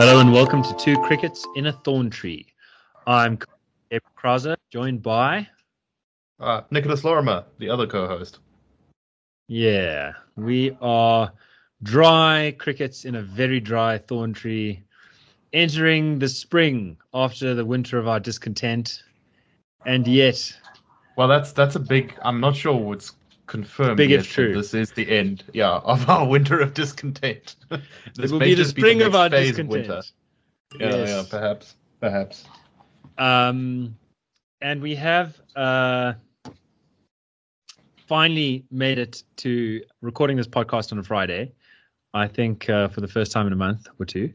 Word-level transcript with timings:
Hello 0.00 0.18
and 0.18 0.32
welcome 0.32 0.62
to 0.62 0.74
Two 0.76 0.96
Crickets 1.02 1.46
in 1.56 1.66
a 1.66 1.72
Thorn 1.72 2.08
Tree. 2.08 2.46
I'm 3.06 3.38
Gabe 3.90 4.00
Krauser, 4.18 4.56
joined 4.72 5.02
by. 5.02 5.46
Uh, 6.40 6.62
Nicholas 6.70 7.04
Lorimer, 7.04 7.44
the 7.58 7.68
other 7.68 7.86
co 7.86 8.08
host. 8.08 8.38
Yeah, 9.46 10.14
we 10.36 10.74
are 10.80 11.30
dry 11.82 12.56
crickets 12.58 13.04
in 13.04 13.16
a 13.16 13.20
very 13.20 13.60
dry 13.60 13.98
thorn 13.98 14.32
tree, 14.32 14.82
entering 15.52 16.18
the 16.18 16.30
spring 16.30 16.96
after 17.12 17.54
the 17.54 17.66
winter 17.66 17.98
of 17.98 18.08
our 18.08 18.20
discontent. 18.20 19.02
And 19.84 20.08
yet. 20.08 20.50
Well, 21.18 21.28
that's 21.28 21.52
that's 21.52 21.76
a 21.76 21.80
big. 21.80 22.14
I'm 22.22 22.40
not 22.40 22.56
sure 22.56 22.74
what's 22.74 23.16
confirmed. 23.50 23.96
Big 23.98 24.10
yet 24.10 24.20
if 24.20 24.32
true. 24.32 24.54
This 24.54 24.72
is 24.72 24.92
the 24.92 25.10
end, 25.10 25.44
yeah, 25.52 25.68
of 25.84 26.08
our 26.08 26.26
winter 26.26 26.60
of 26.60 26.72
discontent. 26.72 27.56
It 27.70 27.82
this 28.16 28.30
will 28.30 28.38
be 28.38 28.54
the 28.54 28.64
spring 28.64 28.98
the 28.98 29.06
of 29.06 29.14
our 29.14 29.28
discontent. 29.28 29.68
winter. 29.68 30.02
Yeah, 30.78 30.96
Yes. 30.96 31.08
yeah, 31.08 31.24
perhaps, 31.28 31.74
perhaps. 32.00 32.44
Um, 33.18 33.96
and 34.62 34.80
we 34.80 34.94
have 34.94 35.40
uh, 35.56 36.14
finally 38.06 38.64
made 38.70 38.98
it 38.98 39.22
to 39.38 39.82
recording 40.00 40.36
this 40.36 40.46
podcast 40.48 40.92
on 40.92 40.98
a 40.98 41.02
Friday. 41.02 41.52
I 42.14 42.28
think 42.28 42.70
uh, 42.70 42.88
for 42.88 43.00
the 43.00 43.08
first 43.08 43.32
time 43.32 43.46
in 43.46 43.52
a 43.52 43.56
month 43.56 43.88
or 43.98 44.06
two. 44.06 44.32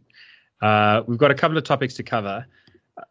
Uh, 0.62 1.04
we've 1.08 1.18
got 1.18 1.32
a 1.32 1.36
couple 1.36 1.58
of 1.58 1.64
topics 1.64 1.94
to 1.96 2.04
cover. 2.04 2.46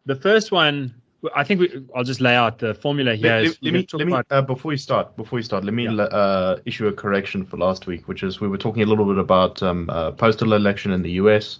The 0.05 0.15
first 0.15 0.51
one, 0.51 0.93
I 1.35 1.43
think 1.43 1.59
we, 1.61 1.85
I'll 1.95 2.03
just 2.03 2.21
lay 2.21 2.35
out 2.35 2.59
the 2.59 2.73
formula 2.73 3.15
here. 3.15 3.37
Let, 3.37 3.43
let- 3.45 3.63
let 3.63 3.73
me, 3.73 3.83
talk 3.85 3.99
let 3.99 4.07
me 4.07 4.13
about- 4.13 4.25
uh, 4.31 4.41
before 4.41 4.71
you 4.71 4.77
start, 4.77 5.15
before 5.17 5.39
you 5.39 5.43
start, 5.43 5.63
let 5.63 5.73
me 5.73 5.85
Yeah. 5.85 6.01
uh, 6.03 6.59
issue 6.65 6.87
a 6.87 6.93
correction 6.93 7.45
for 7.45 7.57
last 7.57 7.87
week, 7.87 8.07
which 8.07 8.23
is 8.23 8.39
we 8.41 8.47
were 8.47 8.57
talking 8.57 8.83
a 8.83 8.85
little 8.85 9.05
bit 9.05 9.17
about 9.17 9.61
um, 9.63 9.89
uh, 9.89 10.11
postal 10.11 10.53
election 10.53 10.91
in 10.91 11.01
the 11.01 11.11
U.S. 11.23 11.59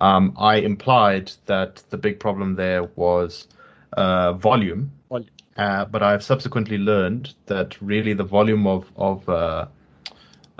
Um, 0.00 0.32
I 0.38 0.56
implied 0.56 1.32
that 1.46 1.82
the 1.90 1.98
big 1.98 2.18
problem 2.20 2.56
there 2.56 2.84
was 2.96 3.48
uh, 3.96 4.32
volume, 4.34 4.90
Volume. 5.08 5.28
Uh, 5.56 5.84
but 5.84 6.02
I've 6.02 6.22
subsequently 6.22 6.78
learned 6.78 7.34
that 7.46 7.80
really 7.82 8.12
the 8.14 8.24
volume 8.24 8.66
of 8.66 8.90
of 8.96 9.28
uh, 9.28 9.66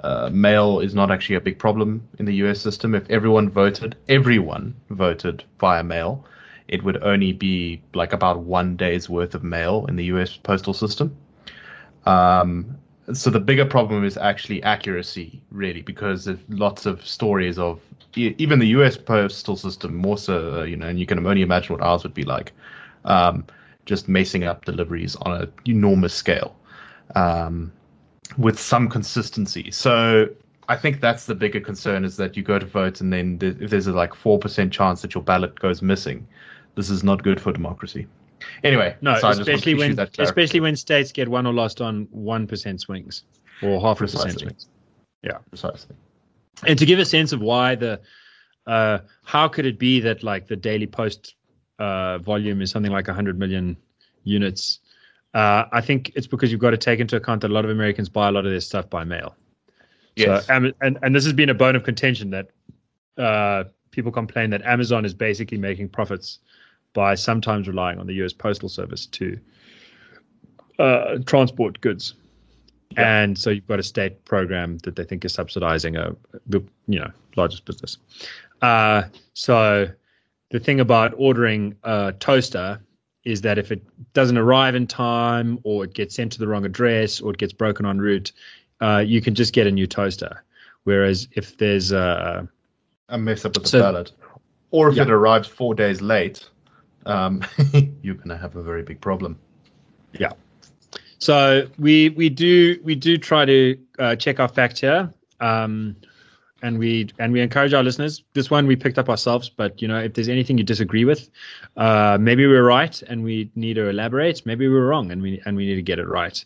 uh, 0.03 0.31
mail 0.33 0.81
is 0.81 0.95
not 0.95 1.11
actually 1.11 1.37
a 1.37 1.41
big 1.41 1.59
problem 1.59 2.03
in 2.19 2.25
the 2.27 2.35
U.S. 2.45 2.61
system. 2.61 2.95
If 2.95 3.09
everyone 3.11 3.49
voted, 3.51 3.97
everyone 4.09 4.75
voted 4.91 5.45
via 5.59 5.83
mail, 5.85 6.25
it 6.71 6.85
would 6.85 7.03
only 7.03 7.33
be 7.33 7.83
like 7.95 8.13
about 8.13 8.41
one 8.41 8.77
day's 8.77 9.11
worth 9.11 9.35
of 9.35 9.43
mail 9.43 9.85
in 9.89 9.97
the 9.97 10.05
U.S. 10.07 10.37
postal 10.37 10.73
system. 10.73 11.15
Um, 12.07 12.79
so 13.13 13.29
the 13.29 13.41
bigger 13.41 13.65
problem 13.65 14.05
is 14.05 14.17
actually 14.17 14.63
accuracy, 14.63 15.43
really, 15.51 15.83
because 15.83 16.25
there's 16.25 16.39
lots 16.49 16.87
of 16.87 17.05
stories 17.05 17.59
of 17.59 17.81
even 18.15 18.61
the 18.61 18.69
U.S. 18.69 18.97
postal 18.97 19.57
system, 19.57 19.97
more 19.97 20.17
so, 20.17 20.61
uh, 20.61 20.63
you 20.63 20.77
know, 20.77 20.87
and 20.87 20.99
you 20.99 21.07
can 21.07 21.25
only 21.27 21.43
imagine 21.43 21.75
what 21.75 21.85
ours 21.85 22.05
would 22.05 22.15
be 22.15 22.25
like, 22.25 22.53
um, 23.05 23.45
just 23.85 24.09
macing 24.09 24.47
up 24.47 24.65
deliveries 24.65 25.17
on 25.17 25.43
an 25.43 25.53
enormous 25.67 26.15
scale, 26.15 26.57
um, 27.17 27.73
with 28.39 28.59
some 28.59 28.89
consistency. 28.89 29.71
So 29.73 30.29
I 30.69 30.77
think 30.77 31.01
that's 31.01 31.27
the 31.27 31.35
bigger 31.35 31.61
concern 31.61 32.05
is 32.05 32.17
that 32.19 32.37
you 32.37 32.45
go 32.45 32.61
to 32.61 32.67
vote 32.67 33.01
and 33.01 33.13
then 33.13 33.41
th- 33.41 33.57
if 33.61 33.71
there's 33.71 33.89
a 33.89 33.93
like 33.93 34.15
four 34.15 34.39
percent 34.39 34.73
chance 34.73 35.03
that 35.03 35.15
your 35.15 35.25
ballot 35.25 35.59
goes 35.59 35.83
missing, 35.83 36.27
this 36.75 36.91
is 36.91 37.03
not 37.05 37.23
good 37.23 37.41
for 37.41 37.53
democracy. 37.53 38.07
Anyway, 38.65 38.97
no, 39.03 39.19
so 39.19 39.29
I 39.29 39.35
just 39.35 39.39
want 39.41 39.47
to 39.47 39.53
especially 39.55 39.75
when 39.75 39.99
especially 40.19 40.61
when 40.61 40.77
states 40.77 41.13
get 41.13 41.29
won 41.29 41.47
or 41.47 41.53
lost 41.53 41.81
on 41.81 42.09
one 42.11 42.47
percent 42.47 42.81
swings 42.81 43.25
or 43.63 43.81
half 43.81 43.99
a 43.99 44.05
percent 44.05 44.39
swings. 44.41 44.69
Yeah. 45.23 45.39
precisely. 45.51 45.95
and 46.67 46.79
to 46.79 46.87
give 46.87 46.99
a 46.99 47.05
sense 47.05 47.33
of 47.33 47.41
why 47.41 47.75
the 47.75 48.01
uh 48.67 48.99
how 49.25 49.49
could 49.49 49.67
it 49.67 49.79
be 49.79 50.01
that 50.01 50.23
like 50.23 50.47
the 50.47 50.57
daily 50.57 50.87
post 50.87 51.35
uh 51.79 52.19
volume 52.19 52.63
is 52.63 52.71
something 52.71 52.93
like 52.93 53.07
100 53.07 53.39
million 53.39 53.77
units 54.25 54.81
uh 55.35 55.65
i 55.73 55.81
think 55.81 56.11
it's 56.15 56.27
because 56.27 56.51
you've 56.51 56.61
got 56.61 56.71
to 56.71 56.77
take 56.79 57.01
into 57.01 57.17
account 57.17 57.41
that 57.43 57.51
a 57.51 57.55
lot 57.55 57.65
of 57.65 57.71
americans 57.71 58.09
buy 58.09 58.29
a 58.29 58.33
lot 58.33 58.45
of 58.47 58.51
their 58.51 58.61
stuff 58.61 58.89
by 58.89 59.05
mail 59.05 59.35
Yes. 60.17 60.47
so 60.47 60.53
Am- 60.55 60.73
and 60.83 60.99
and 61.03 61.15
this 61.15 61.25
has 61.25 61.33
been 61.35 61.49
a 61.51 61.55
bone 61.55 61.77
of 61.77 61.85
contention 61.85 62.31
that 62.31 62.51
uh 63.19 63.65
people 63.91 64.13
complain 64.13 64.51
that 64.51 64.63
amazon 64.63 65.05
is 65.05 65.15
basically 65.15 65.59
making 65.59 65.89
profits 65.89 66.39
by 66.93 67.15
sometimes 67.15 67.69
relying 67.69 67.99
on 67.99 68.07
the 68.07 68.15
us 68.15 68.33
postal 68.33 68.69
service 68.69 69.07
to 69.07 69.39
uh 70.79 71.19
transport 71.27 71.81
goods 71.81 72.15
Yeah. 72.93 73.23
and 73.23 73.39
so 73.39 73.51
you've 73.51 73.67
got 73.67 73.79
a 73.79 73.83
state 73.83 74.25
program 74.25 74.79
that 74.79 74.97
they 74.97 75.05
think 75.05 75.25
is 75.25 75.33
subsidizing 75.35 75.97
a 75.97 76.15
the 76.47 76.61
you 76.87 76.99
know 76.99 77.11
largest 77.37 77.65
business. 77.65 77.97
Uh, 78.63 79.05
so 79.35 79.89
the 80.51 80.59
thing 80.59 80.81
about 80.81 81.15
ordering 81.17 81.77
a 81.85 82.13
toaster 82.19 82.81
is 83.25 83.41
that 83.43 83.57
if 83.59 83.71
it 83.71 83.81
doesn't 84.15 84.37
arrive 84.37 84.75
in 84.75 84.87
time, 84.87 85.59
or 85.63 85.85
it 85.85 85.95
gets 85.95 86.15
sent 86.17 86.33
to 86.33 86.39
the 86.39 86.49
wrong 86.49 86.65
address, 86.65 87.21
or 87.21 87.31
it 87.31 87.39
gets 87.39 87.53
broken 87.53 87.87
en 87.87 87.99
route, 87.99 88.33
uh, 88.81 88.99
you 89.07 89.21
can 89.21 89.35
just 89.35 89.53
get 89.53 89.67
a 89.67 89.71
new 89.71 89.87
toaster. 89.87 90.43
Whereas 90.85 91.29
if 91.33 91.57
there's 91.59 91.93
a 91.93 92.49
a 93.11 93.17
mess 93.19 93.45
up 93.45 93.55
with 93.55 93.63
the 93.65 93.69
So- 93.69 93.81
ballot, 93.81 94.13
or 94.73 94.89
if 94.89 94.97
Yeah. 94.97 95.03
it 95.05 95.11
arrives 95.11 95.47
four 95.47 95.75
days 95.75 96.01
late, 96.03 96.49
um, 97.07 97.43
you're 98.03 98.15
going 98.15 98.29
to 98.29 98.37
have 98.37 98.57
a 98.57 98.63
very 98.63 98.83
big 98.83 99.01
problem. 99.01 99.39
Yeah. 100.19 100.33
So 101.19 101.69
we 101.79 102.11
we 102.11 102.29
do 102.29 102.79
we 102.83 102.95
do 102.95 103.17
try 103.19 103.45
to 103.45 103.79
uh, 103.99 104.17
check 104.17 104.41
our 104.41 104.49
facts 104.49 104.81
here, 104.81 105.13
um, 105.41 105.97
and 106.63 106.79
we 106.79 107.09
and 107.19 107.33
we 107.33 107.41
encourage 107.41 107.75
our 107.75 107.83
listeners. 107.83 108.25
This 108.33 108.51
one 108.51 108.67
we 108.67 108.75
picked 108.77 108.99
up 108.99 109.09
ourselves, 109.09 109.49
but 109.51 109.81
you 109.83 109.89
know 109.89 109.99
if 109.99 110.15
there's 110.15 110.29
anything 110.29 110.57
you 110.59 110.65
disagree 110.65 111.05
with, 111.05 111.29
uh, 111.77 112.17
maybe 112.21 112.47
we're 112.47 112.65
right 112.65 113.01
and 113.03 113.23
we 113.23 113.51
need 113.55 113.75
to 113.75 113.89
elaborate. 113.89 114.45
Maybe 114.47 114.67
we're 114.69 114.87
wrong 114.87 115.11
and 115.11 115.21
we 115.23 115.41
and 115.45 115.57
we 115.57 115.67
need 115.67 115.77
to 115.77 115.83
get 115.83 115.99
it 115.99 116.09
right. 116.09 116.43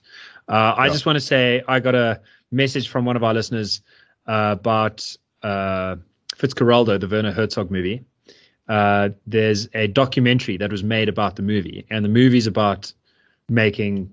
Uh, 0.48 0.74
I 0.76 0.86
Yeah. 0.86 0.92
just 0.92 1.06
want 1.06 1.16
to 1.16 1.20
say 1.24 1.62
I 1.68 1.78
got 1.80 1.94
a 1.94 2.20
message 2.50 2.88
from 2.88 3.04
one 3.04 3.16
of 3.16 3.22
our 3.22 3.32
listeners 3.32 3.80
uh, 4.26 4.56
about 4.58 5.16
uh, 5.42 5.96
Fitzcarraldo, 6.34 6.98
the 6.98 7.06
Werner 7.08 7.32
Herzog 7.32 7.70
movie. 7.70 8.02
Uh, 8.68 9.10
there's 9.26 9.68
a 9.74 9.86
documentary 9.88 10.56
that 10.56 10.70
was 10.70 10.82
made 10.82 11.08
about 11.08 11.36
the 11.36 11.42
movie, 11.42 11.84
and 11.90 12.04
the 12.04 12.08
movie's 12.08 12.46
about 12.46 12.92
making 13.48 14.10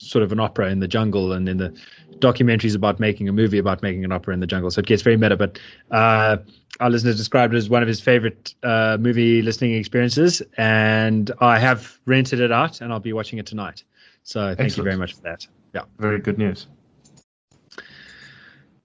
sort 0.00 0.24
of 0.24 0.32
an 0.32 0.40
opera 0.40 0.70
in 0.70 0.80
the 0.80 0.88
jungle, 0.88 1.32
and 1.32 1.46
then 1.46 1.58
the 1.58 1.72
documentary 2.18 2.68
is 2.68 2.74
about 2.74 2.98
making 2.98 3.28
a 3.28 3.32
movie 3.32 3.58
about 3.58 3.82
making 3.82 4.04
an 4.04 4.10
opera 4.10 4.34
in 4.34 4.40
the 4.40 4.46
jungle. 4.46 4.70
So 4.70 4.80
it 4.80 4.86
gets 4.86 5.02
very 5.02 5.16
meta. 5.16 5.36
But 5.36 5.60
uh, 5.90 6.38
our 6.80 6.90
listener 6.90 7.12
described 7.12 7.54
it 7.54 7.58
as 7.58 7.70
one 7.70 7.82
of 7.82 7.88
his 7.88 8.00
favorite 8.00 8.54
uh, 8.64 8.96
movie 9.00 9.42
listening 9.42 9.74
experiences, 9.74 10.42
and 10.56 11.30
I 11.40 11.58
have 11.58 11.98
rented 12.06 12.40
it 12.40 12.50
out, 12.50 12.80
and 12.80 12.92
I'll 12.92 12.98
be 12.98 13.12
watching 13.12 13.38
it 13.38 13.46
tonight. 13.46 13.84
So 14.24 14.54
thank 14.56 14.76
you 14.76 14.82
very 14.82 14.96
much 14.96 15.14
for 15.14 15.22
that. 15.22 15.46
Yeah. 15.74 15.82
Very 15.98 16.18
good 16.18 16.38
news. 16.38 16.66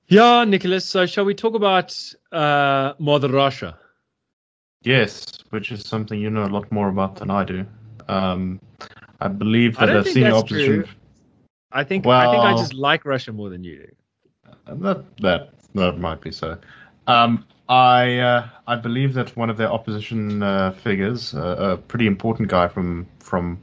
Yeah, 0.08 0.44
Nicholas. 0.44 0.86
So 0.86 1.06
shall 1.06 1.25
we 1.25 1.34
talk 1.34 1.56
about 1.56 1.98
uh, 2.31 2.94
Mother 3.00 3.30
Russia? 3.30 3.79
Yes, 4.84 5.26
which 5.50 5.72
is 5.72 5.86
something 5.86 6.20
you 6.20 6.30
know 6.30 6.46
a 6.46 6.48
lot 6.48 6.72
more 6.72 6.90
about 6.90 7.18
than 7.18 7.30
I 7.30 7.44
do. 7.44 7.66
Um, 8.08 8.60
I 9.20 9.28
believe 9.28 9.78
I 9.78 9.88
that 9.88 9.96
a 9.98 10.04
think 10.04 10.14
senior 10.14 10.34
opposition. 10.34 10.84
true. 10.84 10.88
I 11.72 11.84
think 11.84 12.06
well, 12.06 12.18
I 12.18 12.32
think 12.32 12.44
I 12.44 12.54
just 12.54 12.74
like 12.74 13.06
Russia 13.06 13.32
more 13.32 13.50
than 13.50 13.64
you 13.64 13.78
do. 13.78 13.96
That 14.68 15.18
that 15.18 15.54
that 15.76 16.00
might 16.00 16.22
be 16.22 16.32
so. 16.32 16.58
Um, 17.08 17.46
I 17.68 18.18
uh, 18.18 18.50
I 18.68 18.76
believe 18.76 19.14
that 19.14 19.36
one 19.36 19.50
of 19.50 19.58
their 19.58 19.72
opposition 19.72 20.42
uh, 20.42 20.72
figures, 20.72 21.36
uh, 21.36 21.56
a 21.60 21.78
pretty 21.78 22.08
important 22.08 22.50
guy 22.50 22.68
from 22.68 23.06
from 23.20 23.60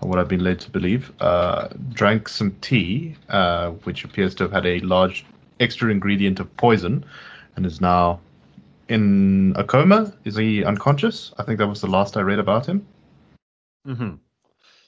what 0.00 0.18
I've 0.18 0.28
been 0.28 0.44
led 0.44 0.60
to 0.60 0.70
believe, 0.70 1.12
uh, 1.20 1.68
drank 1.90 2.28
some 2.28 2.52
tea, 2.60 3.16
uh, 3.28 3.70
which 3.84 4.04
appears 4.04 4.34
to 4.36 4.44
have 4.44 4.52
had 4.52 4.66
a 4.66 4.80
large 4.80 5.24
extra 5.60 5.90
ingredient 5.90 6.40
of 6.40 6.54
poison, 6.56 7.04
and 7.56 7.66
is 7.66 7.80
now 7.80 8.20
in 8.88 9.52
a 9.56 9.64
coma. 9.64 10.12
Is 10.24 10.36
he 10.36 10.64
unconscious? 10.64 11.32
I 11.38 11.42
think 11.42 11.58
that 11.58 11.66
was 11.66 11.80
the 11.80 11.86
last 11.88 12.16
I 12.16 12.20
read 12.20 12.38
about 12.38 12.66
him. 12.66 12.86
hmm 13.86 14.14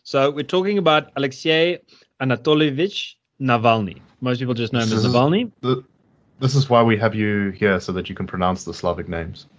So 0.02 0.30
we're 0.30 0.44
talking 0.44 0.78
about 0.78 1.10
Alexei 1.16 1.78
Anatolievich 2.20 3.14
Navalny. 3.40 4.00
Most 4.20 4.38
people 4.38 4.54
just 4.54 4.72
know 4.72 4.80
him 4.80 4.88
This 4.90 4.98
as 4.98 5.04
is- 5.04 5.12
Navalny. 5.14 5.50
The, 5.60 5.84
this 6.40 6.54
is 6.54 6.68
why 6.68 6.82
we 6.82 6.96
have 6.98 7.14
you 7.14 7.50
here, 7.50 7.80
so 7.80 7.92
that 7.92 8.08
you 8.08 8.14
can 8.14 8.26
pronounce 8.26 8.64
the 8.64 8.74
Slavic 8.74 9.08
names. 9.08 9.46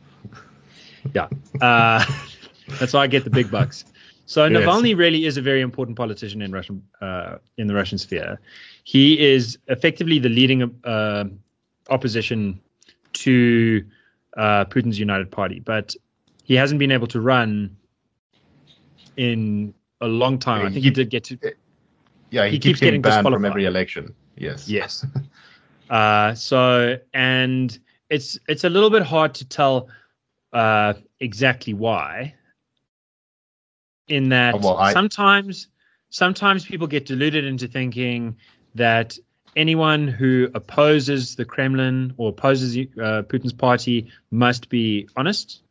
Yeah. 1.14 1.28
Uh, 1.62 2.04
that's 2.80 2.92
why 2.92 3.04
I 3.04 3.08
get 3.08 3.24
the 3.24 3.30
big 3.30 3.50
bucks. 3.50 3.86
So 4.26 4.46
Yes. 4.46 4.62
Navalny 4.62 4.98
really 4.98 5.26
is 5.26 5.38
a 5.38 5.42
very 5.42 5.62
important 5.62 5.96
politician 5.96 6.42
in 6.42 6.52
Russian 6.52 6.84
uh, 7.02 7.38
in 7.58 7.68
the 7.68 7.74
Russian 7.74 7.98
sphere. 7.98 8.42
He 8.84 9.18
is 9.20 9.58
effectively 9.68 10.20
the 10.20 10.28
leading 10.28 10.64
uh, 10.84 11.26
opposition 11.90 12.60
to 13.14 13.86
uh, 14.38 14.66
Putin's 14.66 15.00
United 15.00 15.30
Party, 15.32 15.60
but 15.60 15.96
he 16.44 16.54
hasn't 16.56 16.80
been 16.80 16.92
able 16.92 17.08
to 17.08 17.20
run 17.20 17.76
in 19.18 19.74
a 20.02 20.08
long 20.08 20.38
time. 20.40 20.62
I 20.62 20.64
think 20.66 20.76
he- 20.76 20.82
he 20.82 20.92
did 20.92 21.10
get 21.10 21.24
to 21.26 21.40
Yeah, 22.30 22.46
he, 22.46 22.52
He 22.52 22.56
keeps, 22.58 22.64
keeps 22.64 22.80
getting, 22.82 23.02
getting 23.02 23.24
banned 23.24 23.34
from 23.36 23.46
every 23.46 23.66
election. 23.66 24.14
Yes. 24.38 24.68
Yes. 24.70 25.06
uh, 25.90 26.34
so 26.36 26.98
and 27.14 27.78
it's 28.10 28.38
it's 28.48 28.64
a 28.64 28.70
little 28.70 28.90
bit 28.90 29.04
hard 29.04 29.34
to 29.36 29.46
tell 29.48 29.90
uh, 30.54 30.94
exactly 31.20 31.74
why. 31.74 32.36
In 34.08 34.30
that 34.30 34.56
Oh, 34.56 34.60
well, 34.60 34.78
I- 34.78 34.94
sometimes 34.94 35.68
sometimes 36.10 36.66
people 36.66 36.88
get 36.88 37.06
deluded 37.06 37.44
into 37.46 37.68
thinking 37.68 38.36
that 38.76 39.18
anyone 39.58 40.08
who 40.08 40.50
opposes 40.54 41.36
the 41.36 41.44
Kremlin 41.44 42.14
or 42.18 42.30
opposes 42.30 42.78
uh, 42.78 43.24
Putin's 43.24 43.54
party 43.54 44.10
must 44.32 44.70
be 44.70 45.10
honest, 45.18 45.62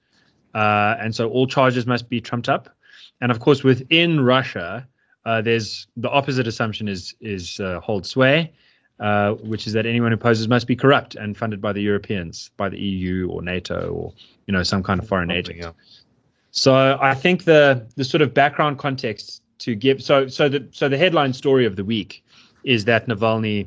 uh, 0.55 0.97
and 0.99 1.15
so 1.15 1.31
all 1.31 1.47
charges 1.47 1.87
must 1.87 2.09
be 2.09 2.21
trumped 2.21 2.49
up. 2.49 2.69
And 3.21 3.31
of 3.31 3.41
course, 3.41 3.63
within 3.65 4.21
Russia, 4.21 4.87
uh, 5.25 5.41
there's 5.41 5.87
the 5.97 6.11
opposite 6.11 6.47
assumption 6.47 6.89
is 6.89 7.15
is 7.21 7.61
uh, 7.61 7.81
hold 7.81 8.05
sway, 8.07 8.53
uh, 9.01 9.33
which 9.35 9.67
is 9.67 9.73
that 9.73 9.87
anyone 9.87 10.11
who 10.11 10.17
opposes 10.17 10.49
must 10.49 10.67
be 10.67 10.77
corrupt 10.77 11.15
and 11.15 11.37
funded 11.37 11.61
by 11.63 11.73
the 11.73 11.81
Europeans, 11.81 12.51
by 12.57 12.69
the 12.69 12.79
EU 12.79 13.29
or 13.31 13.43
NATO 13.43 13.89
or 13.93 14.13
you 14.47 14.53
know 14.53 14.63
some 14.63 14.83
kind 14.83 15.01
of 15.01 15.09
foreign 15.09 15.31
agent. 15.31 15.59
Yeah. 15.59 15.73
So 16.51 16.99
I 17.01 17.15
think 17.15 17.45
the 17.45 17.87
the 17.97 18.05
sort 18.05 18.23
of 18.23 18.35
background 18.35 18.79
context 18.79 19.43
to 19.59 19.75
give 19.75 20.03
so 20.03 20.29
so 20.29 20.49
the 20.49 20.67
so 20.73 20.89
the 20.89 20.99
headline 20.99 21.33
story 21.33 21.67
of 21.67 21.77
the 21.77 21.85
week 21.85 22.25
is 22.67 22.85
that 22.85 23.07
Navalny 23.09 23.67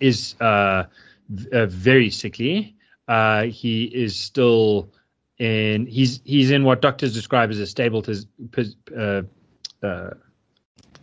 is 0.00 0.34
uh, 0.40 0.84
uh, 1.52 1.66
very 1.66 2.10
sickly. 2.10 2.76
Uh, 3.08 3.44
he 3.44 3.84
is 3.84 4.14
still 4.18 4.92
in 5.38 5.86
he's 5.86 6.20
he's 6.24 6.50
in 6.50 6.64
what 6.64 6.82
doctors 6.82 7.14
describe 7.14 7.50
as 7.50 7.58
a 7.58 7.66
stable 7.66 8.02
to 8.02 8.14
uh, 8.96 9.22
uh, 9.86 10.10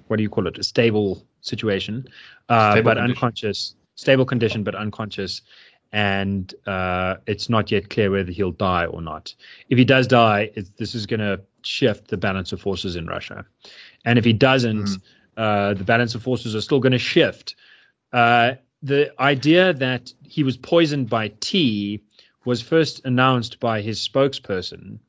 what 0.07 0.17
do 0.17 0.23
you 0.23 0.29
call 0.29 0.47
it 0.47 0.57
a 0.57 0.63
stable 0.63 1.25
situation, 1.41 2.05
uh, 2.49 2.71
Stable 2.73 2.83
but 2.83 2.97
condition. 2.97 3.11
unconscious 3.17 3.75
stable 3.95 4.25
condition 4.25 4.63
but 4.63 4.75
unconscious 4.75 5.41
and 5.93 6.53
uh, 6.67 7.15
it's 7.27 7.49
not 7.49 7.71
yet 7.71 7.89
clear 7.89 8.11
whether 8.11 8.31
he'll 8.31 8.51
die 8.51 8.85
or 8.85 9.01
not. 9.01 9.33
If 9.69 9.77
he 9.77 9.85
does 9.85 10.05
die, 10.05 10.51
it, 10.55 10.67
this 10.77 10.93
is 10.93 11.05
going 11.05 11.21
to 11.21 11.39
shift 11.63 12.09
the 12.09 12.17
balance 12.17 12.51
of 12.51 12.61
forces 12.61 12.95
in 12.97 13.07
Russia, 13.07 13.45
and 14.05 14.19
if 14.19 14.25
he 14.25 14.33
doesn't, 14.33 14.83
Mhm. 14.85 15.01
Uh, 15.37 15.73
the 15.75 15.83
balance 15.83 16.15
of 16.15 16.23
forces 16.23 16.55
are 16.55 16.61
still 16.61 16.79
going 16.79 16.91
to 16.91 16.97
shift. 16.97 17.55
Uh, 18.11 18.53
the 18.81 19.13
idea 19.21 19.73
that 19.73 20.13
he 20.23 20.43
was 20.43 20.57
poisoned 20.57 21.09
by 21.09 21.29
tea 21.39 22.01
was 22.45 22.61
first 22.61 23.01
announced 23.05 23.59
by 23.59 23.81
his 23.81 23.99
spokesperson, 23.99 24.99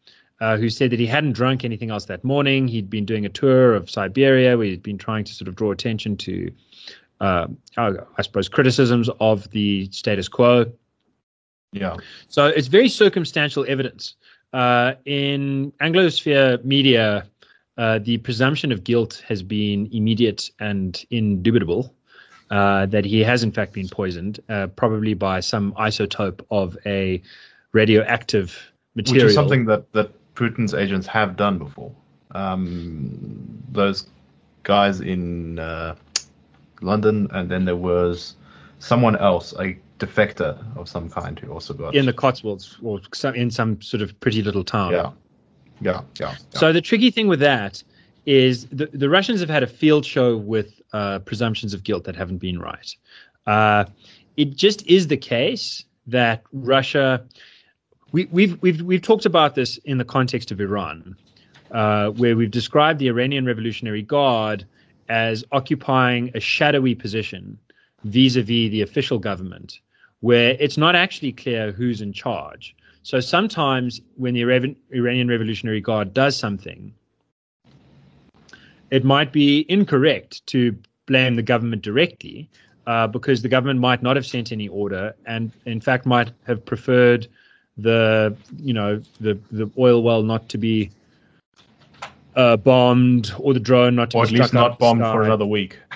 uh, 0.40 0.56
who 0.56 0.68
said 0.68 0.90
that 0.90 0.98
he 0.98 1.06
hadn't 1.06 1.32
drunk 1.32 1.64
anything 1.64 1.90
else 1.90 2.06
that 2.06 2.24
morning. 2.24 2.68
He'd 2.68 2.90
been 2.90 3.04
doing 3.04 3.24
a 3.24 3.28
tour 3.28 3.74
of 3.74 3.90
Siberia 3.90 4.56
where 4.56 4.66
he'd 4.66 4.82
been 4.82 4.98
trying 4.98 5.24
to 5.24 5.32
sort 5.32 5.48
of 5.48 5.56
draw 5.56 5.70
attention 5.70 6.16
to, 6.18 6.50
uh, 7.20 7.46
I 7.76 8.22
suppose, 8.22 8.48
criticisms 8.48 9.08
of 9.20 9.50
the 9.50 9.88
status 9.90 10.28
quo. 10.28 10.72
Yeah. 11.72 11.96
So 12.28 12.46
it's 12.46 12.68
very 12.68 12.88
circumstantial 12.88 13.64
evidence. 13.68 14.14
Uh, 14.52 14.94
in 15.04 15.72
Anglosphere 15.80 16.64
media, 16.64 17.26
uh, 17.78 17.98
the 18.00 18.18
presumption 18.18 18.72
of 18.72 18.84
guilt 18.84 19.22
has 19.26 19.42
been 19.42 19.88
immediate 19.92 20.50
and 20.60 21.04
indubitable. 21.10 21.94
Uh, 22.50 22.86
that 22.86 23.04
he 23.04 23.22
has 23.22 23.42
in 23.42 23.52
fact 23.52 23.74
been 23.74 23.88
poisoned, 23.90 24.40
uh, 24.48 24.66
probably 24.68 25.12
by 25.12 25.38
some 25.38 25.70
isotope 25.74 26.40
of 26.50 26.78
a 26.86 27.20
radioactive 27.72 28.72
material. 28.94 29.26
Which 29.26 29.30
is 29.32 29.34
something 29.34 29.66
that, 29.66 29.92
that 29.92 30.10
Putin's 30.34 30.72
agents 30.72 31.06
have 31.08 31.36
done 31.36 31.58
before. 31.58 31.92
Um, 32.30 33.62
those 33.70 34.06
guys 34.62 35.02
in 35.02 35.58
uh, 35.58 35.94
London, 36.80 37.28
and 37.32 37.50
then 37.50 37.66
there 37.66 37.76
was 37.76 38.36
someone 38.78 39.16
else, 39.16 39.52
a 39.58 39.76
defector 39.98 40.56
of 40.78 40.88
some 40.88 41.10
kind, 41.10 41.38
who 41.38 41.52
also 41.52 41.74
got 41.74 41.94
in 41.94 42.06
the 42.06 42.14
Cotswolds 42.14 42.78
or 42.82 43.00
some, 43.12 43.34
in 43.34 43.50
some 43.50 43.80
sort 43.82 44.02
of 44.02 44.18
pretty 44.20 44.42
little 44.42 44.64
town. 44.64 44.92
yeah, 44.92 45.10
yeah, 45.80 46.00
yeah. 46.20 46.34
So 46.54 46.72
the 46.72 46.80
tricky 46.80 47.10
thing 47.10 47.28
with 47.28 47.40
that 47.40 47.82
is 48.26 48.66
the, 48.66 48.86
the 48.86 49.08
Russians 49.08 49.40
have 49.40 49.48
had 49.48 49.62
a 49.62 49.66
field 49.66 50.04
show 50.04 50.36
with 50.36 50.80
uh, 50.92 51.18
presumptions 51.20 51.74
of 51.74 51.82
guilt 51.82 52.04
that 52.04 52.16
haven't 52.16 52.38
been 52.38 52.58
right. 52.58 52.94
Uh, 53.46 53.84
it 54.36 54.54
just 54.54 54.86
is 54.86 55.08
the 55.08 55.16
case 55.16 55.84
that 56.06 56.42
Russia. 56.52 57.24
We, 58.12 58.26
we've 58.26 58.60
we've 58.62 58.80
we've 58.82 59.02
talked 59.02 59.26
about 59.26 59.54
this 59.54 59.76
in 59.78 59.98
the 59.98 60.04
context 60.04 60.50
of 60.50 60.60
Iran, 60.60 61.16
uh, 61.72 62.10
where 62.10 62.36
we've 62.36 62.50
described 62.50 62.98
the 62.98 63.08
Iranian 63.08 63.44
Revolutionary 63.44 64.02
Guard 64.02 64.64
as 65.08 65.44
occupying 65.52 66.30
a 66.34 66.40
shadowy 66.40 66.94
position 66.94 67.58
vis-a-vis 68.04 68.70
the 68.70 68.82
official 68.82 69.18
government, 69.18 69.80
where 70.20 70.56
it's 70.60 70.76
not 70.76 70.94
actually 70.94 71.32
clear 71.32 71.72
who's 71.72 72.00
in 72.00 72.12
charge. 72.12 72.74
So 73.08 73.20
sometimes 73.20 74.02
when 74.16 74.34
the 74.34 74.42
Ira- 74.42 74.74
Iranian 74.90 75.28
Revolutionary 75.28 75.80
Guard 75.80 76.12
does 76.12 76.36
something, 76.36 76.92
it 78.90 79.02
might 79.02 79.32
be 79.32 79.64
incorrect 79.70 80.46
to 80.48 80.76
blame 81.06 81.34
the 81.34 81.42
government 81.42 81.80
directly 81.80 82.50
uh, 82.86 83.06
because 83.06 83.40
the 83.40 83.48
government 83.48 83.80
might 83.80 84.02
not 84.02 84.14
have 84.16 84.26
sent 84.26 84.52
any 84.52 84.68
order 84.68 85.14
and 85.24 85.50
in 85.64 85.80
fact 85.80 86.04
might 86.04 86.32
have 86.46 86.62
preferred 86.66 87.26
the 87.78 88.36
you 88.58 88.74
know 88.74 89.00
the 89.20 89.38
the 89.52 89.70
oil 89.78 90.02
well 90.02 90.22
not 90.22 90.46
to 90.50 90.58
be 90.58 90.90
uh, 92.36 92.58
bombed 92.58 93.32
or 93.38 93.54
the 93.54 93.60
drone 93.60 93.94
not 93.94 94.10
to 94.10 94.18
or 94.18 94.26
be 94.26 94.34
at 94.34 94.40
least 94.40 94.52
not 94.52 94.78
bombed 94.78 95.00
for 95.00 95.22
another 95.22 95.46
week. 95.46 95.78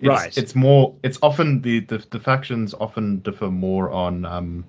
It's, 0.00 0.08
Right. 0.08 0.38
It's 0.38 0.54
more. 0.54 0.94
It's 1.02 1.18
often 1.22 1.60
the, 1.60 1.80
the 1.80 1.98
the 2.10 2.20
factions 2.20 2.72
often 2.72 3.18
differ 3.18 3.50
more 3.50 3.90
on 3.90 4.24
um, 4.24 4.64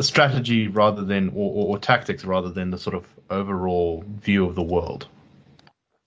strategy 0.00 0.68
rather 0.68 1.02
than 1.02 1.28
or, 1.30 1.68
or, 1.68 1.78
tactics 1.78 2.24
rather 2.24 2.50
than 2.50 2.70
the 2.70 2.78
sort 2.78 2.94
of 2.94 3.06
overall 3.30 4.04
view 4.20 4.46
of 4.46 4.54
the 4.54 4.62
world. 4.62 5.06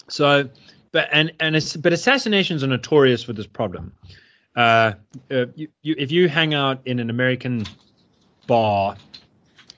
So, 0.08 0.50
but 0.92 1.08
and 1.12 1.32
and 1.40 1.56
but 1.82 1.94
assassinations 1.94 2.64
are 2.64 2.68
notorious 2.68 3.24
for 3.24 3.34
this 3.34 3.48
problem. 3.48 3.92
Uh, 4.56 4.94
uh, 5.32 5.46
you, 5.56 5.68
you, 5.82 5.96
if 5.98 6.12
you 6.12 6.30
hang 6.30 6.54
out 6.54 6.80
in 6.86 7.00
an 7.00 7.10
American 7.10 7.66
bar 8.48 8.96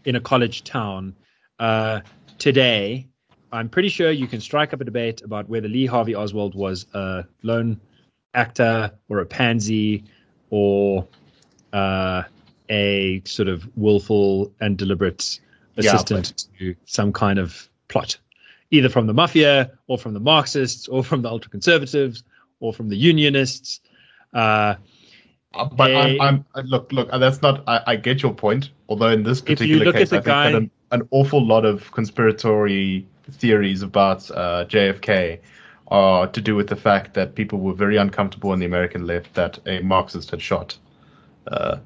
in 0.05 0.15
a 0.15 0.21
college 0.21 0.63
town 0.63 1.15
uh, 1.59 2.01
today, 2.37 3.07
I'm 3.51 3.69
pretty 3.69 3.89
sure 3.89 4.11
you 4.11 4.27
can 4.27 4.39
strike 4.39 4.73
up 4.73 4.81
a 4.81 4.83
debate 4.83 5.21
about 5.23 5.49
whether 5.49 5.67
Lee 5.67 5.85
Harvey 5.85 6.15
Oswald 6.15 6.53
was 6.53 6.85
a 6.93 7.25
lone 7.43 7.79
actor 8.33 8.91
or 9.09 9.19
a 9.19 9.25
pansy 9.25 10.03
or 10.49 11.07
uh, 11.73 12.23
a 12.69 13.21
sort 13.25 13.47
of 13.47 13.67
willful 13.75 14.51
and 14.59 14.77
deliberate 14.77 15.39
Yeah, 15.75 15.93
assistant 15.95 16.45
to 16.59 16.75
some 16.85 17.11
kind 17.13 17.39
of 17.39 17.69
plot, 17.87 18.17
either 18.71 18.89
from 18.89 19.07
the 19.07 19.13
mafia 19.13 19.71
or 19.87 19.97
from 19.97 20.13
the 20.13 20.19
Marxists 20.19 20.87
or 20.87 21.03
from 21.03 21.21
the 21.21 21.29
ultra 21.29 21.49
conservatives 21.51 22.23
or 22.59 22.73
from 22.73 22.89
the 22.89 22.97
unionists. 22.97 23.81
Uh, 24.33 24.75
Uh, 25.53 25.65
But 25.65 25.89
Hey. 25.91 26.19
I'm, 26.19 26.45
I'm 26.55 26.65
look 26.67 26.91
look. 26.91 27.07
uh, 27.11 27.17
That's 27.17 27.41
not. 27.41 27.63
I, 27.67 27.81
I 27.87 27.95
get 27.95 28.21
your 28.21 28.33
point. 28.33 28.71
Although 28.89 29.09
in 29.09 29.23
this 29.23 29.39
particular 29.41 29.91
case, 29.93 30.11
I 30.11 30.15
think 30.17 30.25
that 30.25 30.51
guy- 30.51 30.57
an, 30.57 30.69
an 30.91 31.07
awful 31.11 31.43
lot 31.43 31.63
of 31.65 31.89
conspiratory 31.91 33.05
theories 33.31 33.81
about 33.81 34.29
uh, 34.31 34.65
JFK 34.65 35.39
are 35.89 36.27
to 36.27 36.41
do 36.41 36.53
with 36.55 36.67
the 36.67 36.75
fact 36.75 37.13
that 37.13 37.33
people 37.35 37.59
were 37.59 37.73
very 37.73 37.95
uncomfortable 37.97 38.51
in 38.53 38.59
the 38.59 38.65
American 38.65 39.07
left 39.07 39.33
that 39.35 39.57
a 39.65 39.79
Marxist 39.81 40.31
had 40.31 40.41
shot 40.41 40.77
uh, 41.47 41.77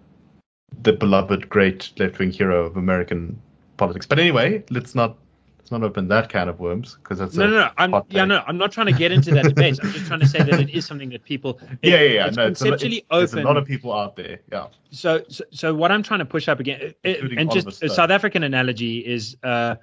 the 0.82 0.94
beloved 0.94 1.50
great 1.50 1.92
left-wing 1.98 2.32
hero 2.32 2.66
of 2.66 2.78
American 2.78 3.40
politics. 3.78 4.06
But 4.06 4.20
anyway, 4.20 4.64
let's 4.70 4.96
not 4.96 5.18
let's 5.60 5.72
not 5.72 5.84
open 5.84 6.08
that 6.08 6.30
can 6.30 6.50
of 6.50 6.60
worms 6.60 6.98
because 7.04 7.20
that's 7.20 7.36
no, 7.36 7.48
no, 7.48 7.60
no. 7.60 7.70
I'm 7.78 7.94
yeah, 8.10 8.26
no. 8.26 8.44
I'm 8.48 8.58
not 8.58 8.72
trying 8.72 8.88
to 8.88 8.94
get 8.94 9.12
into 9.12 9.32
that 9.32 9.46
debate. 9.46 9.80
I'm 9.84 9.92
just 9.92 10.06
trying 10.08 10.22
to 10.22 10.28
say 10.28 10.40
that 10.40 10.60
it 10.60 10.70
is 10.70 10.86
something 10.86 11.10
that 11.10 11.24
people. 11.24 11.60
it- 11.72 11.80
Yeah, 11.84 12.00
yeah, 12.02 12.10
yeah. 12.14 12.28
It's 12.28 12.38
no, 12.38 12.48
it's 12.48 12.62
a, 12.62 12.66
lo- 12.66 12.70
conceptually 12.72 13.06
there's 13.12 13.34
open. 13.34 13.46
a 13.46 13.48
lot 13.48 13.58
of 13.58 13.66
people 13.66 13.94
out 13.94 14.16
there. 14.16 14.40
Yeah. 14.52 14.68
so, 14.92 15.24
so, 15.30 15.44
so 15.52 15.74
what 15.74 15.92
I'm 15.92 16.04
trying 16.04 16.20
to 16.20 16.26
push 16.26 16.48
up 16.48 16.60
again, 16.60 16.94
it- 17.04 17.38
and 17.38 17.52
just 17.52 17.84
a 17.84 17.90
South 17.90 18.10
African 18.10 18.44
analogy 18.44 19.00
is, 19.00 19.38
uh, 19.44 19.76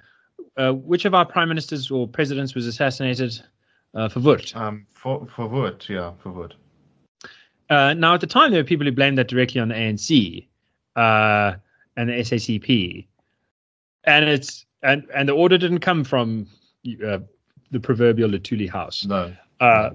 uh, 0.57 0.73
which 0.73 1.05
of 1.05 1.13
our 1.13 1.25
prime 1.25 1.47
ministers 1.49 1.89
or 1.91 2.07
presidents 2.07 2.55
was 2.55 2.65
assassinated 2.67 3.39
uh, 3.93 4.07
Verwoerd? 4.09 4.55
Um, 4.55 4.85
for 4.93 5.25
for 5.33 5.47
Verwoerd, 5.47 5.87
yeah, 5.87 6.11
for 6.21 6.31
Verwoerd. 6.31 6.53
Uh, 7.69 7.93
now, 7.93 8.15
at 8.15 8.21
the 8.21 8.27
time, 8.27 8.49
there 8.51 8.59
were 8.59 8.67
people 8.67 8.85
who 8.85 8.91
blamed 8.91 9.17
that 9.19 9.27
directly 9.27 9.61
on 9.61 9.67
the 9.69 9.75
ANC 9.75 10.47
uh, 10.95 11.53
and 11.97 12.09
the 12.09 12.13
SACP, 12.13 13.05
and 14.05 14.25
it's 14.25 14.65
and 14.83 15.03
and 15.13 15.27
the 15.29 15.33
order 15.33 15.57
didn't 15.57 15.79
come 15.79 16.03
from 16.03 16.47
uh, 17.05 17.19
the 17.71 17.79
proverbial 17.79 18.29
Luthuli 18.29 18.69
house. 18.69 19.05
No, 19.05 19.33
Uh, 19.59 19.91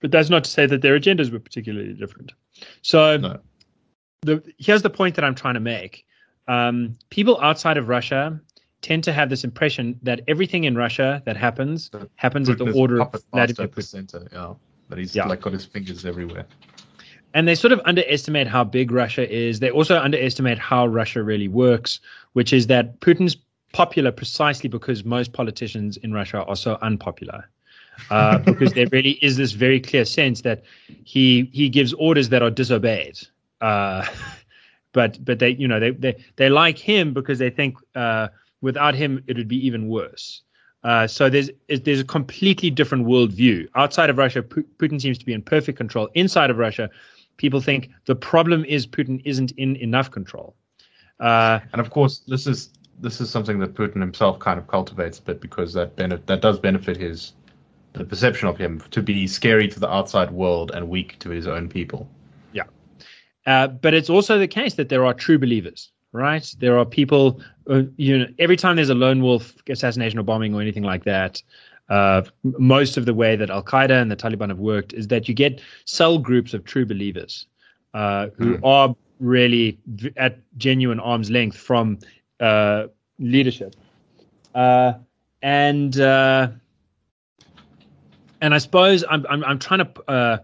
but 0.00 0.10
that's 0.10 0.30
not 0.30 0.44
to 0.44 0.50
say 0.50 0.66
that 0.66 0.82
their 0.82 0.98
agendas 0.98 1.30
were 1.32 1.38
particularly 1.40 1.92
different. 1.94 2.32
So 2.82 3.16
no. 3.16 3.40
the 4.22 4.42
here's 4.58 4.82
the 4.82 4.90
point 4.90 5.14
that 5.16 5.24
I'm 5.24 5.34
trying 5.34 5.54
to 5.54 5.60
make. 5.60 6.04
Um, 6.48 6.94
people 7.10 7.38
outside 7.40 7.76
of 7.76 7.88
Russia 7.88 8.40
tend 8.80 9.04
to 9.04 9.12
have 9.12 9.28
this 9.28 9.44
impression 9.44 9.98
that 10.02 10.20
everything 10.28 10.64
in 10.64 10.76
Russia 10.76 11.20
that 11.26 11.36
happens 11.36 11.90
That 11.90 12.08
happens 12.16 12.48
at 12.48 12.58
the 12.58 12.72
order 12.72 13.02
of 13.02 13.10
Vladimir 13.32 13.64
at 13.66 13.72
the 13.74 13.80
Putin. 13.82 13.84
center. 13.84 14.28
Yeah, 14.32 14.54
that 14.88 14.98
he's 14.98 15.14
Yeah. 15.14 15.26
like 15.26 15.40
got 15.40 15.52
his 15.52 15.64
fingers 15.64 16.04
everywhere. 16.04 16.46
And 17.34 17.46
they 17.46 17.54
sort 17.54 17.72
of 17.72 17.80
underestimate 17.84 18.46
how 18.46 18.64
big 18.64 18.90
Russia 18.90 19.30
is. 19.30 19.60
They 19.60 19.70
also 19.70 19.98
underestimate 19.98 20.58
how 20.58 20.86
Russia 20.86 21.22
really 21.22 21.48
works, 21.48 22.00
which 22.32 22.52
is 22.52 22.66
that 22.68 23.00
Putin's 23.00 23.36
popular 23.72 24.10
precisely 24.10 24.68
because 24.68 25.04
most 25.04 25.32
politicians 25.32 25.96
in 25.98 26.12
Russia 26.12 26.44
are 26.44 26.56
so 26.56 26.78
unpopular. 26.80 27.48
Uh, 28.10 28.38
because 28.50 28.72
there 28.72 28.86
really 28.92 29.18
is 29.22 29.36
this 29.36 29.52
very 29.52 29.80
clear 29.80 30.04
sense 30.04 30.42
that 30.42 30.62
he 31.04 31.50
he 31.52 31.68
gives 31.68 31.92
orders 31.94 32.28
that 32.30 32.42
are 32.42 32.50
disobeyed. 32.50 33.18
Uh, 33.60 34.06
but 34.92 35.22
but 35.24 35.38
they 35.38 35.50
you 35.50 35.68
know 35.68 35.80
they 35.80 35.90
they 35.90 36.16
they 36.36 36.48
like 36.48 36.78
him 36.78 37.12
because 37.12 37.38
they 37.38 37.50
think 37.50 37.76
uh, 37.94 38.28
without 38.60 38.94
him 38.94 39.22
it 39.26 39.36
would 39.36 39.48
be 39.48 39.66
even 39.66 39.88
worse. 39.88 40.42
Uh, 40.84 41.06
so 41.06 41.28
there's 41.28 41.50
there's 41.68 42.00
a 42.00 42.04
completely 42.04 42.70
different 42.70 43.04
worldview 43.06 43.68
outside 43.74 44.08
of 44.08 44.16
Russia. 44.16 44.42
Putin 44.42 45.00
seems 45.00 45.18
to 45.18 45.26
be 45.26 45.32
in 45.32 45.42
perfect 45.42 45.76
control. 45.76 46.08
Inside 46.14 46.50
of 46.50 46.58
Russia, 46.58 46.88
people 47.38 47.60
think 47.60 47.90
the 48.04 48.14
problem 48.14 48.64
is 48.66 48.86
Putin 48.86 49.22
isn't 49.24 49.52
in 49.52 49.76
enough 49.76 50.10
control. 50.10 50.54
Uh, 51.18 51.60
and 51.72 51.80
of 51.80 51.90
course, 51.90 52.18
this 52.28 52.46
is 52.46 52.70
this 53.00 53.20
is 53.20 53.30
something 53.30 53.60
that 53.60 53.74
Putin 53.74 54.00
himself 54.00 54.38
kind 54.40 54.58
of 54.58 54.66
cultivates 54.66 55.18
a 55.18 55.22
bit 55.22 55.40
because 55.40 55.72
that 55.72 55.96
benefit 55.96 56.26
that 56.26 56.42
does 56.42 56.58
benefit 56.58 56.96
his 56.96 57.32
the 57.94 58.04
perception 58.04 58.48
of 58.48 58.58
him 58.58 58.82
to 58.90 59.02
be 59.02 59.26
scary 59.26 59.66
to 59.68 59.80
the 59.80 59.88
outside 59.88 60.30
world 60.30 60.70
and 60.74 60.88
weak 60.88 61.18
to 61.20 61.30
his 61.30 61.46
own 61.46 61.68
people. 61.68 62.08
Yeah, 62.52 62.64
uh, 63.46 63.68
but 63.68 63.94
it's 63.94 64.10
also 64.10 64.38
the 64.38 64.48
case 64.48 64.74
that 64.74 64.90
there 64.90 65.06
are 65.06 65.14
true 65.14 65.38
believers, 65.38 65.90
right? 66.12 66.54
There 66.58 66.78
are 66.78 66.84
people. 66.84 67.40
Uh, 67.68 67.82
you 67.96 68.18
know, 68.18 68.26
every 68.38 68.56
time 68.56 68.76
there's 68.76 68.90
a 68.90 68.94
lone 68.94 69.22
wolf 69.22 69.54
assassination 69.68 70.18
or 70.18 70.22
bombing 70.22 70.54
or 70.54 70.60
anything 70.60 70.84
like 70.84 71.04
that. 71.04 71.42
Uh, 71.88 72.22
most 72.42 72.96
of 72.96 73.06
the 73.06 73.14
way 73.14 73.34
that 73.34 73.50
Al 73.50 73.62
Qaeda 73.62 74.00
and 74.02 74.10
the 74.10 74.16
Taliban 74.16 74.48
have 74.50 74.58
worked 74.58 74.92
is 74.92 75.08
that 75.08 75.26
you 75.28 75.34
get 75.34 75.60
cell 75.86 76.18
groups 76.18 76.52
of 76.52 76.64
true 76.64 76.84
believers 76.84 77.46
uh, 77.94 78.28
who 78.36 78.58
mm. 78.58 78.60
are 78.64 78.94
really 79.20 79.78
at 80.16 80.38
genuine 80.58 81.00
arm's 81.00 81.30
length 81.30 81.56
from 81.56 81.98
uh, 82.40 82.86
leadership. 83.18 83.74
Uh, 84.54 84.94
and 85.42 85.98
uh, 86.00 86.48
and 88.40 88.54
I 88.54 88.58
suppose 88.58 89.04
I'm 89.08 89.26
I'm, 89.28 89.44
I'm 89.44 89.58
trying 89.58 89.80
to 89.80 90.10
uh, 90.10 90.38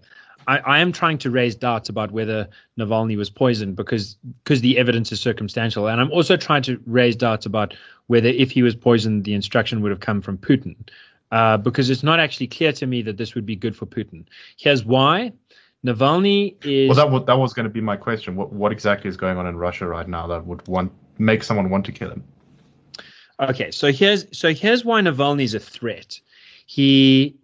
I, 0.46 0.58
I 0.58 0.78
am 0.80 0.92
trying 0.92 1.18
to 1.18 1.30
raise 1.30 1.54
doubts 1.54 1.88
about 1.88 2.10
whether 2.12 2.48
Navalny 2.78 3.16
was 3.16 3.30
poisoned 3.30 3.76
because 3.76 4.16
because 4.42 4.60
the 4.60 4.78
evidence 4.78 5.12
is 5.12 5.20
circumstantial, 5.20 5.88
and 5.88 6.00
I'm 6.00 6.10
also 6.12 6.36
trying 6.36 6.62
to 6.62 6.80
raise 6.86 7.16
doubts 7.16 7.46
about 7.46 7.74
whether 8.06 8.28
if 8.28 8.50
he 8.50 8.62
was 8.62 8.74
poisoned, 8.74 9.24
the 9.24 9.34
instruction 9.34 9.80
would 9.82 9.90
have 9.90 10.00
come 10.00 10.20
from 10.20 10.38
Putin, 10.38 10.76
uh, 11.32 11.56
because 11.56 11.90
it's 11.90 12.02
not 12.02 12.20
actually 12.20 12.46
clear 12.46 12.72
to 12.72 12.86
me 12.86 13.02
that 13.02 13.16
this 13.16 13.34
would 13.34 13.46
be 13.46 13.56
good 13.56 13.76
for 13.76 13.86
Putin. 13.86 14.24
Here's 14.56 14.84
why: 14.84 15.32
Navalny 15.84 16.56
is. 16.64 16.88
Well, 16.88 16.96
that 16.96 17.12
was, 17.12 17.24
that 17.26 17.38
was 17.38 17.52
going 17.52 17.64
to 17.64 17.70
be 17.70 17.80
my 17.80 17.96
question. 17.96 18.36
What 18.36 18.52
what 18.52 18.72
exactly 18.72 19.08
is 19.08 19.16
going 19.16 19.38
on 19.38 19.46
in 19.46 19.56
Russia 19.56 19.86
right 19.86 20.08
now 20.08 20.26
that 20.28 20.46
would 20.46 20.66
want 20.68 20.92
make 21.18 21.42
someone 21.42 21.70
want 21.70 21.86
to 21.86 21.92
kill 21.92 22.10
him? 22.10 22.24
Okay, 23.40 23.70
so 23.70 23.90
here's 23.90 24.26
so 24.36 24.54
here's 24.54 24.84
why 24.84 25.00
Navalny 25.00 25.42
is 25.42 25.54
a 25.54 25.60
threat. 25.60 26.20
He 26.66 27.36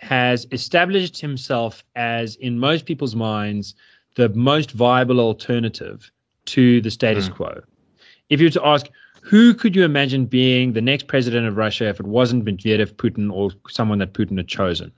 has 0.00 0.46
established 0.52 1.20
himself 1.20 1.84
as, 1.96 2.36
in 2.36 2.58
most 2.58 2.86
people's 2.86 3.16
minds, 3.16 3.74
the 4.14 4.28
most 4.30 4.70
viable 4.70 5.20
alternative 5.20 6.10
to 6.46 6.80
the 6.80 6.90
status 6.90 7.28
mm. 7.28 7.34
quo. 7.34 7.60
If 8.28 8.40
you 8.40 8.46
were 8.46 8.52
to 8.52 8.66
ask, 8.66 8.86
who 9.28 9.52
could 9.52 9.76
you 9.76 9.84
imagine 9.84 10.24
being 10.24 10.72
the 10.72 10.80
next 10.80 11.06
president 11.06 11.46
of 11.46 11.58
Russia 11.58 11.86
if 11.86 12.00
it 12.00 12.06
wasn't 12.06 12.46
Medvedev, 12.46 12.94
Putin, 12.94 13.30
or 13.30 13.50
someone 13.68 13.98
that 13.98 14.14
Putin 14.14 14.38
had 14.38 14.48
chosen 14.48 14.90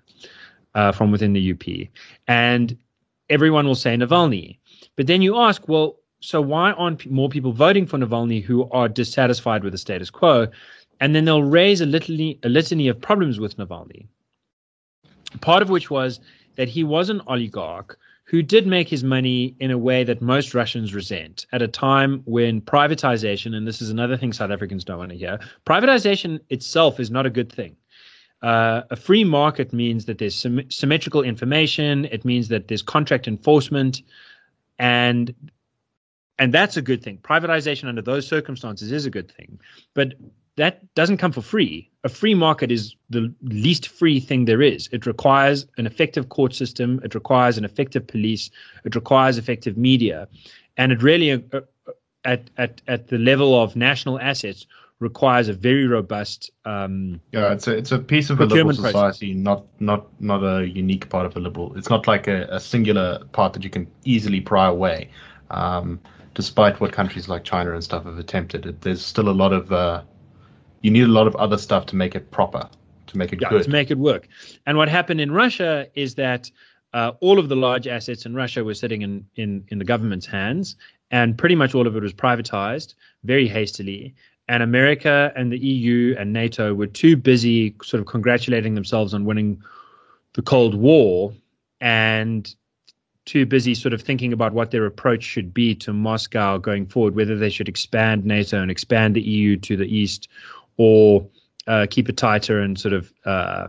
uh, 0.77 0.93
from 0.93 1.11
within 1.11 1.33
the 1.33 1.53
UP? 1.53 1.89
And 2.29 2.79
everyone 3.29 3.67
will 3.67 3.75
say 3.75 3.97
Navalny. 3.97 4.57
But 4.95 5.09
then 5.09 5.21
you 5.21 5.37
ask, 5.37 5.67
well, 5.67 5.97
so 6.21 6.41
why 6.41 6.71
aren't 6.73 7.11
more 7.11 7.29
people 7.29 7.51
voting 7.51 7.87
for 7.87 7.99
Navalny 7.99 8.41
who 8.41 8.71
are 8.71 8.89
dissatisfied 8.89 9.65
with 9.65 9.73
the 9.73 9.79
status 9.79 10.11
quo? 10.11 10.47
And 11.01 11.17
then 11.17 11.25
they'll 11.25 11.43
raise 11.43 11.81
a 11.81 11.87
litany, 11.87 12.39
a 12.45 12.49
litany 12.49 12.87
of 12.87 13.01
problems 13.01 13.41
with 13.41 13.57
Navalny. 13.57 14.07
Part 15.41 15.61
of 15.61 15.71
which 15.71 15.91
was 15.91 16.21
that 16.55 16.69
he 16.69 16.85
was 16.85 17.09
an 17.09 17.21
oligarch 17.27 17.99
who 18.31 18.43
did 18.43 18.65
make 18.65 18.89
his 18.89 19.03
money 19.03 19.57
in 19.59 19.73
a 19.73 19.77
way 19.77 20.05
that 20.05 20.23
most 20.23 20.55
Russians 20.55 20.95
resent 20.95 21.47
at 21.51 21.63
a 21.63 21.67
time 21.67 22.23
when 22.27 22.61
privatization, 22.61 23.57
and 23.57 23.67
this 23.67 23.83
is 23.83 23.91
another 23.91 24.17
thing 24.17 24.33
South 24.33 24.53
Africans 24.53 24.85
don't 24.85 24.99
want 24.99 25.11
to 25.11 25.19
hear, 25.19 25.41
privatization 25.67 26.39
itself 26.49 27.01
is 27.01 27.11
not 27.11 27.27
a 27.27 27.31
good 27.31 27.51
thing. 27.51 27.75
Uh, 28.41 28.83
a 28.91 28.95
free 28.95 29.25
market 29.25 29.73
means 29.73 30.05
that 30.05 30.19
there's 30.19 30.37
sym- 30.37 30.71
symmetrical 30.71 31.23
information. 31.23 32.05
It 32.05 32.25
means 32.25 32.47
that 32.49 32.69
there's 32.69 32.83
contract 32.83 33.27
enforcement, 33.27 34.01
and 34.79 35.35
and 36.39 36.55
that's 36.55 36.77
a 36.77 36.83
good 36.83 37.03
thing. 37.03 37.19
Privatization 37.19 37.89
under 37.89 38.01
those 38.01 38.29
circumstances 38.29 38.93
is 38.93 39.07
a 39.07 39.11
good 39.11 39.29
thing, 39.29 39.59
but 39.93 40.15
that 40.61 40.95
doesn't 40.95 41.17
come 41.17 41.33
for 41.33 41.41
free. 41.41 41.91
A 42.05 42.09
free 42.11 42.35
market 42.35 42.71
is 42.71 42.95
the 43.09 43.33
least 43.43 43.89
free 43.89 44.21
thing 44.21 44.45
there 44.45 44.61
is. 44.61 44.91
It 44.93 45.07
requires 45.07 45.67
an 45.79 45.87
effective 45.87 46.29
court 46.29 46.55
system. 46.55 47.01
It 47.03 47.15
requires 47.15 47.57
an 47.57 47.65
effective 47.65 48.07
police. 48.07 48.51
It 48.85 48.95
requires 48.95 49.39
effective 49.39 49.79
media, 49.79 50.29
and 50.77 50.93
it 50.93 51.03
really, 51.03 51.33
uh, 51.33 51.39
uh 51.55 51.61
at 52.25 52.51
at 52.59 52.83
at 52.89 53.09
the 53.09 53.17
level 53.17 53.59
of 53.59 53.75
national 53.75 54.21
assets, 54.21 54.67
requires 54.99 55.49
a 55.49 55.55
very 55.55 55.87
robust. 55.87 56.51
Um, 56.67 57.23
yeah, 57.33 57.55
it's 57.55 57.67
a 57.67 57.75
it's 57.79 57.93
a 57.93 57.99
piece 57.99 58.29
of 58.29 58.39
a 58.41 58.45
liberal 58.45 58.75
society, 58.75 59.33
process. 59.33 59.45
not 59.49 59.65
not 59.81 60.21
not 60.21 60.45
a 60.45 60.69
unique 60.69 61.09
part 61.09 61.25
of 61.25 61.35
a 61.37 61.41
liberal. 61.41 61.75
It's 61.75 61.89
not 61.89 62.07
like 62.07 62.29
a, 62.29 62.47
a 62.51 62.61
singular 62.61 63.25
part 63.33 63.55
that 63.55 63.65
you 63.65 63.71
can 63.71 63.87
easily 64.05 64.43
pry 64.43 64.67
away. 64.67 65.09
Um, 65.51 66.01
despite 66.35 66.81
what 66.81 66.93
countries 66.93 67.29
like 67.29 67.45
China 67.45 67.73
and 67.73 67.83
stuff 67.83 68.05
have 68.05 68.19
attempted, 68.19 68.67
it, 68.67 68.83
there's 68.83 69.05
still 69.05 69.31
a 69.31 69.37
lot 69.43 69.55
of 69.55 69.73
uh, 69.73 70.03
you 70.83 70.91
need 70.91 71.05
a 71.05 71.09
lot 71.09 71.27
of 71.27 71.37
other 71.37 71.59
stuff 71.59 71.87
to 71.87 71.97
make 71.97 72.15
it 72.15 72.31
proper, 72.31 72.69
to 73.07 73.19
make 73.19 73.33
it 73.33 73.41
yeah, 73.41 73.51
good, 73.51 73.65
to 73.65 73.71
make 73.71 73.91
it 73.91 73.99
work. 73.99 74.29
And 74.67 74.77
what 74.77 74.89
happened 74.89 75.21
in 75.21 75.33
Russia 75.33 75.87
is 75.95 76.15
that 76.17 76.51
uh, 76.93 77.13
all 77.21 77.39
of 77.39 77.49
the 77.49 77.57
large 77.57 77.87
assets 77.87 78.27
in 78.27 78.35
Russia 78.35 78.65
were 78.65 78.75
sitting 78.75 79.03
in, 79.03 79.25
in 79.37 79.65
in 79.69 79.79
the 79.79 79.85
government's 79.85 80.27
hands, 80.27 80.77
and 81.11 81.37
pretty 81.37 81.55
much 81.55 81.75
all 81.75 81.87
of 81.87 81.97
it 81.97 82.03
was 82.03 82.13
privatized 82.13 82.95
very 83.25 83.47
hastily. 83.47 84.15
And 84.49 84.65
America 84.65 85.33
and 85.37 85.53
the 85.53 85.59
EU 85.59 86.17
and 86.19 86.33
NATO 86.33 86.75
were 86.75 86.89
too 86.89 87.17
busy 87.17 87.77
sort 87.85 88.01
of 88.01 88.07
congratulating 88.07 88.75
themselves 88.75 89.15
on 89.15 89.25
winning 89.25 89.63
the 90.33 90.43
Cold 90.43 90.75
War 90.75 91.33
and 91.81 92.53
too 93.27 93.47
busy 93.47 93.75
sort 93.75 93.93
of 93.93 94.03
thinking 94.03 94.33
about 94.33 94.53
what 94.53 94.73
their 94.73 94.87
approach 94.87 95.23
should 95.23 95.55
be 95.55 95.75
to 95.77 95.93
Moscow 95.93 96.59
going 96.59 96.87
forward, 96.87 97.15
whether 97.15 97.37
they 97.37 97.51
should 97.51 97.69
expand 97.69 98.25
NATO 98.25 98.61
and 98.61 98.73
expand 98.73 99.15
the 99.15 99.21
EU 99.21 99.57
to 99.59 99.77
the 99.77 99.87
east 99.87 100.29
or 100.81 101.29
uh, 101.67 101.87
keep 101.91 102.09
it 102.09 102.17
tighter 102.17 102.59
and 102.59 102.81
sort 102.81 102.95
of 102.95 103.13
uh, 103.27 103.69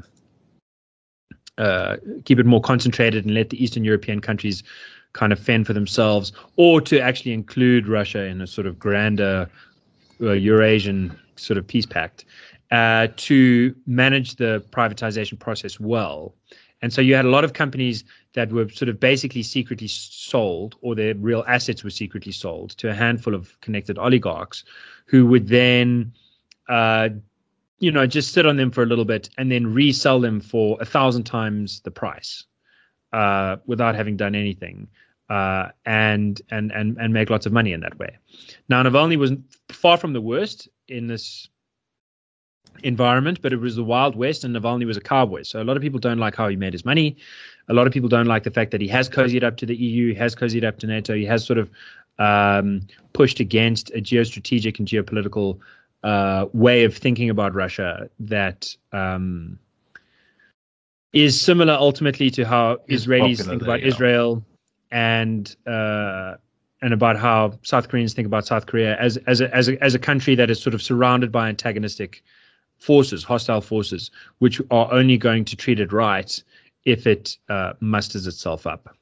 uh, 1.58 1.98
keep 2.24 2.40
it 2.40 2.46
more 2.46 2.62
concentrated 2.62 3.26
and 3.26 3.34
let 3.34 3.50
the 3.50 3.62
Eastern 3.62 3.84
European 3.84 4.22
countries 4.22 4.64
kind 5.12 5.34
of 5.34 5.40
fend 5.40 5.68
for 5.68 5.74
themselves, 5.74 6.32
or 6.56 6.80
to 6.80 7.02
actually 7.02 7.34
include 7.34 7.86
Russia 7.86 8.24
in 8.24 8.40
a 8.40 8.48
sort 8.48 8.66
of 8.66 8.80
grander 8.80 9.50
uh, 10.22 10.32
Eurasian 10.32 11.14
sort 11.36 11.58
of 11.58 11.68
peace 11.68 11.86
pact 11.86 12.24
uh, 12.72 13.10
to 13.18 13.76
manage 13.86 14.38
the 14.38 14.64
privatization 14.72 15.38
process 15.38 15.82
well. 15.82 16.34
And 16.82 16.94
so 16.94 17.02
you 17.02 17.14
had 17.14 17.26
a 17.26 17.30
lot 17.30 17.44
of 17.44 17.52
companies 17.52 18.06
that 18.36 18.54
were 18.54 18.70
sort 18.70 18.88
of 18.88 19.02
basically 19.02 19.44
secretly 19.44 19.90
sold, 19.90 20.76
or 20.80 20.96
their 20.96 21.14
real 21.16 21.44
assets 21.46 21.84
were 21.84 21.90
secretly 21.90 22.32
sold 22.32 22.70
to 22.78 22.90
a 22.90 22.94
handful 22.94 23.36
of 23.36 23.60
connected 23.60 23.98
oligarchs 23.98 24.64
who 25.08 25.26
would 25.26 25.50
then 25.50 26.14
uh, 26.72 27.10
you 27.80 27.92
know, 27.92 28.08
just 28.08 28.34
sit 28.34 28.46
on 28.46 28.56
them 28.56 28.72
for 28.72 28.82
a 28.82 28.86
little 28.86 29.06
bit 29.06 29.30
and 29.38 29.52
then 29.52 29.74
resell 29.74 30.20
them 30.20 30.40
for 30.40 30.78
a 30.80 30.86
thousand 30.86 31.24
times 31.24 31.82
the 31.82 31.92
price 31.92 32.46
uh, 33.12 33.58
without 33.66 33.94
having 33.94 34.16
done 34.16 34.34
anything. 34.34 34.88
Uh, 35.30 35.70
and 35.86 36.42
and 36.50 36.72
and 36.74 36.98
and 36.98 37.14
make 37.14 37.30
lots 37.30 37.46
of 37.46 37.54
money 37.54 37.72
in 37.72 37.80
that 37.80 37.98
way. 37.98 38.18
Now 38.68 38.84
Navalny 38.84 39.18
was 39.18 39.32
far 39.70 39.96
from 39.96 40.12
the 40.12 40.20
worst 40.20 40.68
in 40.90 41.08
this 41.08 41.48
environment, 42.84 43.42
but 43.42 43.54
it 43.54 43.58
was 43.58 43.78
the 43.78 43.84
Wild 43.84 44.18
West, 44.18 44.44
and 44.44 44.54
Navalny 44.54 44.86
was 44.86 44.98
a 44.98 45.02
cowboy. 45.02 45.44
So 45.44 45.62
a 45.62 45.64
lot 45.64 45.78
of 45.78 45.84
people 45.84 46.02
don't 46.02 46.18
like 46.18 46.36
how 46.36 46.50
he 46.50 46.58
made 46.58 46.74
his 46.74 46.84
money. 46.84 47.16
A 47.70 47.74
lot 47.74 47.88
of 47.88 47.94
people 47.94 48.10
don't 48.10 48.26
like 48.26 48.44
the 48.44 48.52
fact 48.52 48.72
that 48.72 48.82
he 48.82 48.90
has 48.90 49.08
cozied 49.08 49.42
up 49.42 49.56
to 49.58 49.66
the 49.66 49.76
EU, 49.76 50.10
he 50.10 50.16
has 50.16 50.36
cozied 50.36 50.66
up 50.66 50.80
to 50.80 50.88
NATO, 50.88 51.14
he 51.14 51.26
has 51.26 51.46
sort 51.46 51.60
of 51.60 51.70
um, 52.20 52.82
pushed 53.14 53.40
against 53.40 53.90
a 53.92 54.02
geostrategic 54.02 54.80
and 54.80 54.88
geopolitical 54.88 55.60
uh, 56.04 56.48
way 56.54 56.84
of 56.84 56.96
thinking 56.98 57.30
about 57.30 57.54
Russia 57.54 58.10
that 58.20 58.76
um, 58.92 59.60
is 61.14 61.40
similar 61.40 61.74
ultimately 61.74 62.30
to 62.32 62.46
how 62.46 62.78
is 62.88 63.06
Israelis 63.06 63.46
think 63.46 63.62
about 63.62 63.82
Israel 63.82 64.44
and 64.92 65.56
uh, 65.68 66.36
and 66.82 66.94
about 66.94 67.18
how 67.18 67.54
South 67.64 67.90
Koreans 67.90 68.14
think 68.14 68.26
about 68.26 68.46
South 68.46 68.66
Korea 68.66 68.98
as 68.98 69.18
as 69.28 69.42
a, 69.42 69.56
as 69.56 69.70
a, 69.70 69.84
as 69.84 69.94
a 69.94 70.00
country 70.00 70.36
that 70.36 70.50
is 70.50 70.62
sort 70.62 70.74
of 70.74 70.82
surrounded 70.82 71.32
by 71.32 71.50
antagonistic 71.50 72.24
forces, 72.78 73.24
hostile 73.24 73.62
forces, 73.62 74.10
which 74.40 74.60
are 74.72 74.92
only 74.92 75.18
going 75.18 75.46
to 75.46 75.56
treat 75.56 75.80
it 75.80 75.92
right 75.94 76.44
if 76.86 77.06
it 77.06 77.38
uh, 77.48 77.74
musters 77.80 78.26
itself 78.26 78.66
up. 78.66 78.96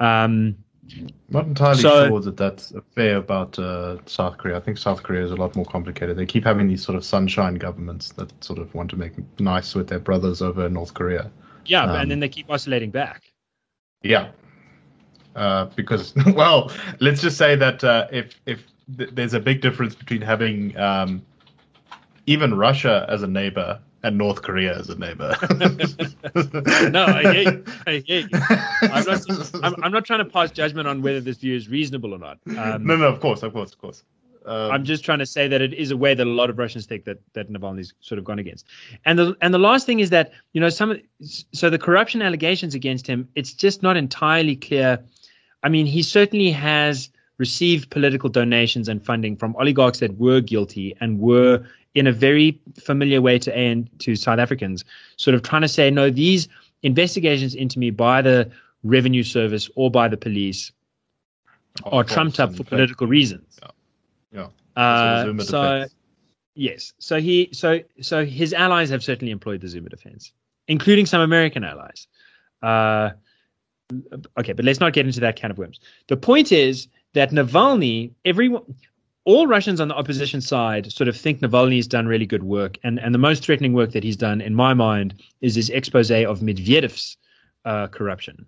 Um, 0.00 0.56
Not 1.28 1.46
entirely 1.46 1.80
So- 1.82 2.08
sure 2.08 2.20
that 2.20 2.36
that's 2.36 2.72
fair 2.94 3.16
about 3.16 3.58
uh, 3.58 3.98
South 4.06 4.38
Korea. 4.38 4.56
I 4.56 4.60
think 4.60 4.78
South 4.78 5.02
Korea 5.02 5.24
is 5.24 5.30
a 5.30 5.36
lot 5.36 5.54
more 5.56 5.64
complicated. 5.66 6.16
They 6.16 6.26
keep 6.26 6.44
having 6.44 6.68
these 6.68 6.82
sort 6.82 6.96
of 6.96 7.04
sunshine 7.04 7.54
governments 7.56 8.10
that 8.12 8.32
sort 8.42 8.58
of 8.58 8.74
want 8.74 8.90
to 8.90 8.96
make 8.96 9.12
nice 9.40 9.74
with 9.74 9.88
their 9.88 9.98
brothers 9.98 10.40
over 10.42 10.68
North 10.68 10.94
Korea. 10.94 11.30
yeah, 11.66 11.84
Um, 11.84 12.00
and 12.00 12.10
then 12.10 12.20
they 12.20 12.28
keep 12.28 12.50
isolating 12.50 12.90
back. 12.90 13.24
Yeah. 14.02 14.30
Uh, 15.36 15.66
because 15.76 16.14
well, 16.34 16.70
let's 17.00 17.20
just 17.20 17.36
say 17.36 17.54
that 17.56 17.84
uh, 17.84 18.06
if 18.10 18.40
if 18.46 18.64
th- 18.96 19.10
there's 19.12 19.34
a 19.34 19.40
big 19.40 19.60
difference 19.60 19.94
between 19.94 20.22
having 20.22 20.76
um, 20.78 21.22
even 22.26 22.54
Russia 22.54 23.06
as 23.08 23.22
a 23.22 23.26
neighbor 23.26 23.78
and 24.02 24.16
North 24.16 24.42
Korea 24.42 24.78
as 24.78 24.88
a 24.90 24.98
neighbor. 24.98 25.36
No, 26.90 27.04
I 27.04 27.32
hear 27.32 27.52
you. 27.52 27.64
I 27.86 28.02
hear 28.06 28.20
you. 28.20 28.38
I'm 28.82 29.04
not, 29.04 29.50
I'm, 29.62 29.74
I'm 29.84 29.92
not 29.92 30.04
trying 30.04 30.20
to 30.20 30.24
pass 30.24 30.50
judgment 30.50 30.86
on 30.88 31.02
whether 31.02 31.20
this 31.20 31.38
view 31.38 31.56
is 31.56 31.68
reasonable 31.68 32.14
or 32.14 32.18
not. 32.18 32.38
Um, 32.56 32.86
no, 32.86 32.96
no, 32.96 33.08
of 33.08 33.20
course, 33.20 33.42
of 33.42 33.52
course, 33.52 33.72
of 33.72 33.78
course. 33.78 34.04
Um, 34.46 34.70
I'm 34.70 34.84
just 34.84 35.04
trying 35.04 35.18
to 35.18 35.26
say 35.26 35.46
that 35.48 35.60
it 35.60 35.74
is 35.74 35.90
a 35.90 35.96
way 35.96 36.14
that 36.14 36.26
a 36.26 36.30
lot 36.30 36.48
of 36.48 36.58
Russians 36.58 36.86
think 36.86 37.04
that 37.04 37.18
that 37.34 37.50
Navalny's 37.50 37.92
sort 38.00 38.18
of 38.18 38.24
gone 38.24 38.38
against. 38.38 38.66
And 39.04 39.18
the 39.18 39.36
and 39.42 39.52
the 39.52 39.58
last 39.58 39.84
thing 39.84 40.00
is 40.00 40.10
that 40.10 40.32
you 40.52 40.60
know 40.60 40.70
some 40.70 40.98
so 41.52 41.68
the 41.68 41.78
corruption 41.78 42.22
allegations 42.22 42.74
against 42.74 43.06
him, 43.06 43.28
it's 43.34 43.52
just 43.52 43.82
not 43.82 43.96
entirely 43.96 44.56
clear. 44.56 44.98
I 45.62 45.68
mean, 45.68 45.86
he 45.86 46.02
certainly 46.02 46.50
has 46.50 47.10
received 47.36 47.90
political 47.90 48.28
donations 48.28 48.88
and 48.88 49.04
funding 49.04 49.36
from 49.36 49.54
oligarchs 49.56 50.00
that 50.00 50.16
were 50.18 50.40
guilty 50.40 50.96
and 51.00 51.20
were 51.20 51.64
in 51.94 52.06
a 52.06 52.12
very 52.12 52.60
familiar 52.78 53.20
way 53.20 53.38
to 53.38 53.56
and 53.56 53.88
to 54.00 54.14
South 54.16 54.38
Africans, 54.38 54.84
sort 55.16 55.34
of 55.34 55.42
trying 55.42 55.62
to 55.62 55.68
say 55.68 55.90
no, 55.90 56.10
these 56.10 56.48
investigations 56.82 57.54
into 57.54 57.78
me 57.78 57.90
by 57.90 58.22
the 58.22 58.50
revenue 58.82 59.22
service 59.22 59.68
or 59.74 59.90
by 59.90 60.08
the 60.08 60.16
police 60.16 60.70
of 61.84 61.92
are 61.92 62.04
trumped 62.04 62.38
up 62.40 62.54
for 62.54 62.64
political 62.64 63.06
reasons. 63.06 63.58
Yeah. 64.32 64.48
Uh, 64.76 65.24
so 65.24 65.32
defense. 65.32 65.94
yes, 66.54 66.92
so 66.98 67.20
he 67.20 67.48
so 67.52 67.80
so 68.00 68.24
his 68.24 68.52
allies 68.52 68.90
have 68.90 69.02
certainly 69.02 69.32
employed 69.32 69.60
the 69.60 69.68
Zuma 69.68 69.88
defense, 69.88 70.32
including 70.68 71.06
some 71.06 71.20
American 71.20 71.64
allies. 71.64 72.06
Uh, 72.62 73.10
okay, 74.38 74.52
but 74.52 74.64
let's 74.64 74.80
not 74.80 74.92
get 74.92 75.06
into 75.06 75.20
that 75.20 75.36
can 75.36 75.50
of 75.50 75.58
worms. 75.58 75.80
The 76.08 76.16
point 76.16 76.52
is 76.52 76.88
that 77.14 77.30
Navalny, 77.30 78.12
everyone, 78.24 78.62
all 79.24 79.46
Russians 79.46 79.80
on 79.80 79.88
the 79.88 79.94
opposition 79.94 80.40
side 80.40 80.90
sort 80.92 81.08
of 81.08 81.16
think 81.16 81.40
Navalny's 81.40 81.86
done 81.86 82.06
really 82.06 82.26
good 82.26 82.42
work, 82.42 82.78
and 82.82 82.98
and 83.00 83.14
the 83.14 83.18
most 83.18 83.44
threatening 83.44 83.72
work 83.72 83.92
that 83.92 84.04
he's 84.04 84.16
done, 84.16 84.40
in 84.40 84.54
my 84.54 84.74
mind, 84.74 85.22
is 85.40 85.54
his 85.54 85.70
expose 85.70 86.10
of 86.10 86.40
Medvedev's 86.40 87.16
uh, 87.64 87.86
corruption 87.88 88.46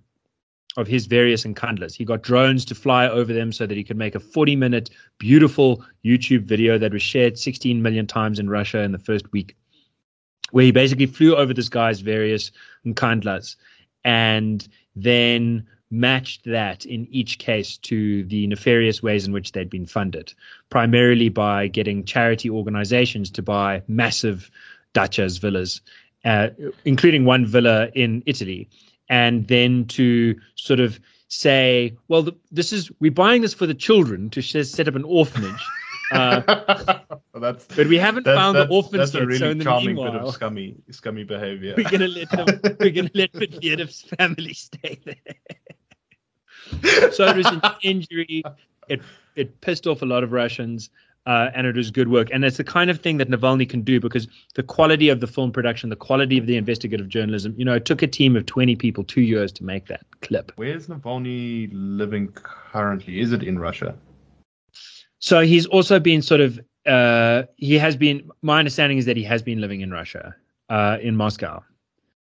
of 0.76 0.86
his 0.86 1.06
various 1.06 1.44
encandlas. 1.44 1.94
He 1.94 2.04
got 2.04 2.22
drones 2.22 2.64
to 2.66 2.74
fly 2.74 3.08
over 3.08 3.32
them 3.32 3.52
so 3.52 3.66
that 3.66 3.76
he 3.76 3.82
could 3.82 3.96
make 3.96 4.14
a 4.14 4.20
40 4.20 4.56
minute 4.56 4.90
beautiful 5.18 5.84
YouTube 6.04 6.44
video 6.44 6.78
that 6.78 6.92
was 6.92 7.02
shared 7.02 7.38
16 7.38 7.82
million 7.82 8.06
times 8.06 8.38
in 8.38 8.48
Russia 8.48 8.80
in 8.80 8.92
the 8.92 8.98
first 8.98 9.30
week, 9.32 9.56
where 10.52 10.64
he 10.64 10.70
basically 10.70 11.06
flew 11.06 11.34
over 11.34 11.52
this 11.52 11.68
guy's 11.68 12.00
various 12.00 12.52
encandlas 12.86 13.56
and 14.04 14.68
then 14.96 15.66
matched 15.90 16.44
that 16.44 16.84
in 16.86 17.06
each 17.10 17.38
case 17.38 17.76
to 17.78 18.24
the 18.24 18.46
nefarious 18.46 19.02
ways 19.02 19.26
in 19.26 19.32
which 19.32 19.52
they'd 19.52 19.70
been 19.70 19.86
funded, 19.86 20.32
primarily 20.68 21.28
by 21.28 21.66
getting 21.66 22.04
charity 22.04 22.48
organizations 22.48 23.30
to 23.30 23.42
buy 23.42 23.82
massive 23.88 24.50
dachas, 24.94 25.40
villas, 25.40 25.80
uh, 26.24 26.48
including 26.84 27.24
one 27.24 27.46
villa 27.46 27.88
in 27.94 28.22
Italy, 28.26 28.68
and 29.08 29.48
then 29.48 29.84
to 29.86 30.38
sort 30.54 30.80
of 30.80 31.00
say, 31.28 31.96
well, 32.08 32.24
th- 32.24 32.36
this 32.50 32.72
is 32.72 32.90
we're 33.00 33.10
buying 33.10 33.42
this 33.42 33.54
for 33.54 33.66
the 33.66 33.74
children 33.74 34.30
to 34.30 34.42
sh- 34.42 34.64
set 34.64 34.86
up 34.88 34.94
an 34.94 35.04
orphanage. 35.04 35.64
Uh, 36.12 36.40
that's 37.34 37.66
but 37.76 37.86
we 37.86 37.96
haven't 37.96 38.24
found 38.24 38.56
the 38.56 38.68
orphans 38.68 39.12
that's 39.12 39.14
yet. 39.14 39.22
a 39.22 39.26
really 39.26 39.38
so 39.38 39.50
in 39.50 39.58
the 39.58 39.64
charming 39.64 39.94
bit 39.94 40.04
meanwhile, 40.04 40.28
of 40.28 40.34
scummy 40.34 40.74
scummy 40.90 41.22
behavior. 41.24 41.74
we're 41.76 41.88
gonna 41.88 42.08
let 42.08 42.28
them, 42.30 42.46
we're 42.80 42.90
gonna 42.90 43.10
let 43.14 43.32
Medvedev's 43.32 44.02
family 44.02 44.52
stay 44.52 44.98
there. 45.04 45.14
so 47.12 47.26
it 47.26 47.36
was 47.36 47.46
an 47.46 47.60
injury. 47.82 48.42
It 48.88 49.02
it 49.36 49.60
pissed 49.60 49.86
off 49.86 50.02
a 50.02 50.06
lot 50.06 50.24
of 50.24 50.32
Russians, 50.32 50.90
uh, 51.26 51.50
and 51.54 51.66
it 51.66 51.76
was 51.76 51.90
good 51.90 52.08
work. 52.08 52.28
And 52.32 52.44
it's 52.44 52.56
the 52.56 52.64
kind 52.64 52.90
of 52.90 53.00
thing 53.00 53.18
that 53.18 53.28
Navalny 53.28 53.68
can 53.68 53.82
do 53.82 54.00
because 54.00 54.26
the 54.54 54.62
quality 54.62 55.08
of 55.08 55.20
the 55.20 55.26
film 55.26 55.52
production, 55.52 55.90
the 55.90 55.96
quality 55.96 56.38
of 56.38 56.46
the 56.46 56.56
investigative 56.56 57.08
journalism. 57.08 57.54
You 57.56 57.64
know, 57.64 57.74
it 57.74 57.84
took 57.84 58.02
a 58.02 58.06
team 58.06 58.36
of 58.36 58.46
twenty 58.46 58.76
people 58.76 59.04
two 59.04 59.22
years 59.22 59.52
to 59.52 59.64
make 59.64 59.86
that 59.86 60.04
clip. 60.22 60.52
Where's 60.56 60.88
Navalny 60.88 61.70
living 61.72 62.28
currently? 62.32 63.20
Is 63.20 63.32
it 63.32 63.42
in 63.42 63.58
Russia? 63.58 63.94
So 65.18 65.40
he's 65.40 65.66
also 65.66 66.00
been 66.00 66.22
sort 66.22 66.40
of 66.40 66.58
uh, 66.86 67.44
he 67.56 67.78
has 67.78 67.96
been. 67.96 68.30
My 68.42 68.58
understanding 68.58 68.98
is 68.98 69.04
that 69.06 69.16
he 69.16 69.24
has 69.24 69.42
been 69.42 69.60
living 69.60 69.80
in 69.82 69.90
Russia, 69.90 70.34
uh, 70.68 70.98
in 71.00 71.14
Moscow, 71.16 71.62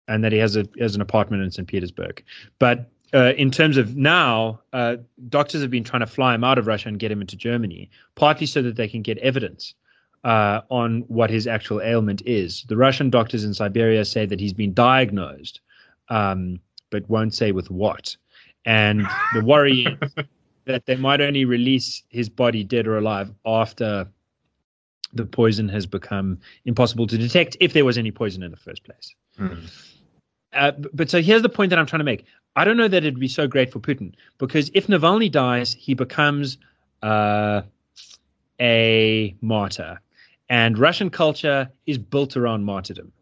and 0.08 0.22
that 0.22 0.32
he 0.32 0.38
has 0.38 0.56
a 0.56 0.66
has 0.78 0.94
an 0.94 1.00
apartment 1.00 1.42
in 1.42 1.50
St. 1.50 1.66
Petersburg. 1.66 2.22
But 2.58 2.90
uh, 3.14 3.32
in 3.36 3.50
terms 3.50 3.76
of 3.76 3.96
now, 3.96 4.60
uh, 4.72 4.96
doctors 5.28 5.62
have 5.62 5.70
been 5.70 5.84
trying 5.84 6.00
to 6.00 6.06
fly 6.06 6.34
him 6.34 6.42
out 6.42 6.58
of 6.58 6.66
Russia 6.66 6.88
and 6.88 6.98
get 6.98 7.12
him 7.12 7.20
into 7.20 7.36
Germany, 7.36 7.88
partly 8.16 8.46
so 8.46 8.60
that 8.62 8.76
they 8.76 8.88
can 8.88 9.02
get 9.02 9.18
evidence 9.18 9.74
uh, 10.24 10.62
on 10.68 11.02
what 11.02 11.30
his 11.30 11.46
actual 11.46 11.80
ailment 11.80 12.22
is. 12.26 12.64
The 12.68 12.76
Russian 12.76 13.10
doctors 13.10 13.44
in 13.44 13.54
Siberia 13.54 14.04
say 14.04 14.26
that 14.26 14.40
he's 14.40 14.52
been 14.52 14.74
diagnosed, 14.74 15.60
um, 16.08 16.58
but 16.90 17.08
won't 17.08 17.34
say 17.34 17.52
with 17.52 17.70
what. 17.70 18.16
And 18.64 19.06
the 19.34 19.44
worry 19.44 19.86
is 20.02 20.14
that 20.64 20.86
they 20.86 20.96
might 20.96 21.20
only 21.20 21.44
release 21.44 22.02
his 22.08 22.28
body 22.28 22.64
dead 22.64 22.86
or 22.86 22.98
alive 22.98 23.30
after 23.46 24.08
the 25.12 25.24
poison 25.24 25.68
has 25.68 25.86
become 25.86 26.38
impossible 26.64 27.06
to 27.06 27.16
detect, 27.16 27.56
if 27.60 27.72
there 27.72 27.84
was 27.84 27.96
any 27.96 28.10
poison 28.10 28.42
in 28.42 28.50
the 28.50 28.56
first 28.56 28.82
place. 28.82 29.14
Hmm. 29.36 29.66
Uh, 30.52 30.72
but 30.92 31.10
so 31.10 31.20
here's 31.20 31.42
the 31.42 31.48
point 31.48 31.70
that 31.70 31.78
I'm 31.78 31.86
trying 31.86 32.00
to 32.00 32.04
make. 32.04 32.24
I 32.56 32.64
don't 32.64 32.76
know 32.76 32.88
that 32.88 32.98
it'd 32.98 33.18
be 33.18 33.28
so 33.28 33.46
great 33.46 33.72
for 33.72 33.80
Putin 33.80 34.14
because 34.38 34.70
if 34.74 34.86
Navalny 34.86 35.30
dies, 35.30 35.74
he 35.74 35.94
becomes 35.94 36.58
uh, 37.02 37.62
a 38.60 39.34
martyr, 39.40 40.00
and 40.48 40.78
Russian 40.78 41.10
culture 41.10 41.70
is 41.86 41.98
built 41.98 42.36
around 42.36 42.64
martyrdom. 42.64 43.12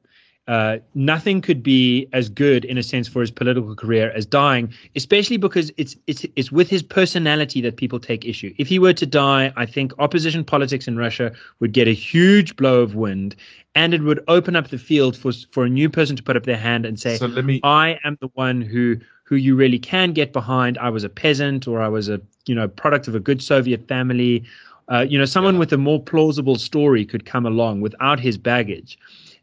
Uh, 0.49 0.79
nothing 0.97 1.41
could 1.41 1.63
be 1.63 2.09
as 2.13 2.29
good 2.29 2.65
in 2.65 2.77
a 2.77 2.83
sense 2.83 3.07
for 3.07 3.21
his 3.21 3.31
political 3.31 3.77
career 3.77 4.11
as 4.11 4.27
dying, 4.27 4.73
especially 4.97 5.37
because 5.37 5.71
it's 5.77 5.95
it's 6.09 6.27
it's 6.35 6.51
with 6.51 6.69
his 6.69 6.83
personality 6.83 7.61
that 7.61 7.77
people 7.77 8.01
take 8.01 8.25
issue. 8.25 8.53
If 8.59 8.67
he 8.67 8.81
were 8.81 8.93
to 8.93 9.07
die, 9.07 9.53
I 9.57 9.67
think 9.67 9.93
opposition 10.01 10.43
politics 10.43 10.89
in 10.89 10.97
Russia 10.97 11.33
would 11.61 11.73
get 11.73 11.87
a 11.87 11.93
huge 11.95 12.57
blow 12.57 12.81
of 12.81 12.97
wind, 12.97 13.37
and 13.77 13.95
it 13.95 14.03
would 14.03 14.19
open 14.27 14.57
up 14.57 14.69
the 14.71 14.79
field 14.79 15.17
for 15.17 15.31
for 15.53 15.65
a 15.65 15.69
new 15.69 15.89
person 15.89 16.17
to 16.17 16.23
put 16.25 16.37
up 16.37 16.43
their 16.45 16.57
hand 16.57 16.87
and 16.87 16.99
say, 16.99 17.17
So 17.19 17.27
let 17.27 17.45
me 17.45 17.61
I 17.63 18.01
am 18.03 18.19
the 18.21 18.29
one 18.35 18.61
who 18.63 18.97
who 19.23 19.37
you 19.37 19.55
really 19.55 19.79
can 19.79 20.13
get 20.13 20.33
behind. 20.33 20.77
I 20.79 20.89
was 20.91 21.05
a 21.05 21.09
peasant, 21.09 21.69
or 21.69 21.81
I 21.81 21.87
was 21.89 22.09
a 22.09 22.21
you 22.47 22.55
know 22.57 22.67
product 22.67 23.07
of 23.07 23.15
a 23.15 23.21
good 23.21 23.41
Soviet 23.41 23.87
family. 23.87 24.43
Uh, 24.89 25.07
you 25.09 25.17
know, 25.17 25.25
someone 25.25 25.55
Yeah. 25.55 25.61
with 25.61 25.73
a 25.73 25.79
more 25.79 26.03
plausible 26.03 26.57
story 26.57 27.05
could 27.07 27.25
come 27.25 27.47
along 27.47 27.81
without 27.81 28.19
his 28.19 28.37
baggage. 28.37 28.99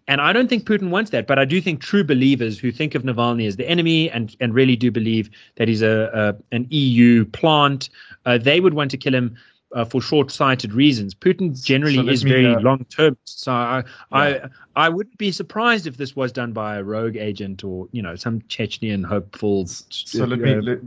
And 0.09 0.21
I 0.21 0.33
don't 0.33 0.47
think 0.47 0.65
Putin 0.65 0.89
wants 0.89 1.11
that, 1.11 1.27
but 1.27 1.37
I 1.37 1.45
do 1.45 1.61
think 1.61 1.81
true 1.81 2.03
believers 2.03 2.57
who 2.57 2.71
think 2.71 2.95
of 2.95 3.03
Navalny 3.03 3.47
as 3.47 3.57
the 3.57 3.69
enemy 3.69 4.09
and 4.09 4.35
and 4.39 4.55
really 4.55 4.75
do 4.75 4.89
believe 4.89 5.29
that 5.57 5.67
he's 5.67 5.83
a, 5.83 6.09
a 6.11 6.55
an 6.55 6.65
EU 6.71 7.25
plant, 7.25 7.89
uh, 8.25 8.39
they 8.39 8.59
would 8.59 8.73
want 8.73 8.89
to 8.89 8.97
kill 8.97 9.13
him 9.13 9.37
uh, 9.75 9.85
for 9.85 10.01
short-sighted 10.01 10.73
reasons. 10.73 11.13
Putin 11.13 11.63
generally 11.63 11.97
So 11.97 12.07
is 12.07 12.25
me, 12.25 12.31
very 12.31 12.47
uh, 12.47 12.59
long-term, 12.59 13.17
so 13.25 13.51
I, 13.51 13.83
Yeah. 14.11 14.47
I 14.75 14.85
I 14.87 14.89
wouldn't 14.89 15.19
be 15.19 15.31
surprised 15.31 15.85
if 15.85 15.97
this 15.97 16.15
was 16.15 16.31
done 16.31 16.53
by 16.53 16.77
a 16.77 16.83
rogue 16.83 17.15
agent 17.15 17.63
or 17.63 17.87
you 17.91 18.01
know 18.01 18.15
some 18.15 18.41
Chechnyan 18.41 19.05
hopeful. 19.05 19.67
So 19.67 20.25
let 20.25 20.39
me 20.39 20.53
uh, 20.55 20.61
let, 20.61 20.79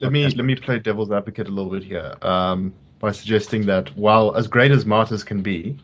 let 0.00 0.10
me 0.10 0.24
let 0.24 0.44
me 0.44 0.56
play 0.56 0.80
devil's 0.80 1.12
advocate 1.12 1.46
a 1.46 1.52
little 1.52 1.70
bit 1.70 1.84
here 1.84 2.12
um, 2.22 2.74
by 2.98 3.12
suggesting 3.12 3.66
that 3.66 3.96
while 3.96 4.34
as 4.34 4.48
great 4.48 4.72
as 4.72 4.84
martyrs 4.84 5.22
can 5.22 5.42
be, 5.42 5.78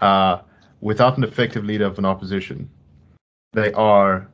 uh, 0.00 0.38
without 0.84 1.16
an 1.16 1.24
effective 1.24 1.64
leader 1.64 1.86
of 1.86 1.98
an 1.98 2.04
opposition, 2.04 2.68
they 3.54 3.72
are 3.72 4.28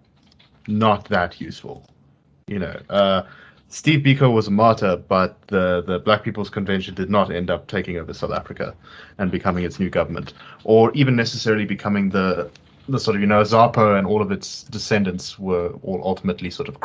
not 0.67 1.09
that 1.09 1.41
useful. 1.41 1.89
You 2.49 2.59
know, 2.59 2.81
uh, 2.91 3.23
Steve 3.69 4.01
Biko 4.01 4.33
was 4.33 4.49
a 4.49 4.51
martyr, 4.51 4.97
but 4.97 5.41
the 5.47 5.83
the 5.87 6.01
Black 6.01 6.25
People's 6.25 6.51
Convention 6.51 6.95
did 6.95 7.09
not 7.09 7.31
end 7.31 7.51
up 7.51 7.69
taking 7.69 7.97
over 7.97 8.13
South 8.13 8.33
Africa 8.33 8.75
and 9.19 9.31
becoming 9.31 9.65
its 9.65 9.79
new 9.79 9.89
government, 9.89 10.35
or 10.65 10.93
even 10.93 11.15
necessarily 11.17 11.65
becoming 11.65 12.11
the 12.11 12.51
the 12.89 12.99
sort 12.99 13.15
of 13.15 13.21
you 13.21 13.29
know 13.29 13.41
AZAPO 13.41 13.97
and 13.97 14.07
all 14.07 14.21
of 14.21 14.33
its 14.33 14.65
descendants 14.65 15.39
were 15.39 15.69
all 15.83 16.03
ultimately 16.05 16.51
sort 16.51 16.69
of. 16.69 16.77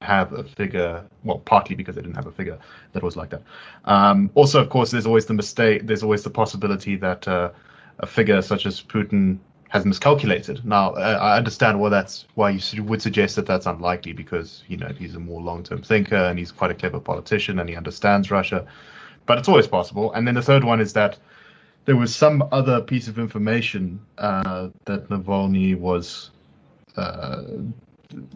Have 0.00 0.34
a 0.34 0.44
figure 0.44 1.02
well 1.22 1.38
partly 1.38 1.74
because 1.74 1.94
they 1.94 2.02
didn't 2.02 2.16
have 2.16 2.26
a 2.26 2.32
figure 2.32 2.58
that 2.92 3.02
was 3.02 3.16
like 3.16 3.30
that 3.30 3.42
um, 3.86 4.30
also 4.34 4.60
of 4.60 4.68
course 4.68 4.90
there's 4.90 5.06
always 5.06 5.24
the 5.24 5.32
mistake 5.32 5.86
there's 5.86 6.02
always 6.02 6.22
the 6.22 6.28
possibility 6.28 6.94
that 6.96 7.26
uh, 7.26 7.50
a 8.00 8.06
figure 8.06 8.42
such 8.42 8.66
as 8.66 8.82
putin 8.82 9.38
has 9.74 9.84
miscalculated. 9.84 10.64
Now, 10.64 10.94
I 10.94 11.36
understand 11.36 11.80
why 11.80 11.88
that's 11.88 12.26
why 12.36 12.50
you 12.50 12.84
would 12.84 13.02
suggest 13.02 13.34
that 13.34 13.44
that's 13.44 13.66
unlikely 13.66 14.12
because 14.12 14.62
you 14.68 14.76
know 14.76 14.86
he's 14.96 15.16
a 15.16 15.18
more 15.18 15.40
long-term 15.40 15.82
thinker 15.82 16.14
and 16.14 16.38
he's 16.38 16.52
quite 16.52 16.70
a 16.70 16.74
clever 16.74 17.00
politician 17.00 17.58
and 17.58 17.68
he 17.68 17.74
understands 17.74 18.30
Russia, 18.30 18.64
but 19.26 19.36
it's 19.36 19.48
always 19.48 19.66
possible. 19.66 20.12
And 20.12 20.28
then 20.28 20.36
the 20.36 20.42
third 20.42 20.62
one 20.62 20.80
is 20.80 20.92
that 20.92 21.18
there 21.86 21.96
was 21.96 22.14
some 22.14 22.48
other 22.52 22.80
piece 22.80 23.08
of 23.08 23.18
information 23.18 24.00
uh, 24.18 24.68
that 24.84 25.08
Navalny 25.08 25.76
was 25.76 26.30
uh, 26.96 27.42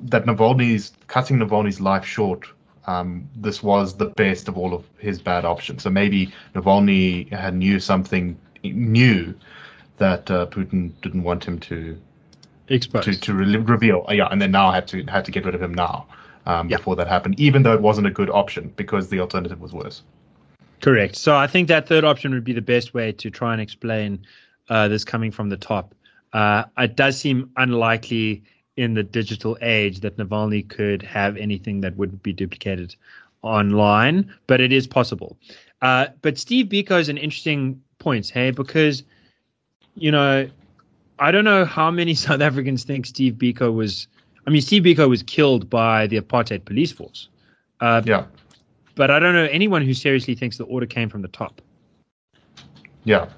that 0.07 0.25
Navalny's 0.27 0.93
cutting 1.07 1.39
Navalny's 1.39 1.81
life 1.81 2.05
short. 2.05 2.49
Um, 2.89 3.29
this 3.37 3.63
was 3.63 3.97
the 3.97 4.07
best 4.07 4.49
of 4.49 4.59
all 4.59 4.75
of 4.75 4.85
his 4.99 5.23
bad 5.23 5.45
options. 5.45 5.85
So 5.85 5.91
maybe 5.91 6.33
Navalny 6.57 7.31
had 7.33 7.55
knew 7.55 7.79
something 7.79 8.37
new 8.63 9.35
that 9.99 10.31
uh, 10.31 10.47
Putin 10.47 10.93
didn't 11.03 11.23
want 11.23 11.45
him 11.45 11.59
to 11.61 12.01
expose 12.69 13.05
to, 13.05 13.19
to 13.19 13.35
re- 13.35 13.57
reveal. 13.57 14.05
Uh, 14.09 14.13
yeah, 14.13 14.29
and 14.31 14.41
then 14.41 14.51
now 14.51 14.71
had 14.71 14.87
to 14.89 15.03
had 15.05 15.25
to 15.25 15.31
get 15.31 15.45
rid 15.45 15.55
of 15.55 15.63
him 15.63 15.75
now 15.75 16.07
um, 16.47 16.69
yeah. 16.69 16.77
before 16.77 16.97
that 16.97 17.09
happened, 17.09 17.39
even 17.39 17.63
though 17.63 17.75
it 17.75 17.83
wasn't 17.83 18.07
a 18.07 18.11
good 18.11 18.31
option 18.31 18.73
because 18.77 19.09
the 19.09 19.21
alternative 19.21 19.61
was 19.61 19.73
worse. 19.73 20.03
Correct. 20.81 21.17
So 21.17 21.37
I 21.37 21.47
think 21.47 21.69
that 21.69 21.89
third 21.89 22.05
option 22.05 22.33
would 22.33 22.45
be 22.45 22.53
the 22.53 22.63
best 22.63 22.95
way 22.95 23.13
to 23.13 23.31
try 23.31 23.53
and 23.53 23.61
explain 23.61 24.25
uh, 24.69 24.89
this 24.89 25.05
coming 25.05 25.31
from 25.31 25.49
the 25.49 25.57
top. 25.57 25.95
Uh, 26.33 26.65
it 26.77 26.95
does 26.95 27.19
seem 27.19 27.51
unlikely 27.57 28.43
in 28.77 28.95
the 28.95 29.03
digital 29.03 29.59
age 29.61 30.01
that 30.01 30.17
Navalny 30.19 30.69
could 30.69 31.03
have 31.03 31.37
anything 31.37 31.81
that 31.81 31.97
would 31.97 32.23
be 32.23 32.33
duplicated 32.33 32.95
online, 33.43 34.33
but 34.47 34.61
it 34.61 34.73
is 34.73 34.87
possible. 34.87 35.37
Uh, 35.83 36.07
but 36.23 36.39
Steve 36.39 36.67
Biko 36.67 36.99
is 36.99 37.09
an 37.09 37.19
interesting 37.19 37.83
point, 37.99 38.29
hey, 38.29 38.51
because 38.51 39.03
you 39.95 40.11
know, 40.11 40.49
I 41.19 41.31
don't 41.31 41.45
know 41.45 41.65
how 41.65 41.91
many 41.91 42.15
South 42.27 42.41
Africans 42.41 42.85
think 42.85 43.07
Steve 43.07 43.35
Biko 43.35 43.75
was. 43.75 44.07
I 44.47 44.51
mean, 44.51 44.63
Steve 44.63 44.83
Biko 44.83 45.09
was 45.09 45.23
killed 45.23 45.69
by 45.69 46.07
the 46.07 46.19
apartheid 46.19 46.65
police 46.65 46.91
force. 46.91 47.29
Uh, 47.81 48.03
yeah. 48.05 48.25
But 48.95 49.11
I 49.11 49.19
don't 49.19 49.35
know 49.35 49.47
anyone 49.51 49.83
who 49.83 49.95
seriously 49.95 50.35
thinks 50.35 50.57
the 50.57 50.65
order 50.65 50.87
came 50.87 51.09
from 51.09 51.23
the 51.23 51.29
top. 51.29 51.61
Yeah. 53.05 53.29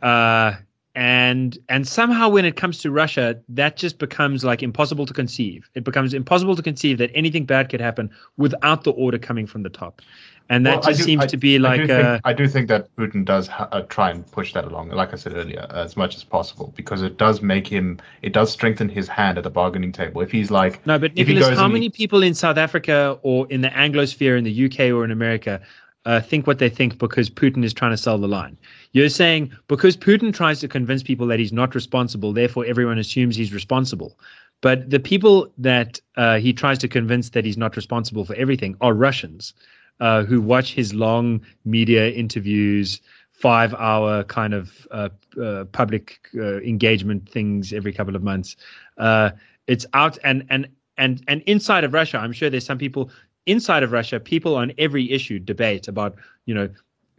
Uh, 0.00 0.54
and 0.94 1.58
and 1.68 1.86
somehow 1.86 2.28
when 2.28 2.44
it 2.44 2.56
comes 2.56 2.78
to 2.78 2.90
Russia, 2.90 3.38
that 3.48 3.76
just 3.76 3.98
becomes 3.98 4.44
like 4.44 4.62
impossible 4.62 5.06
to 5.06 5.12
conceive. 5.12 5.68
It 5.74 5.84
becomes 5.84 6.14
impossible 6.14 6.56
to 6.56 6.62
conceive 6.62 6.98
that 6.98 7.10
anything 7.14 7.44
bad 7.44 7.68
could 7.68 7.80
happen 7.80 8.10
without 8.36 8.84
the 8.84 8.92
order 8.92 9.18
coming 9.18 9.46
from 9.46 9.62
the 9.62 9.68
top 9.68 10.02
and 10.50 10.66
that 10.66 10.80
well, 10.80 10.90
just 10.90 10.98
do, 10.98 11.04
seems 11.04 11.22
I, 11.22 11.26
to 11.28 11.36
be 11.36 11.60
like 11.60 11.80
I 11.80 11.86
do, 11.86 11.86
think, 11.86 12.20
I 12.24 12.32
do 12.32 12.48
think 12.48 12.68
that 12.68 12.96
Putin 12.96 13.24
does 13.24 13.46
ha- 13.46 13.68
uh, 13.70 13.82
try 13.82 14.10
and 14.10 14.28
push 14.32 14.52
that 14.52 14.64
along, 14.64 14.90
like 14.90 15.12
I 15.12 15.16
said 15.16 15.34
earlier, 15.36 15.64
as 15.70 15.96
much 15.96 16.16
as 16.16 16.24
possible, 16.24 16.74
because 16.76 17.02
it 17.02 17.16
does 17.16 17.40
make 17.40 17.68
him, 17.68 18.00
it 18.22 18.32
does 18.32 18.50
strengthen 18.50 18.88
his 18.88 19.06
hand 19.06 19.38
at 19.38 19.44
the 19.44 19.50
bargaining 19.50 19.92
table. 19.92 20.20
If 20.22 20.32
he's 20.32 20.50
like, 20.50 20.84
no, 20.88 20.98
but 20.98 21.14
Nicholas, 21.14 21.56
how 21.56 21.68
many 21.68 21.86
he... 21.86 21.90
people 21.90 22.24
in 22.24 22.34
South 22.34 22.56
Africa 22.56 23.16
or 23.22 23.46
in 23.48 23.60
the 23.60 23.68
Anglosphere 23.68 24.36
in 24.36 24.42
the 24.42 24.64
UK 24.66 24.92
or 24.92 25.04
in 25.04 25.12
America 25.12 25.60
uh, 26.04 26.20
think 26.20 26.48
what 26.48 26.58
they 26.58 26.68
think 26.68 26.98
because 26.98 27.30
Putin 27.30 27.62
is 27.64 27.72
trying 27.72 27.92
to 27.92 27.96
sell 27.96 28.18
the 28.18 28.26
line? 28.26 28.58
You're 28.90 29.08
saying 29.08 29.52
because 29.68 29.96
Putin 29.96 30.34
tries 30.34 30.58
to 30.60 30.68
convince 30.68 31.04
people 31.04 31.28
that 31.28 31.38
he's 31.38 31.52
not 31.52 31.76
responsible, 31.76 32.32
therefore 32.32 32.64
everyone 32.66 32.98
assumes 32.98 33.36
he's 33.36 33.52
responsible. 33.52 34.18
But 34.62 34.90
the 34.90 34.98
people 34.98 35.52
that 35.58 36.00
uh, 36.16 36.38
he 36.38 36.52
tries 36.52 36.78
to 36.78 36.88
convince 36.88 37.30
that 37.30 37.44
he's 37.44 37.56
not 37.56 37.76
responsible 37.76 38.24
for 38.24 38.34
everything 38.34 38.76
are 38.80 38.94
Russians 38.94 39.54
uh, 40.00 40.24
who 40.24 40.40
watch 40.40 40.74
his 40.74 40.94
long 40.94 41.40
media 41.64 42.10
interviews, 42.10 43.00
five 43.32 43.74
hour 43.74 44.22
kind 44.24 44.54
of 44.54 44.86
uh, 44.90 45.08
uh, 45.40 45.64
public 45.72 46.28
uh, 46.36 46.58
engagement 46.60 47.28
things 47.28 47.72
every 47.72 47.92
couple 47.92 48.16
of 48.16 48.22
months. 48.22 48.56
Uh, 48.98 49.30
it's 49.66 49.86
out 49.94 50.18
and 50.24 50.44
and 50.50 50.68
and 50.96 51.22
and 51.28 51.42
inside 51.42 51.84
of 51.84 51.94
Russia, 51.94 52.18
I'm 52.18 52.32
sure 52.32 52.50
there's 52.50 52.66
some 52.66 52.78
people 52.78 53.10
inside 53.46 53.82
of 53.82 53.92
Russia, 53.92 54.20
people 54.20 54.56
on 54.56 54.72
every 54.78 55.10
issue 55.10 55.38
debate 55.38 55.88
about 55.88 56.16
you 56.46 56.54
know. 56.54 56.68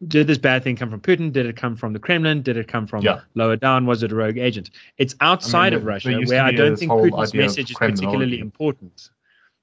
Did 0.07 0.25
this 0.25 0.39
bad 0.39 0.63
thing 0.63 0.75
come 0.75 0.89
from 0.89 0.99
Putin? 0.99 1.31
Did 1.31 1.45
it 1.45 1.55
come 1.55 1.75
from 1.75 1.93
the 1.93 1.99
Kremlin? 1.99 2.41
Did 2.41 2.57
it 2.57 2.67
come 2.67 2.87
from 2.87 3.03
yeah. 3.03 3.21
lower 3.35 3.55
down? 3.55 3.85
Was 3.85 4.01
it 4.01 4.11
a 4.11 4.15
rogue 4.15 4.39
agent? 4.39 4.71
It's 4.97 5.13
outside 5.21 5.73
I 5.73 5.75
mean, 5.75 5.79
of 5.81 5.85
Russia 5.85 6.19
where 6.25 6.41
I 6.41 6.51
don't 6.51 6.75
think 6.75 6.91
Putin's 6.91 7.35
message 7.35 7.69
is 7.69 7.77
particularly 7.77 8.39
important. 8.39 9.11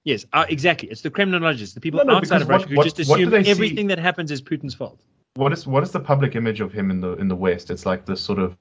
Yes, 0.09 0.25
uh, 0.33 0.47
exactly. 0.49 0.89
It's 0.89 1.03
the 1.03 1.11
Kremlinologists, 1.11 1.75
the 1.75 1.81
people 1.81 1.99
no, 1.99 2.13
no, 2.13 2.17
outside 2.17 2.41
of 2.41 2.49
Russia 2.49 2.69
what, 2.73 2.87
who 2.87 2.91
just 2.91 2.99
assume 2.99 3.35
everything 3.35 3.77
see? 3.77 3.87
that 3.89 3.99
happens 3.99 4.31
is 4.31 4.41
Putin's 4.41 4.75
fault. 4.75 4.99
What 5.35 5.53
is 5.53 5.67
what 5.67 5.83
is 5.83 5.91
the 5.91 6.01
public 6.01 6.35
image 6.35 6.63
of 6.63 6.73
him 6.73 6.91
in 6.91 7.03
the 7.03 7.13
in 7.17 7.29
the 7.29 7.37
West? 7.37 7.71
It's 7.71 7.85
like 7.85 8.07
this 8.07 8.19
sort 8.19 8.39
of 8.39 8.57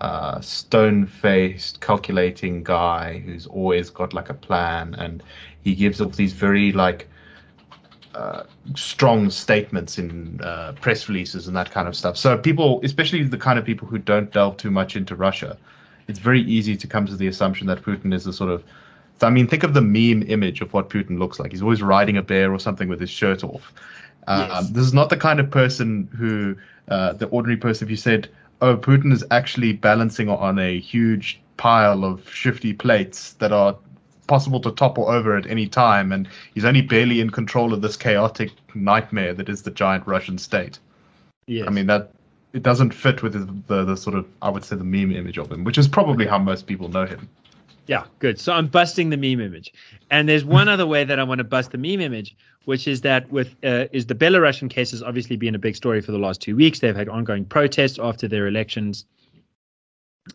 uh, 0.00 0.40
stone-faced, 0.40 1.80
calculating 1.80 2.62
guy 2.62 3.18
who's 3.18 3.48
always 3.48 3.90
got 3.90 4.14
like 4.14 4.28
a 4.28 4.34
plan, 4.34 4.94
and 4.94 5.24
he 5.64 5.74
gives 5.74 6.00
off 6.00 6.14
these 6.14 6.32
very 6.32 6.70
like 6.70 7.08
uh, 8.14 8.44
strong 8.76 9.28
statements 9.28 9.98
in 9.98 10.40
uh, 10.40 10.72
press 10.80 11.08
releases 11.08 11.48
and 11.48 11.56
that 11.56 11.72
kind 11.72 11.88
of 11.88 11.96
stuff. 11.96 12.16
So 12.16 12.38
people, 12.38 12.80
especially 12.84 13.24
the 13.24 13.38
kind 13.48 13.58
of 13.58 13.64
people 13.64 13.88
who 13.88 13.98
don't 13.98 14.30
delve 14.32 14.56
too 14.56 14.70
much 14.70 14.94
into 14.94 15.16
Russia, 15.16 15.58
it's 16.06 16.20
very 16.20 16.42
easy 16.42 16.76
to 16.76 16.86
come 16.86 17.06
to 17.06 17.16
the 17.16 17.26
assumption 17.26 17.66
that 17.66 17.82
Putin 17.82 18.14
is 18.14 18.24
a 18.28 18.32
sort 18.32 18.52
of 18.52 18.62
I 19.22 19.30
mean, 19.30 19.46
think 19.46 19.62
of 19.62 19.74
the 19.74 19.80
meme 19.80 20.22
image 20.28 20.60
of 20.60 20.72
what 20.72 20.90
Putin 20.90 21.18
looks 21.18 21.38
like. 21.38 21.52
He's 21.52 21.62
always 21.62 21.82
riding 21.82 22.16
a 22.16 22.22
bear 22.22 22.52
or 22.52 22.58
something 22.58 22.88
with 22.88 23.00
his 23.00 23.10
shirt 23.10 23.42
off. 23.44 23.72
Um, 24.26 24.48
yes. 24.48 24.70
This 24.70 24.84
is 24.84 24.92
not 24.92 25.08
the 25.08 25.16
kind 25.16 25.40
of 25.40 25.50
person 25.50 26.08
who, 26.16 26.56
uh, 26.88 27.14
the 27.14 27.26
ordinary 27.26 27.56
person, 27.56 27.86
if 27.86 27.90
you 27.90 27.96
said, 27.96 28.28
oh, 28.60 28.76
Putin 28.76 29.12
is 29.12 29.24
actually 29.30 29.72
balancing 29.72 30.28
on 30.28 30.58
a 30.58 30.78
huge 30.80 31.40
pile 31.56 32.04
of 32.04 32.28
shifty 32.28 32.72
plates 32.72 33.32
that 33.34 33.52
are 33.52 33.76
possible 34.26 34.60
to 34.60 34.72
topple 34.72 35.08
over 35.08 35.36
at 35.36 35.46
any 35.46 35.66
time, 35.66 36.12
and 36.12 36.28
he's 36.54 36.64
only 36.64 36.82
barely 36.82 37.20
in 37.20 37.30
control 37.30 37.72
of 37.72 37.80
this 37.80 37.96
chaotic 37.96 38.50
nightmare 38.74 39.32
that 39.32 39.48
is 39.48 39.62
the 39.62 39.70
giant 39.70 40.06
Russian 40.06 40.36
state. 40.36 40.78
Yes. 41.46 41.66
I 41.68 41.70
mean, 41.70 41.86
that 41.86 42.10
it 42.52 42.62
doesn't 42.62 42.92
fit 42.92 43.22
with 43.22 43.34
the, 43.34 43.74
the, 43.74 43.84
the 43.84 43.96
sort 43.96 44.16
of, 44.16 44.26
I 44.42 44.50
would 44.50 44.64
say, 44.64 44.76
the 44.76 44.84
meme 44.84 45.12
image 45.12 45.38
of 45.38 45.50
him, 45.52 45.62
which 45.64 45.78
is 45.78 45.86
probably 45.86 46.26
how 46.26 46.38
most 46.38 46.66
people 46.66 46.88
know 46.88 47.06
him. 47.06 47.28
Yeah, 47.86 48.04
good. 48.18 48.40
So 48.40 48.52
I'm 48.52 48.66
busting 48.66 49.10
the 49.10 49.16
meme 49.16 49.40
image, 49.40 49.72
and 50.10 50.28
there's 50.28 50.44
one 50.44 50.68
other 50.68 50.86
way 50.86 51.04
that 51.04 51.18
I 51.18 51.22
want 51.22 51.38
to 51.38 51.44
bust 51.44 51.70
the 51.70 51.78
meme 51.78 52.00
image, 52.00 52.36
which 52.64 52.88
is 52.88 53.02
that 53.02 53.30
with 53.30 53.54
uh, 53.64 53.86
is 53.92 54.06
the 54.06 54.14
Belarusian 54.14 54.68
case 54.68 54.90
has 54.90 55.02
obviously 55.02 55.36
been 55.36 55.54
a 55.54 55.58
big 55.58 55.76
story 55.76 56.00
for 56.00 56.10
the 56.12 56.18
last 56.18 56.40
two 56.40 56.56
weeks. 56.56 56.80
They've 56.80 56.96
had 56.96 57.08
ongoing 57.08 57.44
protests 57.44 57.98
after 57.98 58.26
their 58.26 58.48
elections, 58.48 59.04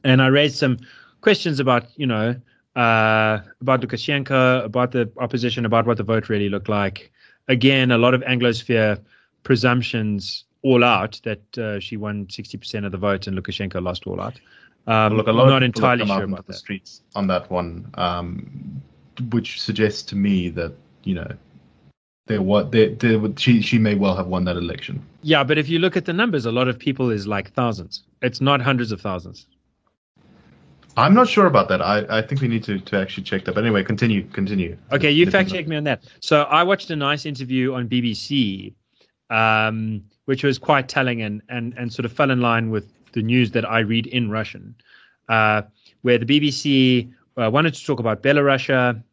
and 0.03 0.21
I 0.21 0.27
raised 0.27 0.55
some 0.55 0.77
questions 1.19 1.59
about 1.59 1.87
you 1.97 2.07
know 2.07 2.35
uh, 2.75 3.39
about 3.59 3.81
Lukashenko, 3.81 4.63
about 4.63 4.91
the 4.91 5.11
opposition, 5.17 5.65
about 5.65 5.85
what 5.85 5.97
the 5.97 6.03
vote 6.03 6.29
really 6.29 6.49
looked 6.49 6.69
like. 6.69 7.11
Again, 7.47 7.91
a 7.91 7.97
lot 7.97 8.13
of 8.13 8.21
Anglosphere 8.21 8.97
presumptions 9.43 10.45
all 10.63 10.83
out 10.83 11.19
that 11.23 11.57
uh, 11.57 11.79
she 11.79 11.97
won 11.97 12.27
60% 12.27 12.85
of 12.85 12.91
the 12.91 12.97
vote 12.97 13.27
and 13.27 13.37
Lukashenko 13.37 13.81
lost 13.81 14.05
all 14.05 14.21
out. 14.21 14.39
Um, 14.87 15.17
Look, 15.17 15.27
a 15.27 15.31
lot 15.31 15.47
not 15.47 15.63
of 15.63 15.67
people 15.73 15.89
entirely 15.89 16.05
sure 16.05 16.37
out 16.37 16.47
the 16.47 16.53
that. 16.53 16.57
streets 16.57 17.01
on 17.15 17.27
that 17.27 17.49
one, 17.51 17.89
um, 17.95 18.81
which 19.29 19.61
suggests 19.61 20.01
to 20.03 20.15
me 20.15 20.49
that 20.49 20.73
you 21.03 21.15
know 21.15 21.31
there 22.27 22.41
what 22.41 22.71
there, 22.71 22.89
there 22.89 23.19
she 23.37 23.61
she 23.61 23.77
may 23.77 23.95
well 23.95 24.15
have 24.15 24.27
won 24.27 24.45
that 24.45 24.57
election. 24.57 25.05
Yeah, 25.21 25.43
but 25.43 25.57
if 25.57 25.69
you 25.69 25.79
look 25.79 25.95
at 25.95 26.05
the 26.05 26.13
numbers, 26.13 26.45
a 26.45 26.51
lot 26.51 26.67
of 26.67 26.79
people 26.79 27.11
is 27.11 27.27
like 27.27 27.51
thousands. 27.53 28.03
It's 28.21 28.41
not 28.41 28.61
hundreds 28.61 28.91
of 28.91 29.01
thousands. 29.01 29.45
I'm 30.97 31.13
not 31.13 31.29
sure 31.29 31.45
about 31.45 31.69
that. 31.69 31.81
I, 31.81 32.05
I 32.09 32.21
think 32.21 32.41
we 32.41 32.47
need 32.47 32.63
to, 32.65 32.79
to 32.79 32.99
actually 32.99 33.23
check 33.23 33.45
that. 33.45 33.55
But 33.55 33.63
anyway, 33.63 33.83
continue, 33.83 34.23
continue. 34.27 34.77
Okay, 34.91 35.09
you 35.09 35.29
fact 35.29 35.49
check 35.49 35.67
me 35.67 35.77
on 35.77 35.85
that. 35.85 36.03
So 36.19 36.43
I 36.43 36.63
watched 36.63 36.89
a 36.91 36.95
nice 36.95 37.25
interview 37.25 37.73
on 37.73 37.87
BBC, 37.87 38.73
um, 39.29 40.03
which 40.25 40.43
was 40.43 40.57
quite 40.57 40.89
telling 40.89 41.21
and, 41.21 41.41
and, 41.47 41.73
and 41.77 41.93
sort 41.93 42.05
of 42.05 42.11
fell 42.11 42.29
in 42.29 42.41
line 42.41 42.69
with 42.71 42.91
the 43.13 43.21
news 43.21 43.51
that 43.51 43.69
I 43.69 43.79
read 43.79 44.07
in 44.07 44.29
Russian, 44.29 44.75
uh, 45.29 45.63
where 46.01 46.17
the 46.17 46.25
BBC 46.25 47.11
uh, 47.37 47.49
wanted 47.49 47.73
to 47.73 47.85
talk 47.85 47.99
about 47.99 48.23
Belarus 48.23 49.03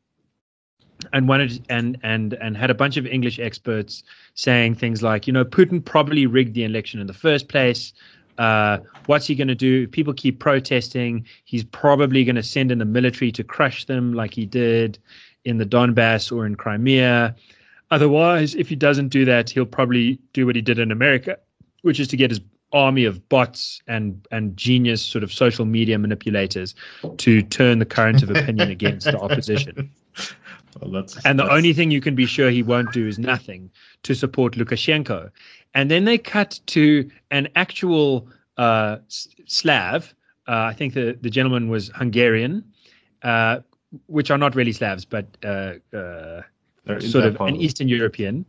and 1.12 1.28
wanted 1.28 1.64
and 1.68 1.98
and 2.02 2.34
and 2.34 2.56
had 2.56 2.70
a 2.70 2.74
bunch 2.74 2.96
of 2.96 3.06
English 3.06 3.38
experts 3.38 4.02
saying 4.34 4.74
things 4.74 5.02
like, 5.02 5.26
you 5.26 5.32
know, 5.32 5.44
Putin 5.44 5.84
probably 5.84 6.26
rigged 6.26 6.54
the 6.54 6.64
election 6.64 7.00
in 7.00 7.06
the 7.06 7.12
first 7.12 7.48
place. 7.48 7.92
Uh, 8.38 8.78
what's 9.06 9.26
he 9.26 9.34
going 9.34 9.48
to 9.48 9.54
do? 9.54 9.88
People 9.88 10.12
keep 10.14 10.38
protesting, 10.38 11.26
he's 11.44 11.64
probably 11.64 12.24
going 12.24 12.36
to 12.36 12.42
send 12.42 12.70
in 12.70 12.78
the 12.78 12.84
military 12.84 13.32
to 13.32 13.42
crush 13.42 13.84
them, 13.86 14.14
like 14.14 14.32
he 14.32 14.46
did 14.46 14.98
in 15.44 15.58
the 15.58 15.66
Donbass 15.66 16.30
or 16.30 16.46
in 16.46 16.54
Crimea. 16.54 17.34
Otherwise, 17.90 18.54
if 18.54 18.68
he 18.68 18.76
doesn't 18.76 19.08
do 19.08 19.24
that, 19.24 19.50
he'll 19.50 19.66
probably 19.66 20.20
do 20.34 20.46
what 20.46 20.54
he 20.54 20.62
did 20.62 20.78
in 20.78 20.92
America, 20.92 21.36
which 21.82 21.98
is 21.98 22.06
to 22.08 22.16
get 22.16 22.30
his 22.30 22.40
army 22.72 23.04
of 23.04 23.28
bots 23.28 23.82
and 23.86 24.26
and 24.30 24.56
genius 24.56 25.02
sort 25.02 25.24
of 25.24 25.32
social 25.32 25.64
media 25.64 25.98
manipulators 25.98 26.74
to 27.16 27.42
turn 27.42 27.78
the 27.78 27.86
current 27.86 28.22
of 28.22 28.30
opinion 28.30 28.70
against 28.70 29.06
the 29.06 29.18
opposition. 29.18 29.90
Well, 30.82 30.94
and 31.24 31.38
the 31.38 31.44
that's... 31.44 31.54
only 31.54 31.72
thing 31.72 31.90
you 31.90 32.00
can 32.00 32.14
be 32.14 32.26
sure 32.26 32.50
he 32.50 32.62
won't 32.62 32.92
do 32.92 33.08
is 33.08 33.18
nothing 33.18 33.70
to 34.02 34.14
support 34.14 34.52
Lukashenko. 34.54 35.30
And 35.74 35.90
then 35.90 36.04
they 36.04 36.18
cut 36.18 36.60
to 36.66 37.10
an 37.30 37.48
actual 37.56 38.28
uh, 38.58 38.98
Slav 39.08 40.14
Uh, 40.48 40.64
I 40.70 40.72
think 40.72 40.94
the, 40.94 41.16
the 41.20 41.28
gentleman 41.28 41.68
was 41.68 41.90
Hungarian, 41.94 42.64
uh, 43.22 43.60
which 44.06 44.30
are 44.30 44.38
not 44.38 44.54
really 44.54 44.72
Slavs, 44.72 45.04
but 45.04 45.26
uh, 45.44 45.74
uh, 45.94 46.40
sort 47.00 47.26
of 47.26 47.36
an 47.40 47.56
Eastern 47.56 47.86
European, 47.86 48.46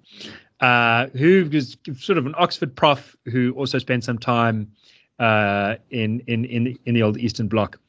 uh, 0.62 1.08
who 1.08 1.50
was 1.52 1.78
sort 1.98 2.18
of 2.18 2.26
an 2.26 2.36
Oxford 2.38 2.76
prof 2.76 3.16
who 3.26 3.54
also 3.54 3.78
spent 3.80 4.04
some 4.04 4.18
time 4.18 4.72
uh, 5.20 5.76
in 5.90 6.22
in 6.28 6.46
in 6.46 6.64
the, 6.66 6.80
in 6.86 6.94
the 6.96 7.04
old 7.04 7.18
Eastern 7.18 7.48
Bloc. 7.48 7.80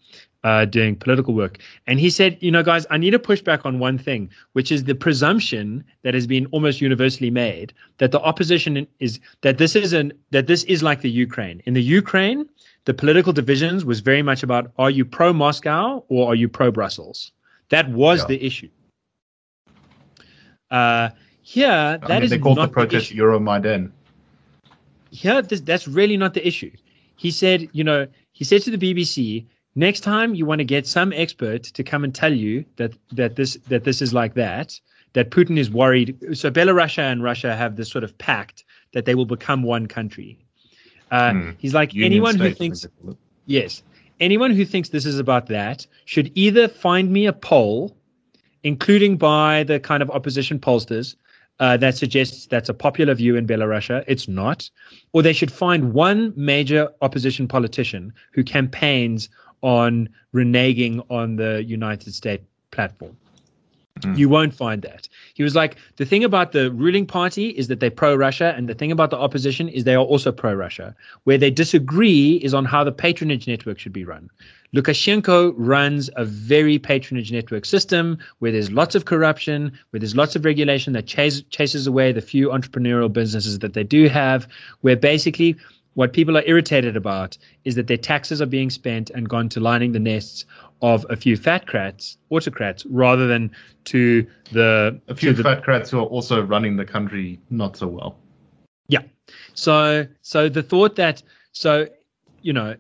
Uh, 0.43 0.65
doing 0.65 0.97
political 0.97 1.35
work. 1.35 1.59
And 1.87 2.01
he 2.01 2.09
said, 2.09 2.39
you 2.41 2.51
know, 2.51 2.63
guys, 2.63 2.87
I 2.89 2.97
need 2.97 3.11
to 3.11 3.19
push 3.19 3.43
back 3.43 3.67
on 3.67 3.79
one 3.79 3.99
thing, 3.99 4.31
which 4.55 4.73
is 4.73 4.85
the 4.85 4.95
presumption 4.95 5.85
that 6.03 6.15
has 6.15 6.27
been 6.27 6.47
almost 6.47 6.81
universally 6.81 7.31
made 7.31 7.75
that 7.99 8.11
the 8.11 8.21
opposition 8.23 8.87
is 9.01 9.21
that 9.43 9.59
this 9.59 9.77
is 9.77 9.93
an 9.93 10.15
that 10.31 10.47
this 10.47 10.65
is 10.65 10.83
like 10.83 11.03
the 11.03 11.11
Ukraine. 11.11 11.61
In 11.67 11.75
the 11.75 11.83
Ukraine, 11.83 12.49
the 12.87 12.95
political 12.95 13.35
divisions 13.35 13.85
was 13.85 14.01
very 14.01 14.23
much 14.23 14.43
about 14.43 14.73
are 14.79 14.89
you 14.89 15.05
pro 15.05 15.35
Moscow 15.35 16.03
or 16.09 16.33
are 16.33 16.35
you 16.35 16.49
pro 16.49 16.71
Brussels? 16.71 17.33
That 17.69 17.91
was 17.91 18.21
yeah. 18.21 18.27
the 18.29 18.43
issue. 18.43 18.71
Uh, 20.71 21.11
here, 21.43 21.67
that 21.67 22.11
I 22.11 22.15
mean, 22.15 22.23
is 22.25 22.31
they 22.31 22.39
called 22.39 22.59
the 22.59 22.69
protest 22.69 23.11
the 23.11 23.19
Euromaidan. 23.19 23.91
Here, 25.11 25.43
this, 25.43 25.61
that's 25.61 25.89
really 25.89 26.17
not 26.17 26.35
the 26.35 26.47
issue. 26.47 26.71
He 27.17 27.31
said, 27.31 27.69
you 27.73 27.85
know, 27.85 28.07
he 28.33 28.45
said 28.45 28.63
to 28.63 28.77
the 28.77 28.79
BBC, 28.79 29.47
next 29.75 30.01
time 30.01 30.35
you 30.35 30.47
want 30.47 30.61
to 30.61 30.65
get 30.65 30.87
some 30.87 31.13
expert 31.13 31.65
to 31.65 31.83
come 31.83 32.05
and 32.05 32.15
tell 32.15 32.33
you 32.33 32.65
that 32.77 32.93
that 33.13 33.37
this 33.37 33.59
that 33.69 33.85
this 33.85 34.01
is 34.01 34.15
like 34.15 34.35
that, 34.35 34.79
that 35.13 35.31
Putin 35.31 35.59
is 35.59 35.71
worried. 35.71 36.17
So 36.33 36.51
Belarus 36.51 36.99
and 36.99 37.23
Russia 37.23 37.57
have 37.57 37.77
this 37.77 37.91
sort 37.91 38.05
of 38.05 38.17
pact 38.19 38.65
that 38.93 39.05
they 39.05 39.15
will 39.15 39.27
become 39.27 39.63
one 39.63 39.87
country. 39.87 40.39
Uh, 41.11 41.33
hmm. 41.33 41.51
He's 41.59 41.75
like 41.75 41.93
Union 41.93 42.13
anyone 42.13 42.37
who 42.37 42.55
thinks 42.55 42.87
yes, 43.47 43.83
anyone 44.21 44.53
who 44.53 44.65
thinks 44.65 44.91
this 44.91 45.07
is 45.07 45.19
about 45.19 45.47
that 45.47 45.87
should 46.05 46.31
either 46.35 46.69
find 46.69 47.11
me 47.11 47.27
a 47.27 47.33
poll, 47.33 47.97
including 48.63 49.17
by 49.17 49.65
the 49.65 49.81
kind 49.81 50.03
of 50.03 50.11
opposition 50.11 50.59
pollsters. 50.59 51.17
Uh, 51.61 51.77
that 51.77 51.95
suggests 51.95 52.47
that's 52.47 52.71
a 52.71 52.75
popular 52.75 53.15
view 53.15 53.37
in 53.37 53.47
Belarus. 53.47 54.03
It's 54.07 54.27
not. 54.27 54.69
Or 55.13 55.23
they 55.23 55.35
should 55.35 55.53
find 55.53 55.93
one 55.93 56.33
major 56.35 56.91
opposition 57.03 57.47
politician 57.47 58.15
who 58.33 58.43
campaigns 58.43 59.29
on 59.63 60.09
reneging 60.35 61.05
on 61.11 61.37
the 61.37 61.63
Union 61.63 62.01
State 62.01 62.43
platform. 62.71 63.15
Mm. 64.03 64.17
You 64.17 64.29
won't 64.29 64.55
find 64.55 64.83
that. 64.83 65.09
He 65.35 65.43
was 65.43 65.55
like, 65.55 65.77
the 65.97 66.05
thing 66.05 66.25
about 66.25 66.53
the 66.53 66.71
ruling 66.73 67.07
party 67.07 67.51
is 67.51 67.69
that 67.69 67.81
they're 67.81 67.91
pro 67.91 68.15
Russia, 68.15 68.55
and 68.57 68.69
the 68.69 68.75
thing 68.75 68.93
about 68.93 69.11
the 69.11 69.19
opposition 69.19 69.69
is 69.69 69.85
they 69.85 69.95
are 69.95 70.05
also 70.05 70.33
pro 70.33 70.55
Russia. 70.55 70.95
Where 71.25 71.39
they 71.39 71.51
disagree 71.51 72.37
is 72.43 72.55
on 72.55 72.65
how 72.65 72.85
the 72.85 72.93
patronage 72.93 73.47
network 73.47 73.79
should 73.79 73.93
be 73.93 74.05
run. 74.05 74.31
Lukashenko 74.75 75.53
runs 75.57 76.11
a 76.17 76.25
very 76.25 76.79
patronage 76.79 77.33
network 77.33 77.65
system 77.65 78.19
where 78.39 78.53
there's 78.53 78.71
lots 78.71 78.95
of 78.95 79.05
corruption, 79.05 79.73
where 79.91 79.99
there's 79.99 80.15
lots 80.15 80.37
of 80.37 80.45
regulation 80.45 80.93
that 80.93 81.07
chase, 81.07 81.43
chases 81.51 81.87
away 81.89 82.13
the 82.13 82.21
few 82.21 82.51
entrepreneurial 82.51 83.13
businesses 83.13 83.59
that 83.59 83.75
they 83.75 83.83
do 83.83 84.09
have, 84.09 84.47
where 84.83 84.97
basically 84.97 85.57
what 85.95 86.13
people 86.13 86.37
are 86.39 86.45
irritated 86.47 86.97
about 86.97 87.37
is 87.65 87.75
that 87.75 87.89
their 87.89 87.97
taxes 87.97 88.41
are 88.41 88.47
being 88.47 88.71
spent 88.71 89.11
and 89.11 89.29
gone 89.29 89.49
to 89.49 89.59
lining 89.59 89.91
the 89.91 89.99
nests 89.99 90.45
of 90.83 91.07
a 91.11 91.17
few 91.17 91.37
fat 91.37 91.67
crats, 91.67 92.17
autocrats, 92.31 92.87
rather 92.87 93.27
than 93.27 93.51
to 93.85 94.27
the 94.53 95.01
a 95.09 95.15
few 95.15 95.33
the, 95.33 95.43
fat 95.43 95.63
crats 95.63 95.91
who 95.91 95.99
are 95.99 96.07
also 96.07 96.43
running 96.43 96.77
the 96.77 96.85
country 96.85 97.39
not 97.51 97.77
so 97.77 97.87
well. 97.87 98.19
Yeah. 98.89 99.03
So 99.55 100.07
so 100.23 100.49
the 100.49 100.63
thought 100.63 100.97
that 100.97 101.23
so 101.53 101.87
you 102.43 102.53
know 102.53 102.77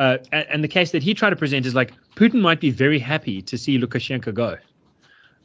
uh, 0.00 0.16
and, 0.32 0.64
the 0.64 0.68
case 0.68 0.92
that 0.92 1.02
he 1.02 1.12
tried 1.12 1.30
to 1.30 1.36
present 1.36 1.66
is 1.66 1.74
like 1.74 1.92
Putin 2.16 2.40
might 2.40 2.58
be 2.58 2.70
very 2.70 2.98
happy 2.98 3.42
to 3.42 3.58
see 3.58 3.78
Lukashenko 3.78 4.32
go. 4.32 4.56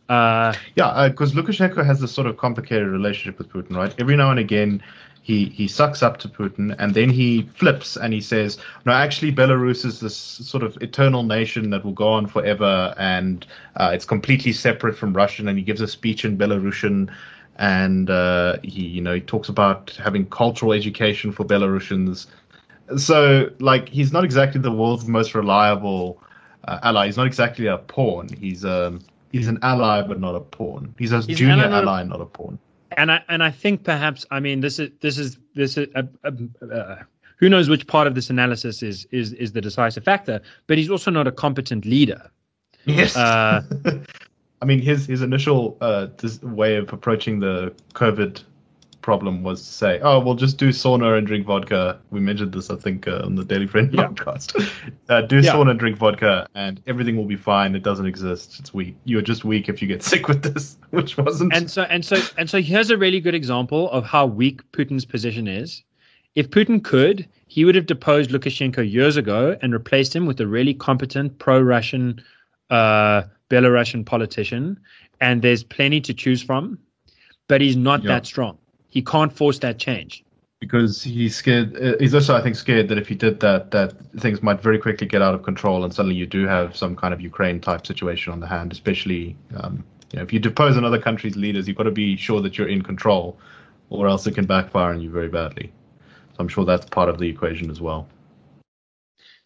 Uh, 0.08 0.54
yeah, 0.76 1.10
because 1.10 1.36
uh, 1.36 1.42
Lukashenko 1.42 1.86
has 1.86 2.00
this 2.00 2.14
sort 2.14 2.26
of 2.26 2.38
complicated 2.38 2.88
relationship 2.88 3.38
with 3.38 3.50
Putin, 3.50 3.76
right? 3.76 3.94
Every 4.00 4.16
now 4.16 4.32
and 4.32 4.40
again, 4.40 4.82
he 5.26 5.46
he 5.46 5.68
sucks 5.68 6.04
up 6.04 6.18
to 6.18 6.30
Putin, 6.30 6.76
and 6.78 6.94
then 6.94 7.10
he 7.10 7.50
flips 7.56 7.98
and 7.98 8.14
he 8.14 8.22
says, 8.22 8.60
"No, 8.86 8.92
actually, 8.92 9.32
Belarus 9.32 9.84
is 9.84 10.00
this 10.00 10.16
sort 10.16 10.62
of 10.62 10.78
eternal 10.82 11.24
nation 11.24 11.72
that 11.72 11.84
will 11.84 11.94
go 11.94 12.10
on 12.10 12.28
forever, 12.28 12.94
and 13.00 13.44
uh, 13.78 13.90
it's 13.92 14.06
completely 14.06 14.54
separate 14.54 14.96
from 14.96 15.14
Russian." 15.14 15.48
And 15.48 15.58
he 15.58 15.64
gives 15.64 15.82
a 15.82 15.88
speech 15.88 16.26
in 16.26 16.38
Belarusian, 16.38 17.10
and 17.56 18.08
uh, 18.08 18.58
he 18.62 18.84
you 18.86 19.02
know 19.02 19.16
he 19.16 19.22
talks 19.22 19.50
about 19.50 19.98
having 19.98 20.28
cultural 20.28 20.74
education 20.74 21.32
for 21.32 21.44
Belarusians. 21.44 22.28
So 22.96 23.50
like 23.60 23.90
he's 23.90 24.14
not 24.14 24.26
exactly 24.26 24.62
the 24.62 24.72
world's 24.72 25.08
most 25.08 25.34
reliable 25.34 26.22
uh, 26.68 26.78
ally. 26.84 27.08
He's 27.08 27.18
not 27.18 27.26
exactly 27.26 27.66
a 27.66 27.80
pawn. 27.80 28.30
He's 28.30 28.64
um 28.64 29.00
he's 29.32 29.48
an 29.48 29.58
ally, 29.64 30.04
but 30.04 30.20
not 30.20 30.36
a 30.36 30.42
pawn. 30.42 30.94
He's 31.00 31.14
a 31.14 31.22
he's 31.22 31.40
junior 31.40 31.66
ally, 31.66 32.04
not 32.04 32.22
a 32.22 32.26
pawn 32.26 32.60
and 32.98 33.12
I 33.12 33.24
and 33.30 33.44
I 33.44 33.52
think 33.52 33.84
perhaps 33.84 34.26
I 34.32 34.40
mean 34.40 34.62
this 34.62 34.80
is 34.80 34.92
this 35.02 35.18
is 35.18 35.38
this 35.54 35.78
is 35.78 35.88
a, 35.96 36.08
a, 36.24 36.74
uh, 36.74 37.04
who 37.38 37.50
knows 37.50 37.70
which 37.70 37.88
part 37.88 38.08
of 38.08 38.16
this 38.16 38.30
analysis 38.30 38.82
is 38.84 39.06
is 39.12 39.34
is 39.34 39.52
the 39.52 39.62
decisive 39.62 40.04
factor, 40.04 40.42
but 40.68 40.78
he's 40.78 40.90
also 40.90 41.12
not 41.12 41.28
a 41.28 41.32
competent 41.32 41.86
leader. 41.86 42.30
Yes. 42.86 43.16
Uh, 43.16 43.64
I 44.62 44.66
mean, 44.66 44.82
his 44.82 45.06
his 45.08 45.22
initial 45.22 45.78
uh, 45.82 46.08
way 46.42 46.78
of 46.78 46.92
approaching 46.94 47.40
the 47.40 47.74
COVID 47.94 48.44
problem 49.06 49.44
was 49.44 49.62
to 49.62 49.72
say, 49.72 50.00
oh, 50.02 50.20
we'll 50.20 50.34
just 50.34 50.58
do 50.58 50.70
sauna 50.70 51.16
and 51.16 51.28
drink 51.28 51.46
vodka. 51.46 52.00
We 52.10 52.20
mentioned 52.20 52.52
this, 52.54 52.72
I 52.72 52.76
think, 52.76 53.08
uh, 53.08 53.22
on 53.24 53.36
the 53.36 53.46
Daily 53.46 53.68
Friend 53.68 53.94
yeah. 53.94 54.08
podcast. 54.08 54.50
Uh, 55.08 55.22
do 55.22 55.40
yeah. 55.40 55.54
sauna 55.54 55.70
and 55.70 55.80
drink 55.80 55.98
vodka, 55.98 56.48
and 56.56 56.82
everything 56.88 57.16
will 57.16 57.28
be 57.28 57.36
fine. 57.36 57.76
It 57.76 57.84
doesn't 57.84 58.08
exist. 58.08 58.60
It's 58.60 58.74
weak. 58.74 58.96
You're 59.04 59.22
just 59.22 59.46
weak 59.46 59.70
if 59.70 59.80
you 59.80 59.88
get 59.88 60.02
sick 60.12 60.28
with 60.28 60.42
this, 60.42 60.78
which 60.90 61.16
wasn't. 61.16 61.54
And 61.54 61.70
so, 61.70 61.84
and 61.84 62.04
so, 62.04 62.18
and 62.40 62.50
so, 62.50 62.60
here's 62.60 62.90
a 62.90 62.98
really 62.98 63.20
good 63.20 63.36
example 63.36 63.92
of 63.92 64.04
how 64.04 64.26
weak 64.26 64.64
Putin's 64.72 65.06
position 65.06 65.48
is. 65.48 65.84
If 66.34 66.50
Putin 66.50 66.84
could, 66.84 67.28
he 67.46 67.66
would 67.66 67.76
have 67.76 67.86
deposed 67.86 68.32
Lukashenko 68.32 68.92
years 68.92 69.16
ago 69.16 69.56
and 69.62 69.74
replaced 69.74 70.16
him 70.16 70.26
with 70.26 70.42
a 70.42 70.48
really 70.48 70.74
competent 70.74 71.38
pro-Russian, 71.38 72.20
uh, 72.72 73.24
Belarusian 73.52 74.08
politician. 74.08 74.80
And 75.22 75.44
there's 75.44 75.64
plenty 75.64 76.02
to 76.02 76.16
choose 76.16 76.42
from, 76.42 76.80
but 77.48 77.62
he's 77.62 77.76
not 77.76 78.02
yeah. 78.02 78.14
that 78.14 78.26
strong. 78.26 78.58
He 78.96 79.04
can't 79.04 79.32
force 79.32 79.60
that 79.60 79.78
change 79.78 80.26
because 80.60 81.04
he's 81.04 81.36
scared. 81.36 81.76
Uh, 81.78 81.96
he's 82.00 82.16
also, 82.16 82.36
I 82.36 82.42
think, 82.42 82.56
scared 82.56 82.88
that 82.88 82.98
if 82.98 83.08
he 83.08 83.16
did 83.16 83.40
that, 83.42 83.72
that 83.72 83.94
things 84.20 84.42
might 84.42 84.62
very 84.62 84.80
quickly 84.80 85.06
get 85.06 85.22
out 85.22 85.36
of 85.36 85.44
control, 85.44 85.84
and 85.84 85.94
suddenly 85.94 86.16
you 86.16 86.26
do 86.26 86.48
have 86.48 86.76
some 86.76 86.96
kind 86.96 87.14
of 87.14 87.22
Ukraine 87.22 87.60
type 87.60 87.86
situation 87.86 88.34
on 88.34 88.40
the 88.40 88.48
hand. 88.48 88.72
Especially, 88.72 89.36
um, 89.58 89.84
you 90.12 90.18
know, 90.18 90.24
if 90.24 90.34
you 90.34 90.40
depose 90.40 90.78
another 90.78 91.00
country's 91.00 91.36
leaders, 91.36 91.68
you've 91.68 91.78
got 91.78 91.84
to 91.84 91.92
be 91.92 92.16
sure 92.16 92.42
that 92.42 92.58
you're 92.58 92.70
in 92.70 92.82
control, 92.82 93.38
or 93.90 94.08
else 94.08 94.26
it 94.28 94.34
can 94.34 94.46
backfire 94.46 94.94
on 94.94 95.02
you 95.02 95.12
very 95.12 95.30
badly. 95.30 95.72
So 96.32 96.38
I'm 96.40 96.48
sure 96.48 96.66
that's 96.66 96.86
part 96.86 97.10
of 97.10 97.20
the 97.20 97.30
equation 97.30 97.70
as 97.70 97.82
well. 97.82 98.08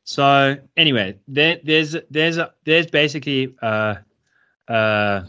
So 0.03 0.57
anyway, 0.77 1.17
there, 1.27 1.59
there's 1.63 1.95
there's 2.09 2.38
a, 2.38 2.53
there's 2.65 2.88
basically 2.88 3.55
uh, 3.62 3.95
uh, 4.67 5.23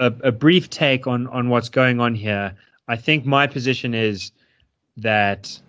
a, 0.00 0.12
a 0.24 0.32
brief 0.32 0.68
take 0.70 1.06
on 1.06 1.28
on 1.28 1.48
what's 1.48 1.68
going 1.68 2.00
on 2.00 2.14
here. 2.14 2.54
I 2.88 2.96
think 2.96 3.24
my 3.24 3.46
position 3.46 3.94
is 3.94 4.32
that 4.96 5.60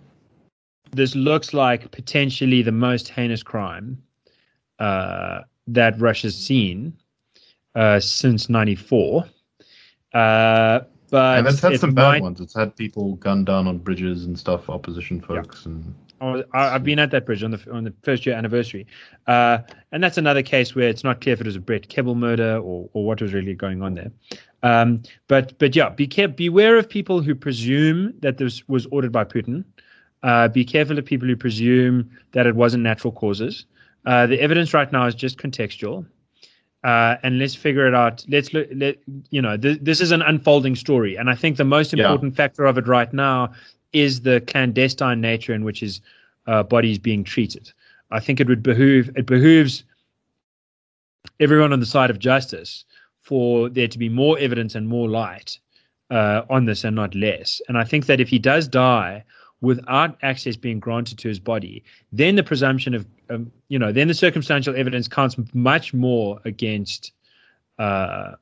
this 0.90 1.14
looks 1.14 1.54
like 1.54 1.90
potentially 1.92 2.62
the 2.62 2.72
most 2.72 3.08
heinous 3.08 3.42
crime 3.42 4.02
uh, 4.78 5.42
that 5.68 6.00
Russia's 6.00 6.36
seen 6.36 6.92
uh, 7.74 8.00
since 8.00 8.48
'94. 8.48 9.24
Uh, 10.12 10.80
but 11.10 11.38
and 11.38 11.46
it's 11.46 11.60
had 11.60 11.78
some 11.78 11.94
bad 11.94 12.08
might... 12.08 12.22
ones. 12.22 12.40
It's 12.40 12.54
had 12.54 12.74
people 12.74 13.16
gunned 13.16 13.46
down 13.46 13.68
on 13.68 13.78
bridges 13.78 14.24
and 14.24 14.38
stuff, 14.38 14.68
opposition 14.68 15.20
folks, 15.20 15.62
yeah. 15.64 15.72
and 15.72 15.94
I 16.22 16.72
have 16.72 16.84
been 16.84 16.98
at 16.98 17.10
that 17.10 17.26
bridge 17.26 17.42
on 17.42 17.50
the 17.50 17.70
on 17.72 17.84
the 17.84 17.92
first 18.02 18.24
year 18.24 18.36
anniversary, 18.36 18.86
uh, 19.26 19.58
and 19.90 20.02
that's 20.02 20.18
another 20.18 20.42
case 20.42 20.74
where 20.74 20.88
it's 20.88 21.02
not 21.02 21.20
clear 21.20 21.32
if 21.32 21.40
it 21.40 21.46
was 21.46 21.56
a 21.56 21.60
Brett 21.60 21.88
Kebble 21.88 22.16
murder 22.16 22.58
or, 22.58 22.88
or 22.92 23.04
what 23.04 23.20
was 23.20 23.34
really 23.34 23.54
going 23.54 23.82
on 23.82 23.94
there. 23.94 24.12
Um, 24.62 25.02
but 25.26 25.58
but 25.58 25.74
yeah, 25.74 25.88
be 25.88 26.06
care- 26.06 26.28
beware 26.28 26.76
of 26.76 26.88
people 26.88 27.22
who 27.22 27.34
presume 27.34 28.14
that 28.20 28.38
this 28.38 28.66
was 28.68 28.86
ordered 28.86 29.12
by 29.12 29.24
Putin. 29.24 29.64
Uh, 30.22 30.46
be 30.46 30.64
careful 30.64 30.96
of 30.96 31.04
people 31.04 31.26
who 31.26 31.36
presume 31.36 32.08
that 32.30 32.46
it 32.46 32.54
wasn't 32.54 32.82
natural 32.82 33.12
causes. 33.12 33.66
Uh, 34.06 34.26
the 34.26 34.40
evidence 34.40 34.72
right 34.72 34.92
now 34.92 35.06
is 35.06 35.16
just 35.16 35.38
contextual, 35.38 36.06
uh, 36.84 37.16
and 37.24 37.40
let's 37.40 37.56
figure 37.56 37.88
it 37.88 37.94
out. 37.94 38.24
Let's 38.28 38.54
look. 38.54 38.68
Let, 38.72 38.98
you 39.30 39.42
know, 39.42 39.56
th- 39.56 39.80
this 39.82 40.00
is 40.00 40.12
an 40.12 40.22
unfolding 40.22 40.76
story, 40.76 41.16
and 41.16 41.28
I 41.28 41.34
think 41.34 41.56
the 41.56 41.64
most 41.64 41.92
important 41.92 42.34
yeah. 42.34 42.36
factor 42.36 42.64
of 42.64 42.78
it 42.78 42.86
right 42.86 43.12
now 43.12 43.52
is 43.92 44.22
the 44.22 44.40
clandestine 44.42 45.20
nature 45.20 45.54
in 45.54 45.64
which 45.64 45.80
his 45.80 46.00
uh, 46.46 46.62
body 46.62 46.90
is 46.92 46.98
being 46.98 47.24
treated. 47.24 47.72
I 48.10 48.20
think 48.20 48.40
it 48.40 48.48
would 48.48 48.62
behoove 48.62 49.10
it 49.16 49.26
behooves 49.26 49.84
everyone 51.40 51.72
on 51.72 51.80
the 51.80 51.86
side 51.86 52.10
of 52.10 52.18
justice 52.18 52.84
for 53.20 53.68
there 53.68 53.88
to 53.88 53.98
be 53.98 54.08
more 54.08 54.38
evidence 54.38 54.74
and 54.74 54.88
more 54.88 55.08
light 55.08 55.58
uh, 56.10 56.42
on 56.50 56.66
this 56.66 56.84
and 56.84 56.94
not 56.96 57.14
less. 57.14 57.60
And 57.68 57.78
I 57.78 57.84
think 57.84 58.06
that 58.06 58.20
if 58.20 58.28
he 58.28 58.38
does 58.38 58.68
die 58.68 59.24
without 59.60 60.18
access 60.22 60.56
being 60.56 60.80
granted 60.80 61.18
to 61.18 61.28
his 61.28 61.38
body, 61.38 61.84
then 62.10 62.34
the 62.34 62.42
presumption 62.42 62.94
of, 62.94 63.06
um, 63.30 63.50
you 63.68 63.78
know, 63.78 63.92
then 63.92 64.08
the 64.08 64.14
circumstantial 64.14 64.76
evidence 64.76 65.08
counts 65.08 65.36
much 65.54 65.94
more 65.94 66.40
against 66.44 67.12
uh, 67.78 68.32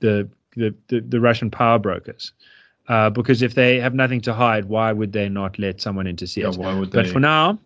the, 0.00 0.28
the, 0.56 0.74
the 0.88 1.00
the 1.00 1.20
Russian 1.20 1.50
power 1.50 1.78
brokers. 1.78 2.32
Uh, 2.88 3.08
because 3.10 3.40
if 3.42 3.54
they 3.54 3.80
have 3.80 3.94
nothing 3.94 4.20
to 4.20 4.34
hide, 4.34 4.66
why 4.66 4.92
would 4.92 5.12
they 5.12 5.28
not 5.28 5.58
let 5.58 5.80
someone 5.80 6.06
in 6.06 6.16
to 6.16 6.26
see 6.26 6.42
Yeah, 6.42 6.48
it? 6.48 6.56
why 6.56 6.74
would 6.74 6.90
But 6.90 7.06
for 7.08 7.20
now, 7.20 7.58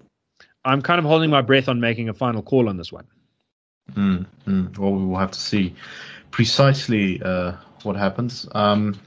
I'm 0.64 0.80
kind 0.80 0.98
of 0.98 1.04
holding 1.04 1.30
my 1.30 1.42
breath 1.42 1.68
on 1.68 1.80
making 1.80 2.08
a 2.08 2.14
final 2.14 2.42
call 2.42 2.68
on 2.68 2.76
this 2.76 2.92
one. 2.92 3.06
Mm, 3.94 4.26
mm. 4.46 4.78
Well, 4.78 4.92
we 4.92 5.04
will 5.06 5.16
have 5.18 5.32
to 5.32 5.40
see 5.40 5.74
precisely 6.30 7.20
uh, 7.22 7.52
what 7.82 7.96
happens. 7.96 8.46
Um, 8.52 9.00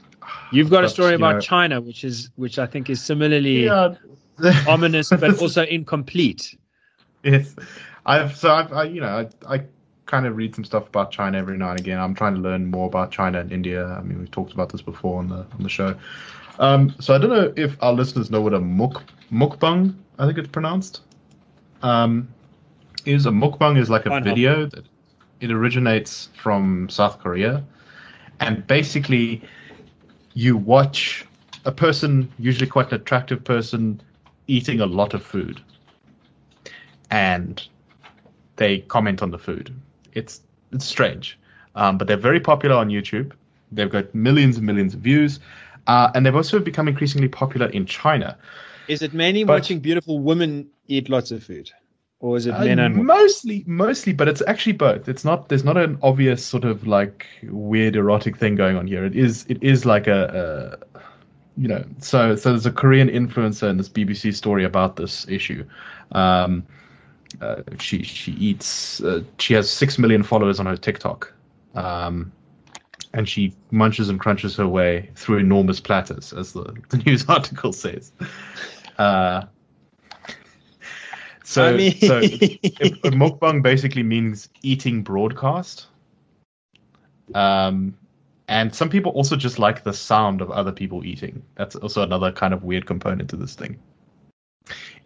You've 0.52 0.70
got 0.70 0.84
a 0.84 0.88
story 0.88 1.14
about 1.14 1.34
know- 1.36 1.40
China, 1.40 1.80
which 1.80 2.04
is 2.04 2.30
which 2.36 2.58
I 2.58 2.66
think 2.66 2.90
is 2.90 3.02
similarly 3.02 3.64
Yeah. 3.64 3.94
ominous, 4.66 5.08
but 5.08 5.40
also 5.40 5.64
incomplete. 5.64 6.58
Yes, 7.22 7.54
I've 8.04 8.36
so 8.36 8.52
I've 8.52 8.72
I, 8.72 8.84
you 8.84 9.00
know 9.00 9.28
I, 9.46 9.54
I 9.54 9.62
kind 10.12 10.26
of 10.26 10.36
read 10.36 10.54
some 10.54 10.64
stuff 10.64 10.86
about 10.86 11.10
China 11.10 11.38
every 11.38 11.56
now 11.56 11.70
and 11.70 11.80
again. 11.80 11.98
I'm 11.98 12.14
trying 12.14 12.34
to 12.34 12.40
learn 12.40 12.70
more 12.70 12.86
about 12.86 13.10
China 13.10 13.40
and 13.40 13.50
India. 13.50 13.86
I 13.86 14.02
mean, 14.02 14.18
we've 14.20 14.30
talked 14.30 14.52
about 14.52 14.68
this 14.70 14.82
before 14.82 15.18
on 15.18 15.28
the 15.28 15.46
on 15.56 15.62
the 15.62 15.68
show. 15.68 15.96
Um, 16.58 16.94
so 17.00 17.14
I 17.14 17.18
don't 17.18 17.30
know 17.30 17.52
if 17.56 17.76
our 17.82 17.94
listeners 17.94 18.30
know 18.30 18.42
what 18.42 18.52
a 18.52 18.60
muk 18.60 19.02
mukbang 19.32 19.94
I 20.18 20.26
think 20.26 20.36
it's 20.38 20.48
pronounced. 20.58 21.00
Um, 21.82 22.28
is 23.06 23.24
a 23.26 23.30
mukbang 23.30 23.78
is 23.78 23.88
like 23.88 24.06
a 24.06 24.10
Fine, 24.10 24.24
video 24.24 24.66
that 24.66 24.84
it 25.40 25.50
originates 25.50 26.28
from 26.34 26.88
South 26.90 27.18
Korea, 27.18 27.64
and 28.38 28.66
basically 28.66 29.42
you 30.34 30.56
watch 30.56 31.24
a 31.64 31.72
person, 31.72 32.30
usually 32.38 32.68
quite 32.68 32.88
an 32.92 33.00
attractive 33.00 33.42
person, 33.42 34.00
eating 34.46 34.80
a 34.80 34.86
lot 34.86 35.14
of 35.14 35.22
food 35.24 35.62
and 37.12 37.68
they 38.56 38.78
comment 38.78 39.22
on 39.22 39.30
the 39.30 39.38
food. 39.38 39.72
It's 40.14 40.40
it's 40.72 40.84
strange, 40.84 41.38
um, 41.74 41.98
but 41.98 42.06
they're 42.08 42.16
very 42.16 42.40
popular 42.40 42.76
on 42.76 42.88
YouTube. 42.88 43.32
They've 43.70 43.90
got 43.90 44.14
millions 44.14 44.56
and 44.56 44.66
millions 44.66 44.94
of 44.94 45.00
views, 45.00 45.40
uh, 45.86 46.10
and 46.14 46.24
they've 46.26 46.36
also 46.36 46.58
become 46.58 46.88
increasingly 46.88 47.28
popular 47.28 47.66
in 47.68 47.86
China. 47.86 48.36
Is 48.88 49.02
it 49.02 49.14
mainly 49.14 49.44
But- 49.44 49.54
watching 49.54 49.80
beautiful 49.80 50.18
women 50.18 50.66
eat 50.88 51.08
lots 51.08 51.30
of 51.30 51.42
food, 51.42 51.70
or 52.20 52.36
is 52.36 52.46
it 52.46 52.50
Uh, 52.52 52.64
men 52.64 52.78
and 52.78 53.04
mostly, 53.04 53.64
mostly, 53.66 54.12
but 54.12 54.28
it's 54.28 54.42
actually 54.46 54.72
both. 54.72 55.08
It's 55.08 55.24
not. 55.24 55.48
There's 55.48 55.64
not 55.64 55.76
an 55.76 55.98
obvious 56.02 56.44
sort 56.44 56.64
of 56.64 56.86
like 56.86 57.26
weird 57.44 57.96
erotic 57.96 58.36
thing 58.36 58.54
going 58.56 58.76
on 58.76 58.86
here. 58.86 59.04
It 59.04 59.16
is. 59.16 59.44
It 59.48 59.62
is 59.62 59.86
like 59.86 60.06
a. 60.06 60.78
a 60.82 61.02
you 61.58 61.68
know, 61.68 61.84
so 61.98 62.34
so 62.34 62.48
there's 62.50 62.64
a 62.64 62.72
Korean 62.72 63.08
influencer 63.08 63.68
in 63.68 63.76
this 63.76 63.88
BBC 63.88 64.34
story 64.34 64.64
about 64.64 64.96
this 64.96 65.28
issue. 65.28 65.64
Um, 66.12 66.64
uh, 67.40 67.62
she 67.78 68.02
she 68.02 68.32
eats. 68.32 69.00
Uh, 69.02 69.22
she 69.38 69.54
has 69.54 69.70
six 69.70 69.98
million 69.98 70.22
followers 70.22 70.60
on 70.60 70.66
her 70.66 70.76
TikTok, 70.76 71.32
um, 71.74 72.32
and 73.14 73.28
she 73.28 73.54
munches 73.70 74.08
and 74.08 74.20
crunches 74.20 74.56
her 74.56 74.68
way 74.68 75.10
through 75.14 75.38
enormous 75.38 75.80
platters, 75.80 76.32
as 76.32 76.52
the, 76.52 76.64
the 76.90 76.98
news 76.98 77.28
article 77.28 77.72
says. 77.72 78.12
Uh, 78.98 79.42
so 81.44 81.64
I 81.64 81.76
mean- 81.76 81.98
so 82.00 82.18
a, 82.18 82.22
a 82.22 83.10
mukbang 83.10 83.62
basically 83.62 84.02
means 84.02 84.48
eating 84.62 85.02
broadcast. 85.02 85.86
Um, 87.34 87.96
and 88.48 88.74
some 88.74 88.90
people 88.90 89.12
also 89.12 89.36
just 89.36 89.58
like 89.58 89.82
the 89.84 89.92
sound 89.92 90.42
of 90.42 90.50
other 90.50 90.72
people 90.72 91.04
eating. 91.06 91.42
That's 91.54 91.76
also 91.76 92.02
another 92.02 92.30
kind 92.32 92.52
of 92.52 92.64
weird 92.64 92.86
component 92.86 93.30
to 93.30 93.36
this 93.36 93.54
thing. 93.54 93.78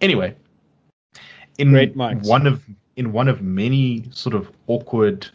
Anyway, 0.00 0.34
in 1.58 1.70
Great 1.70 1.96
one 1.96 2.46
of 2.46 2.62
in 2.96 3.12
one 3.12 3.28
of 3.28 3.42
many 3.42 4.04
sort 4.10 4.34
of 4.34 4.50
awkward 4.66 5.28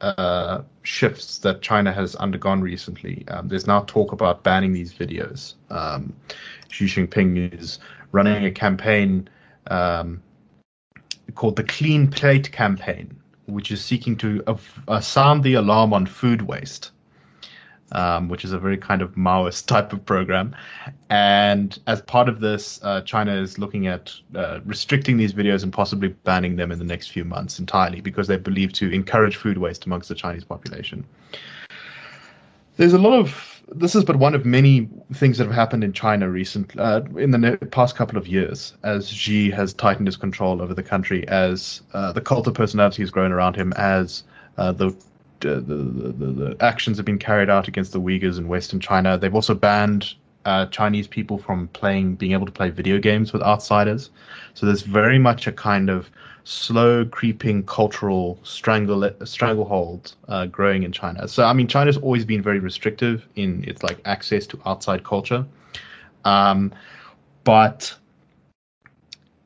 uh, 0.00 0.62
shifts 0.82 1.38
that 1.38 1.62
China 1.62 1.92
has 1.92 2.14
undergone 2.16 2.60
recently, 2.60 3.24
um, 3.28 3.48
there's 3.48 3.66
now 3.66 3.80
talk 3.86 4.12
about 4.12 4.42
banning 4.42 4.72
these 4.72 4.92
videos. 4.92 5.54
Um, 5.70 6.14
Xi 6.70 6.86
Jinping 6.86 7.52
is 7.54 7.78
running 8.10 8.44
a 8.44 8.50
campaign 8.50 9.28
um, 9.68 10.22
called 11.34 11.56
the 11.56 11.64
Clean 11.64 12.08
Plate 12.08 12.50
Campaign, 12.50 13.16
which 13.46 13.70
is 13.70 13.84
seeking 13.84 14.16
to 14.18 14.42
uh, 14.88 15.00
sound 15.00 15.44
the 15.44 15.54
alarm 15.54 15.92
on 15.92 16.06
food 16.06 16.42
waste, 16.42 16.90
um, 17.92 18.28
which 18.28 18.44
is 18.44 18.52
a 18.52 18.58
very 18.58 18.76
kind 18.76 19.02
of 19.02 19.14
Maoist 19.14 19.66
type 19.74 19.92
of 19.92 20.04
program. 20.04 20.54
And 21.10 21.78
as 21.86 22.02
part 22.02 22.28
of 22.28 22.40
this, 22.40 22.80
uh, 22.82 23.02
China 23.02 23.34
is 23.34 23.58
looking 23.58 23.86
at 23.86 24.12
uh, 24.34 24.60
restricting 24.64 25.16
these 25.16 25.32
videos 25.32 25.62
and 25.62 25.72
possibly 25.72 26.08
banning 26.08 26.56
them 26.56 26.72
in 26.72 26.78
the 26.78 26.84
next 26.84 27.08
few 27.08 27.24
months 27.24 27.58
entirely 27.58 28.00
because 28.00 28.26
they 28.26 28.36
believe 28.36 28.72
to 28.74 28.90
encourage 28.90 29.36
food 29.36 29.58
waste 29.58 29.86
amongst 29.86 30.08
the 30.08 30.14
Chinese 30.14 30.44
population. 30.44 31.04
There's 32.76 32.94
a 32.94 32.98
lot 32.98 33.18
of 33.18 33.52
this 33.74 33.94
is 33.94 34.04
but 34.04 34.16
one 34.16 34.34
of 34.34 34.44
many 34.44 34.88
things 35.14 35.38
that 35.38 35.46
have 35.46 35.54
happened 35.54 35.84
in 35.84 35.92
China 35.92 36.28
recently, 36.28 36.80
uh, 36.80 37.02
in 37.16 37.30
the 37.30 37.56
past 37.70 37.96
couple 37.96 38.18
of 38.18 38.26
years 38.26 38.74
as 38.82 39.08
Xi 39.08 39.50
has 39.50 39.72
tightened 39.72 40.06
his 40.06 40.16
control 40.16 40.60
over 40.60 40.74
the 40.74 40.82
country, 40.82 41.26
as 41.28 41.82
uh, 41.94 42.12
the 42.12 42.20
cult 42.20 42.46
of 42.46 42.54
personality 42.54 43.02
has 43.02 43.10
grown 43.10 43.32
around 43.32 43.56
him, 43.56 43.72
as 43.74 44.24
uh, 44.58 44.72
the, 44.72 44.94
the, 45.42 45.74
the, 45.74 46.12
the 46.12 46.26
the 46.32 46.56
actions 46.60 46.96
have 46.96 47.06
been 47.06 47.18
carried 47.18 47.50
out 47.50 47.68
against 47.68 47.92
the 47.92 48.00
Uyghurs 48.00 48.38
in 48.38 48.48
Western 48.48 48.80
China. 48.80 49.18
They've 49.18 49.34
also 49.34 49.54
banned 49.54 50.14
uh, 50.44 50.66
Chinese 50.66 51.06
people 51.06 51.38
from 51.38 51.68
playing, 51.68 52.16
being 52.16 52.32
able 52.32 52.46
to 52.46 52.52
play 52.52 52.70
video 52.70 52.98
games 52.98 53.32
with 53.32 53.42
outsiders. 53.42 54.10
So 54.54 54.66
there's 54.66 54.82
very 54.82 55.18
much 55.18 55.46
a 55.46 55.52
kind 55.52 55.90
of 55.90 56.10
slow 56.44 57.04
creeping 57.04 57.62
cultural 57.64 58.38
strangle 58.42 59.08
stranglehold 59.24 60.14
uh, 60.28 60.46
growing 60.46 60.82
in 60.82 60.92
China. 60.92 61.28
So 61.28 61.44
I 61.44 61.52
mean, 61.52 61.68
China's 61.68 61.96
always 61.96 62.24
been 62.24 62.42
very 62.42 62.58
restrictive 62.58 63.28
in 63.36 63.64
its 63.64 63.82
like 63.82 64.00
access 64.04 64.46
to 64.48 64.60
outside 64.66 65.04
culture, 65.04 65.46
um, 66.24 66.72
but 67.44 67.94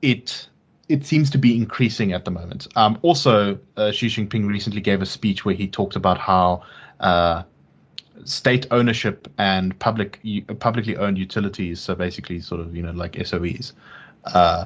it 0.03 0.49
it 0.89 1.05
seems 1.05 1.31
to 1.31 1.39
be 1.39 1.57
increasing 1.57 2.13
at 2.13 2.25
the 2.25 2.31
moment. 2.31 2.69
Um, 2.77 2.99
also, 3.03 3.59
uh, 3.77 3.91
Xi 3.91 4.07
Jinping 4.07 4.47
recently 4.47 4.81
gave 4.81 5.03
a 5.03 5.07
speech 5.07 5.45
where 5.45 5.55
he 5.55 5.67
talked 5.67 5.97
about 5.97 6.19
how 6.19 6.63
uh, 7.01 7.43
state 8.25 8.67
ownership 8.71 9.29
and 9.39 9.79
public 9.79 10.21
publicly 10.61 10.97
owned 10.97 11.19
utilities, 11.19 11.81
so 11.81 11.95
basically 11.95 12.41
sort 12.41 12.61
of 12.61 12.75
you 12.77 12.83
know 12.83 12.93
like 12.93 13.13
SOEs, 13.15 13.73
uh, 14.27 14.65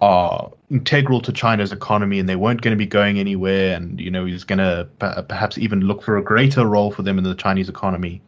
are 0.00 0.50
integral 0.70 1.20
to 1.20 1.32
China's 1.32 1.72
economy, 1.72 2.18
and 2.18 2.28
they 2.28 2.36
weren't 2.36 2.60
going 2.62 2.72
to 2.72 2.78
be 2.78 2.86
going 2.86 3.18
anywhere. 3.18 3.74
And 3.76 4.00
you 4.00 4.10
know 4.10 4.24
he's 4.24 4.44
going 4.44 4.58
to 4.58 4.88
p- 5.00 5.22
perhaps 5.28 5.58
even 5.58 5.80
look 5.80 6.02
for 6.02 6.16
a 6.16 6.22
greater 6.22 6.66
role 6.66 6.90
for 6.92 7.02
them 7.02 7.18
in 7.18 7.24
the 7.24 7.34
Chinese 7.34 7.68
economy. 7.68 8.22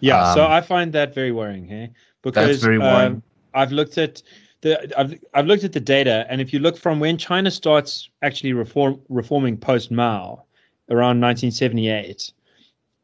Yeah, 0.00 0.34
so 0.34 0.44
Um, 0.44 0.52
I 0.52 0.60
find 0.60 0.92
that 0.92 1.14
very 1.14 1.32
worrying, 1.32 1.66
hey? 1.66 1.90
Because 2.22 2.62
very 2.62 2.78
worrying. 2.78 3.14
um, 3.14 3.22
I've 3.54 3.72
looked 3.72 3.96
at 3.98 4.22
the 4.60 4.98
I've 4.98 5.18
I've 5.34 5.46
looked 5.46 5.64
at 5.64 5.72
the 5.72 5.80
data, 5.80 6.26
and 6.28 6.40
if 6.40 6.52
you 6.52 6.58
look 6.58 6.76
from 6.76 7.00
when 7.00 7.16
China 7.18 7.50
starts 7.50 8.10
actually 8.22 8.52
reform 8.52 9.00
reforming 9.08 9.56
post 9.56 9.90
Mao, 9.90 10.44
around 10.90 11.20
1978, 11.20 12.32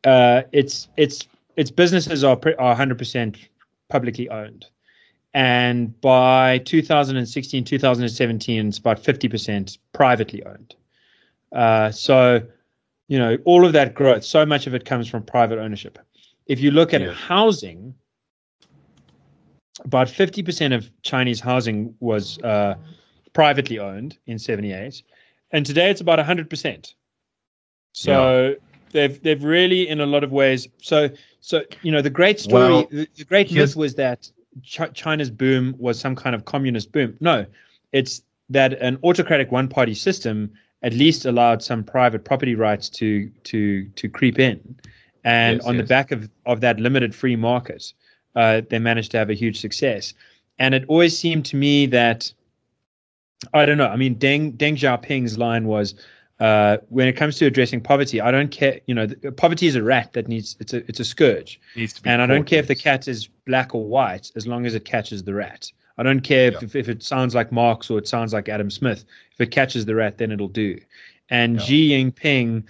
uh, 0.05 0.43
its 0.53 0.89
its 0.97 1.29
its 1.57 1.71
businesses 1.71 2.25
are 2.25 2.39
are 2.59 2.75
100% 2.77 3.37
publicly 3.89 4.29
owned, 4.31 4.67
and 5.35 5.99
by 6.01 6.59
2016 6.59 7.65
2017, 7.65 8.69
it's 8.69 8.79
about 8.79 9.03
50% 9.03 9.79
privately 9.93 10.43
owned. 10.45 10.75
Uh, 11.53 11.91
so, 11.91 12.41
you 13.09 13.19
know, 13.19 13.37
all 13.45 13.67
of 13.67 13.75
that 13.75 13.95
growth, 13.95 14.25
so 14.25 14.47
much 14.47 14.67
of 14.67 14.75
it 14.75 14.87
comes 14.87 15.07
from 15.09 15.23
private 15.23 15.59
ownership. 15.59 15.99
If 16.47 16.61
you 16.61 16.71
look 16.71 16.95
at 16.95 17.03
Yeah. 17.03 17.13
housing, 17.13 17.95
about 19.85 20.09
50% 20.09 20.75
of 20.75 20.91
Chinese 21.03 21.41
housing 21.41 21.95
was 22.01 22.39
uh, 22.43 22.75
privately 23.33 23.79
owned 23.79 24.19
in 24.27 24.39
78. 24.39 25.03
And 25.51 25.65
today 25.65 25.91
it's 25.91 26.01
about 26.01 26.19
100%. 26.19 26.95
So 27.93 28.57
they've 28.93 29.23
they've 29.23 29.43
really 29.43 29.89
in 29.89 30.01
a 30.01 30.07
lot 30.07 30.23
of 30.23 30.33
ways 30.33 30.69
so 30.81 31.09
so 31.41 31.63
you 31.83 31.91
know 31.91 32.03
the 32.03 32.11
great 32.11 32.39
story 32.39 32.75
Well, 32.75 32.87
the, 32.91 33.09
the 33.17 33.25
great 33.25 33.51
myth 33.51 33.75
was 33.75 33.95
that 33.97 34.31
Ch- 34.63 34.93
China's 34.95 35.31
boom 35.31 35.75
was 35.79 35.99
some 35.99 36.15
kind 36.15 36.35
of 36.35 36.45
communist 36.45 36.93
boom. 36.93 37.17
No, 37.21 37.47
it's 37.93 38.23
that 38.51 38.75
an 38.75 38.99
autocratic 39.03 39.51
one 39.51 39.69
party 39.69 39.95
system 39.95 40.53
at 40.83 40.93
least 40.93 41.25
allowed 41.25 41.63
some 41.63 41.83
private 41.85 42.25
property 42.25 42.55
rights 42.55 42.89
to 42.91 43.31
to 43.45 43.89
to 43.89 44.09
creep 44.09 44.39
in. 44.39 44.77
And 45.25 45.59
Yes, 45.59 45.67
on 45.67 45.77
the 45.77 45.85
back 45.85 46.11
of, 46.11 46.29
of 46.47 46.61
that 46.63 46.81
limited 46.81 47.15
free 47.15 47.37
market, 47.37 47.93
uh, 48.35 48.63
they 48.69 48.79
managed 48.79 49.11
to 49.13 49.19
have 49.19 49.31
a 49.31 49.35
huge 49.35 49.61
success. 49.61 50.15
And 50.59 50.75
it 50.75 50.85
always 50.89 51.17
seemed 51.17 51.45
to 51.47 51.57
me 51.57 51.87
that 51.87 52.33
I 53.53 53.67
don't 53.67 53.79
know. 53.79 53.89
I 53.89 53.97
mean, 53.97 54.17
Deng 54.17 54.57
Deng 54.57 54.77
Xiaoping's 54.77 55.37
line 55.37 55.67
was, 55.67 55.95
uh, 56.39 56.79
"When 56.89 57.09
it 57.09 57.15
comes 57.15 57.39
to 57.39 57.47
addressing 57.47 57.81
poverty, 57.81 58.21
I 58.21 58.31
don't 58.31 58.51
care. 58.51 58.81
You 58.87 58.95
know, 58.95 59.07
the, 59.07 59.33
poverty 59.33 59.67
is 59.67 59.75
a 59.75 59.83
rat 59.83 60.13
that 60.13 60.29
needs 60.29 60.57
it's 60.61 60.73
a 60.73 60.89
it's 60.89 61.01
a 61.01 61.05
scourge, 61.05 61.61
Needs 61.75 61.93
to 61.95 62.03
be 62.03 62.11
and 62.11 62.23
I 62.23 62.27
don't 62.27 62.45
care 62.45 62.61
if 62.61 62.69
the 62.69 62.77
cat 62.77 63.09
is 63.09 63.29
black 63.47 63.75
or 63.75 63.85
white, 63.85 64.31
as 64.37 64.47
long 64.47 64.67
as 64.67 64.75
it 64.75 64.85
catches 64.85 65.25
the 65.25 65.35
rat. 65.35 65.73
I 65.99 66.03
don't 66.03 66.21
care 66.21 66.49
if, 66.49 66.63
if, 66.63 66.75
if 66.75 66.89
it 66.89 67.03
sounds 67.03 67.35
like 67.35 67.53
Marx 67.53 67.91
or 67.91 67.99
it 67.99 68.09
sounds 68.09 68.33
like 68.33 68.49
Adam 68.49 68.71
Smith. 68.71 69.05
If 69.33 69.41
it 69.41 69.51
catches 69.51 69.85
the 69.85 69.95
rat, 69.95 70.19
then 70.19 70.33
it'll 70.33 70.49
do. 70.49 70.79
And 71.29 71.57
yeah. 71.57 71.63
Xi 71.63 71.91
Jinping 71.91 72.65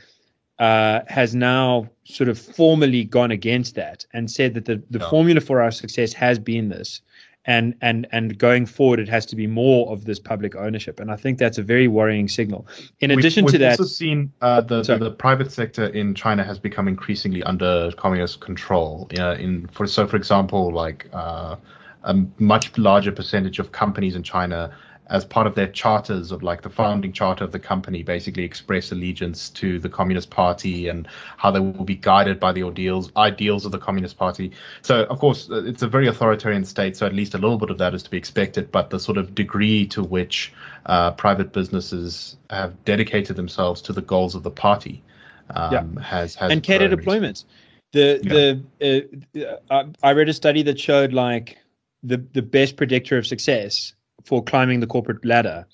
uh, 0.58 1.00
has 1.08 1.34
now 1.34 1.88
sort 2.04 2.28
of 2.28 2.38
formally 2.38 3.04
gone 3.04 3.30
against 3.30 3.74
that 3.74 4.06
and 4.12 4.30
said 4.30 4.54
that 4.54 4.64
the, 4.64 4.82
the 4.90 4.98
yeah. 4.98 5.10
formula 5.10 5.40
for 5.40 5.60
our 5.60 5.70
success 5.70 6.12
has 6.12 6.38
been 6.38 6.68
this 6.68 7.00
and 7.44 7.74
and 7.80 8.06
and 8.12 8.38
going 8.38 8.66
forward 8.66 9.00
it 9.00 9.08
has 9.08 9.26
to 9.26 9.34
be 9.34 9.46
more 9.46 9.90
of 9.90 10.04
this 10.04 10.18
public 10.18 10.54
ownership. 10.54 11.00
And 11.00 11.10
i 11.10 11.16
think 11.16 11.38
that's 11.38 11.58
a 11.58 11.62
very 11.62 11.88
worrying 11.88 12.28
signal. 12.28 12.66
In 13.00 13.10
addition 13.10 13.44
we've, 13.44 13.52
we've 13.52 13.60
to 13.60 13.66
that 13.66 13.80
also 13.80 13.84
seen 13.84 14.32
uh, 14.40 14.60
the, 14.60 14.82
the, 14.82 14.98
the 14.98 15.10
private 15.10 15.50
sector 15.50 15.86
in 15.86 16.14
china 16.14 16.44
has 16.44 16.58
become 16.58 16.86
increasingly 16.86 17.42
under 17.42 17.90
communist 17.96 18.40
control. 18.40 19.10
Uh, 19.18 19.34
in 19.34 19.66
for 19.68 19.86
so 19.86 20.06
for 20.06 20.16
example 20.16 20.72
like 20.72 21.08
uh, 21.12 21.56
a 22.04 22.14
much 22.38 22.76
larger 22.78 23.12
percentage 23.12 23.58
of 23.58 23.72
companies 23.72 24.14
in 24.14 24.22
china 24.22 24.72
as 25.12 25.26
part 25.26 25.46
of 25.46 25.54
their 25.54 25.68
charters 25.68 26.32
of 26.32 26.42
like 26.42 26.62
the 26.62 26.70
founding 26.70 27.12
charter 27.12 27.44
of 27.44 27.52
the 27.52 27.58
company 27.58 28.02
basically 28.02 28.42
express 28.42 28.90
allegiance 28.90 29.50
to 29.50 29.78
the 29.78 29.88
communist 29.88 30.30
party 30.30 30.88
and 30.88 31.06
how 31.36 31.50
they 31.50 31.60
will 31.60 31.84
be 31.84 31.94
guided 31.94 32.40
by 32.40 32.50
the 32.50 32.62
ideals 32.62 33.12
ideals 33.16 33.64
of 33.64 33.72
the 33.72 33.78
communist 33.78 34.16
party 34.16 34.50
so 34.80 35.04
of 35.04 35.18
course 35.18 35.50
uh, 35.50 35.62
it's 35.64 35.82
a 35.82 35.86
very 35.86 36.08
authoritarian 36.08 36.64
state 36.64 36.96
so 36.96 37.06
at 37.06 37.14
least 37.14 37.34
a 37.34 37.38
little 37.38 37.58
bit 37.58 37.70
of 37.70 37.78
that 37.78 37.94
is 37.94 38.02
to 38.02 38.10
be 38.10 38.16
expected 38.16 38.72
but 38.72 38.90
the 38.90 38.98
sort 38.98 39.18
of 39.18 39.34
degree 39.34 39.86
to 39.86 40.02
which 40.02 40.52
uh, 40.86 41.12
private 41.12 41.52
businesses 41.52 42.36
have 42.50 42.82
dedicated 42.84 43.36
themselves 43.36 43.82
to 43.82 43.92
the 43.92 44.02
goals 44.02 44.34
of 44.34 44.42
the 44.42 44.50
party 44.50 45.02
um, 45.50 45.72
yeah. 45.72 46.02
has, 46.02 46.34
has 46.34 46.50
and 46.50 46.62
cadre 46.62 46.88
deployment 46.88 47.44
the 47.92 48.18
yeah. 48.22 49.04
the 49.34 49.56
uh, 49.70 49.84
I 50.02 50.12
read 50.12 50.30
a 50.30 50.32
study 50.32 50.62
that 50.62 50.80
showed 50.80 51.12
like 51.12 51.58
the 52.02 52.16
the 52.32 52.40
best 52.40 52.76
predictor 52.76 53.18
of 53.18 53.26
success 53.26 53.92
for 54.24 54.42
climbing 54.42 54.80
the 54.80 54.86
corporate 54.86 55.24
ladder 55.24 55.66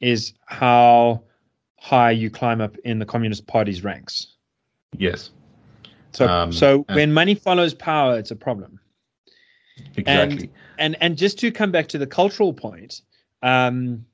is 0.00 0.34
how 0.46 1.22
high 1.78 2.10
you 2.10 2.30
climb 2.30 2.60
up 2.60 2.76
in 2.78 2.98
the 2.98 3.06
Communist 3.06 3.46
Party's 3.46 3.84
ranks. 3.84 4.34
Yes. 4.96 5.30
So, 6.12 6.28
um, 6.28 6.52
so 6.52 6.84
when 6.92 7.12
money 7.12 7.34
follows 7.34 7.74
power, 7.74 8.18
it's 8.18 8.30
a 8.30 8.36
problem. 8.36 8.78
Exactly. 9.96 10.44
And 10.44 10.50
and, 10.78 10.96
and 11.00 11.18
just 11.18 11.38
to 11.40 11.50
come 11.50 11.72
back 11.72 11.88
to 11.88 11.98
the 11.98 12.06
cultural 12.06 12.52
point, 12.52 13.02
um, 13.42 14.04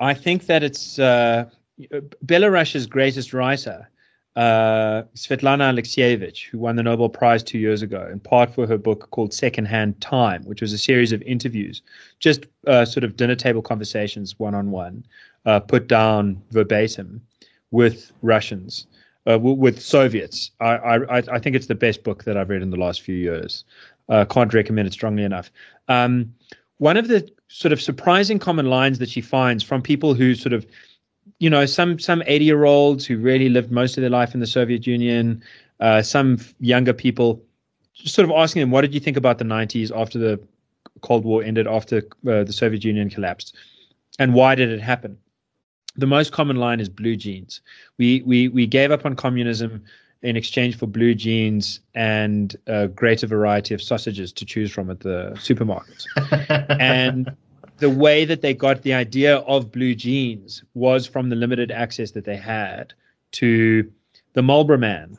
I 0.00 0.14
think 0.14 0.46
that 0.46 0.62
it's 0.62 0.98
uh, 0.98 1.46
Belarus's 2.24 2.86
greatest 2.86 3.32
writer 3.32 3.88
uh, 4.36 5.02
Svetlana 5.14 5.72
Alexievich, 5.72 6.48
who 6.48 6.58
won 6.58 6.76
the 6.76 6.82
Nobel 6.82 7.08
Prize 7.08 7.42
two 7.42 7.58
years 7.58 7.82
ago, 7.82 8.08
in 8.10 8.20
part 8.20 8.54
for 8.54 8.66
her 8.66 8.78
book 8.78 9.08
called 9.10 9.34
Secondhand 9.34 10.00
Time, 10.00 10.44
which 10.44 10.60
was 10.62 10.72
a 10.72 10.78
series 10.78 11.12
of 11.12 11.20
interviews, 11.22 11.82
just 12.20 12.46
uh, 12.66 12.84
sort 12.84 13.04
of 13.04 13.16
dinner 13.16 13.34
table 13.34 13.62
conversations, 13.62 14.38
one 14.38 14.54
on 14.54 14.70
one, 14.70 15.04
put 15.66 15.88
down 15.88 16.40
verbatim 16.50 17.20
with 17.70 18.12
Russians, 18.22 18.86
uh, 19.26 19.32
w- 19.32 19.56
with 19.56 19.80
Soviets. 19.80 20.50
I, 20.60 20.76
I, 20.76 21.18
I 21.18 21.38
think 21.38 21.56
it's 21.56 21.66
the 21.66 21.74
best 21.74 22.04
book 22.04 22.24
that 22.24 22.36
I've 22.36 22.50
read 22.50 22.62
in 22.62 22.70
the 22.70 22.76
last 22.76 23.02
few 23.02 23.14
years. 23.14 23.64
Uh, 24.08 24.24
can't 24.24 24.52
recommend 24.52 24.88
it 24.88 24.92
strongly 24.92 25.22
enough. 25.24 25.50
Um, 25.88 26.34
one 26.78 26.96
of 26.96 27.08
the 27.08 27.28
sort 27.48 27.72
of 27.72 27.80
surprising 27.80 28.38
common 28.38 28.66
lines 28.66 28.98
that 28.98 29.08
she 29.08 29.20
finds 29.20 29.62
from 29.62 29.82
people 29.82 30.14
who 30.14 30.34
sort 30.34 30.52
of 30.52 30.66
you 31.40 31.50
know, 31.50 31.66
some 31.66 31.98
some 31.98 32.22
80 32.26 32.44
year 32.44 32.64
olds 32.64 33.04
who 33.04 33.16
really 33.16 33.48
lived 33.48 33.72
most 33.72 33.96
of 33.96 34.02
their 34.02 34.10
life 34.10 34.34
in 34.34 34.40
the 34.40 34.46
Soviet 34.46 34.86
Union, 34.86 35.42
uh, 35.80 36.02
some 36.02 36.38
younger 36.60 36.92
people, 36.92 37.42
just 37.94 38.14
sort 38.14 38.28
of 38.28 38.36
asking 38.36 38.60
them, 38.60 38.70
what 38.70 38.82
did 38.82 38.94
you 38.94 39.00
think 39.00 39.16
about 39.16 39.38
the 39.38 39.44
90s 39.44 39.90
after 39.98 40.18
the 40.18 40.38
Cold 41.00 41.24
War 41.24 41.42
ended, 41.42 41.66
after 41.66 41.98
uh, 42.28 42.44
the 42.44 42.52
Soviet 42.52 42.84
Union 42.84 43.08
collapsed, 43.08 43.56
and 44.18 44.34
why 44.34 44.54
did 44.54 44.70
it 44.70 44.80
happen? 44.80 45.16
The 45.96 46.06
most 46.06 46.30
common 46.30 46.56
line 46.56 46.78
is 46.78 46.88
blue 46.90 47.16
jeans. 47.16 47.62
We 47.98 48.22
we 48.22 48.48
we 48.48 48.66
gave 48.66 48.90
up 48.90 49.06
on 49.06 49.16
communism 49.16 49.82
in 50.22 50.36
exchange 50.36 50.76
for 50.76 50.86
blue 50.86 51.14
jeans 51.14 51.80
and 51.94 52.54
a 52.66 52.86
greater 52.86 53.26
variety 53.26 53.72
of 53.72 53.80
sausages 53.80 54.30
to 54.34 54.44
choose 54.44 54.70
from 54.70 54.90
at 54.90 55.00
the 55.00 55.32
supermarkets. 55.36 56.04
and 56.78 57.34
the 57.80 57.90
way 57.90 58.24
that 58.24 58.42
they 58.42 58.54
got 58.54 58.82
the 58.82 58.94
idea 58.94 59.38
of 59.38 59.72
blue 59.72 59.94
jeans 59.94 60.62
was 60.74 61.06
from 61.06 61.28
the 61.30 61.36
limited 61.36 61.70
access 61.70 62.12
that 62.12 62.24
they 62.24 62.36
had 62.36 62.92
to 63.32 63.90
the 64.34 64.42
Marlboro 64.42 64.78
Man 64.78 65.18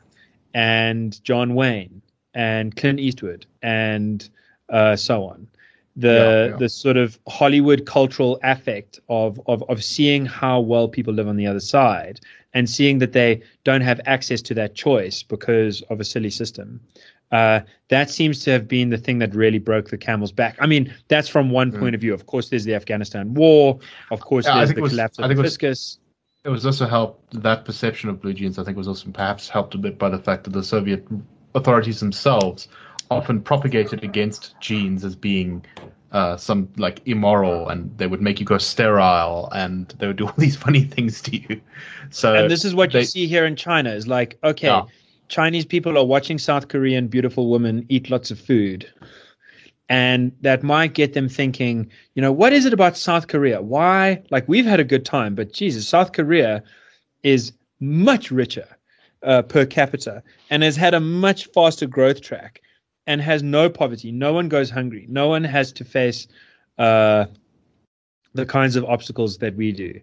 and 0.54 1.22
John 1.24 1.54
Wayne 1.54 2.00
and 2.34 2.74
Clint 2.76 3.00
Eastwood 3.00 3.46
and 3.62 4.28
uh, 4.68 4.96
so 4.96 5.24
on. 5.24 5.46
The 5.96 6.08
yeah, 6.08 6.52
yeah. 6.52 6.56
the 6.56 6.68
sort 6.70 6.96
of 6.96 7.18
Hollywood 7.28 7.84
cultural 7.84 8.40
affect 8.42 8.98
of, 9.10 9.38
of 9.46 9.62
of 9.68 9.84
seeing 9.84 10.24
how 10.24 10.58
well 10.58 10.88
people 10.88 11.12
live 11.12 11.28
on 11.28 11.36
the 11.36 11.46
other 11.46 11.60
side 11.60 12.20
and 12.54 12.68
seeing 12.68 12.98
that 12.98 13.12
they 13.12 13.42
don't 13.64 13.82
have 13.82 14.00
access 14.06 14.40
to 14.42 14.54
that 14.54 14.74
choice 14.74 15.22
because 15.22 15.82
of 15.90 16.00
a 16.00 16.04
silly 16.04 16.30
system 16.30 16.80
uh, 17.32 17.60
that 17.88 18.10
seems 18.10 18.44
to 18.44 18.50
have 18.50 18.68
been 18.68 18.90
the 18.90 18.98
thing 18.98 19.18
that 19.18 19.34
really 19.34 19.58
broke 19.58 19.88
the 19.88 19.98
camel's 19.98 20.32
back. 20.32 20.56
I 20.60 20.66
mean, 20.66 20.94
that's 21.08 21.28
from 21.28 21.50
one 21.50 21.72
mm. 21.72 21.80
point 21.80 21.94
of 21.94 22.00
view. 22.00 22.14
Of 22.14 22.26
course, 22.26 22.50
there's 22.50 22.64
the 22.64 22.74
Afghanistan 22.74 23.34
war. 23.34 23.78
Of 24.10 24.20
course, 24.20 24.46
yeah, 24.46 24.58
there's 24.58 24.74
the 24.74 24.82
was, 24.82 24.92
collapse 24.92 25.18
of 25.18 25.28
the 25.28 25.42
fiscus. 25.42 25.98
It 26.44 26.50
was 26.50 26.66
also 26.66 26.86
helped 26.86 27.42
that 27.42 27.64
perception 27.64 28.10
of 28.10 28.20
blue 28.20 28.34
jeans. 28.34 28.58
I 28.58 28.64
think 28.64 28.76
was 28.76 28.88
also 28.88 29.10
perhaps 29.10 29.48
helped 29.48 29.74
a 29.74 29.78
bit 29.78 29.98
by 29.98 30.10
the 30.10 30.18
fact 30.18 30.44
that 30.44 30.52
the 30.52 30.62
Soviet 30.62 31.06
authorities 31.54 32.00
themselves 32.00 32.68
often 33.10 33.40
propagated 33.40 34.04
against 34.04 34.54
jeans 34.60 35.04
as 35.04 35.14
being 35.14 35.64
uh, 36.12 36.36
some 36.36 36.68
like 36.76 37.00
immoral 37.06 37.68
and 37.68 37.96
they 37.96 38.06
would 38.06 38.20
make 38.20 38.40
you 38.40 38.44
go 38.44 38.58
sterile 38.58 39.48
and 39.52 39.94
they 39.98 40.06
would 40.06 40.16
do 40.16 40.26
all 40.26 40.34
these 40.38 40.56
funny 40.56 40.84
things 40.84 41.22
to 41.22 41.36
you. 41.36 41.60
So 42.10 42.34
and 42.34 42.50
this 42.50 42.64
is 42.64 42.74
what 42.74 42.92
they, 42.92 43.00
you 43.00 43.04
see 43.06 43.26
here 43.26 43.46
in 43.46 43.56
China 43.56 43.90
is 43.90 44.06
like 44.06 44.38
okay. 44.44 44.66
Yeah 44.66 44.82
Chinese 45.32 45.64
people 45.64 45.96
are 45.96 46.04
watching 46.04 46.38
South 46.38 46.68
Korean 46.68 47.08
beautiful 47.08 47.48
women 47.48 47.86
eat 47.88 48.10
lots 48.10 48.30
of 48.30 48.38
food. 48.38 48.86
And 49.88 50.30
that 50.42 50.62
might 50.62 50.92
get 50.92 51.14
them 51.14 51.26
thinking, 51.26 51.90
you 52.14 52.20
know, 52.20 52.30
what 52.30 52.52
is 52.52 52.66
it 52.66 52.74
about 52.74 52.98
South 52.98 53.28
Korea? 53.28 53.62
Why? 53.62 54.22
Like, 54.30 54.46
we've 54.46 54.66
had 54.66 54.78
a 54.78 54.84
good 54.84 55.06
time, 55.06 55.34
but 55.34 55.54
Jesus, 55.54 55.88
South 55.88 56.12
Korea 56.12 56.62
is 57.22 57.50
much 57.80 58.30
richer 58.30 58.68
uh, 59.22 59.40
per 59.40 59.64
capita 59.64 60.22
and 60.50 60.62
has 60.62 60.76
had 60.76 60.92
a 60.92 61.00
much 61.00 61.46
faster 61.54 61.86
growth 61.86 62.20
track 62.20 62.60
and 63.06 63.22
has 63.22 63.42
no 63.42 63.70
poverty. 63.70 64.12
No 64.12 64.34
one 64.34 64.50
goes 64.50 64.68
hungry. 64.68 65.06
No 65.08 65.28
one 65.28 65.44
has 65.44 65.72
to 65.72 65.82
face 65.82 66.28
uh, 66.76 67.24
the 68.34 68.44
kinds 68.44 68.76
of 68.76 68.84
obstacles 68.84 69.38
that 69.38 69.56
we 69.56 69.72
do 69.72 69.98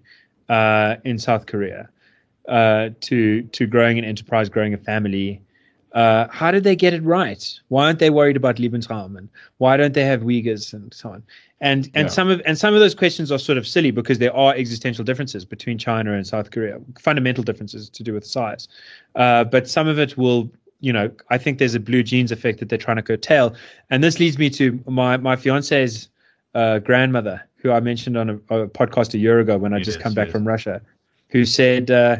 uh, 0.49 0.95
in 1.05 1.19
South 1.19 1.45
Korea 1.45 1.87
uh, 2.49 2.89
to 3.01 3.43
to 3.43 3.67
growing 3.67 3.97
an 3.97 4.05
enterprise, 4.05 4.49
growing 4.49 4.73
a 4.73 4.77
family. 4.77 5.41
Uh, 5.93 6.27
how 6.29 6.51
did 6.51 6.63
they 6.63 6.75
get 6.75 6.93
it 6.93 7.03
right? 7.03 7.59
Why 7.69 7.85
aren't 7.85 7.97
they 7.97 8.11
worried 8.11 8.37
about 8.37 8.57
Lebensraum 8.57 9.17
and 9.17 9.27
why 9.57 9.75
don't 9.75 9.95
they 9.95 10.05
have 10.05 10.21
Uyghurs 10.21 10.71
and 10.71 10.93
so 10.93 11.09
on? 11.09 11.23
And 11.61 11.89
and 11.95 12.05
yeah. 12.05 12.07
some 12.07 12.29
of 12.29 12.41
and 12.45 12.57
some 12.57 12.73
of 12.73 12.79
those 12.79 12.95
questions 12.95 13.31
are 13.31 13.39
sort 13.39 13.57
of 13.57 13.67
silly 13.67 13.91
because 13.91 14.19
there 14.19 14.35
are 14.35 14.53
existential 14.55 15.03
differences 15.03 15.45
between 15.45 15.77
China 15.77 16.13
and 16.13 16.25
South 16.25 16.51
Korea, 16.51 16.79
fundamental 16.99 17.43
differences 17.43 17.89
to 17.89 18.03
do 18.03 18.13
with 18.13 18.25
size. 18.25 18.67
Uh, 19.15 19.43
but 19.43 19.67
some 19.67 19.87
of 19.87 19.99
it 19.99 20.15
will, 20.17 20.49
you 20.79 20.93
know, 20.93 21.11
I 21.29 21.37
think 21.37 21.57
there's 21.57 21.75
a 21.75 21.79
blue 21.79 22.03
jeans 22.03 22.31
effect 22.31 22.59
that 22.59 22.69
they're 22.69 22.77
trying 22.77 22.97
to 22.97 23.03
curtail. 23.03 23.55
And 23.89 24.03
this 24.03 24.19
leads 24.19 24.37
me 24.37 24.49
to 24.51 24.79
my 24.87 25.17
my 25.17 25.35
fiance's 25.35 26.07
uh, 26.53 26.79
grandmother, 26.79 27.41
who 27.57 27.71
I 27.71 27.79
mentioned 27.79 28.15
on 28.15 28.29
a, 28.29 28.35
a, 28.35 28.67
podcast 28.67 29.13
a 29.13 29.17
year 29.17 29.39
ago 29.39 29.57
when 29.57 29.73
I 29.73 29.79
just 29.79 29.99
come 29.99 30.13
back 30.13 30.29
from 30.29 30.47
Russia, 30.47 30.81
who 31.29 31.45
said 31.45 31.91
uh, 31.91 32.17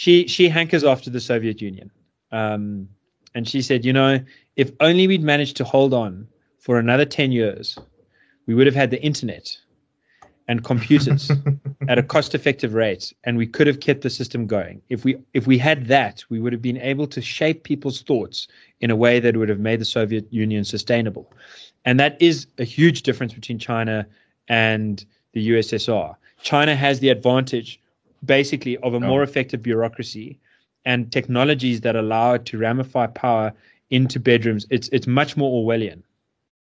she 0.00 0.26
she 0.26 0.48
hankers 0.48 0.82
after 0.82 1.10
the 1.10 1.20
Soviet 1.20 1.60
Union, 1.60 1.90
um, 2.32 2.88
and 3.34 3.46
she 3.46 3.60
said, 3.60 3.84
you 3.84 3.92
know, 3.92 4.18
if 4.56 4.70
only 4.80 5.06
we'd 5.06 5.22
managed 5.22 5.58
to 5.58 5.64
hold 5.64 5.92
on 5.92 6.26
for 6.58 6.78
another 6.78 7.04
ten 7.04 7.32
years, 7.32 7.78
we 8.46 8.54
would 8.54 8.66
have 8.66 8.74
had 8.74 8.90
the 8.90 9.02
internet 9.02 9.54
and 10.48 10.64
computers 10.64 11.30
at 11.88 11.98
a 11.98 12.02
cost-effective 12.02 12.72
rate, 12.72 13.12
and 13.24 13.36
we 13.36 13.46
could 13.46 13.66
have 13.66 13.80
kept 13.80 14.00
the 14.00 14.08
system 14.08 14.46
going. 14.46 14.80
If 14.88 15.04
we 15.04 15.18
if 15.34 15.46
we 15.46 15.58
had 15.58 15.88
that, 15.88 16.24
we 16.30 16.40
would 16.40 16.54
have 16.54 16.62
been 16.62 16.78
able 16.78 17.06
to 17.08 17.20
shape 17.20 17.64
people's 17.64 18.00
thoughts 18.00 18.48
in 18.80 18.90
a 18.90 18.96
way 18.96 19.20
that 19.20 19.36
would 19.36 19.50
have 19.50 19.60
made 19.60 19.82
the 19.82 19.90
Soviet 19.98 20.26
Union 20.32 20.64
sustainable. 20.64 21.30
And 21.84 22.00
that 22.00 22.16
is 22.22 22.46
a 22.56 22.64
huge 22.64 23.02
difference 23.02 23.34
between 23.34 23.58
China 23.58 24.06
and 24.48 25.04
the 25.34 25.50
USSR. 25.50 26.16
China 26.42 26.74
has 26.74 27.00
the 27.00 27.10
advantage 27.10 27.78
basically 28.24 28.76
of 28.78 28.94
a 28.94 28.96
oh. 28.96 29.00
more 29.00 29.22
effective 29.22 29.62
bureaucracy 29.62 30.38
and 30.84 31.12
technologies 31.12 31.80
that 31.82 31.96
allow 31.96 32.34
it 32.34 32.44
to 32.46 32.58
ramify 32.58 33.06
power 33.06 33.52
into 33.90 34.20
bedrooms. 34.20 34.66
It's 34.70 34.88
it's 34.88 35.06
much 35.06 35.36
more 35.36 35.50
Orwellian. 35.62 36.02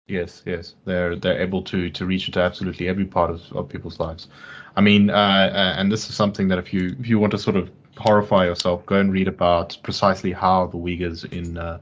Yes, 0.06 0.42
yes, 0.46 0.74
they're 0.84 1.16
they're 1.16 1.40
able 1.40 1.62
to 1.62 1.90
to 1.90 2.06
reach 2.06 2.26
into 2.26 2.40
absolutely 2.40 2.88
every 2.88 3.04
part 3.04 3.30
of, 3.30 3.42
of 3.52 3.68
people's 3.68 4.00
lives. 4.00 4.28
I 4.76 4.80
mean, 4.80 5.10
uh, 5.10 5.14
uh, 5.14 5.74
and 5.78 5.90
this 5.90 6.08
is 6.08 6.14
something 6.14 6.48
that 6.48 6.58
if 6.58 6.72
you 6.72 6.96
if 6.98 7.08
you 7.08 7.18
want 7.18 7.32
to 7.32 7.38
sort 7.38 7.56
of 7.56 7.70
horrify 7.96 8.46
yourself, 8.46 8.84
go 8.86 8.96
and 8.96 9.12
read 9.12 9.28
about 9.28 9.76
precisely 9.82 10.32
how 10.32 10.66
the 10.66 10.78
Uyghurs 10.78 11.30
in 11.32 11.58
uh, 11.58 11.78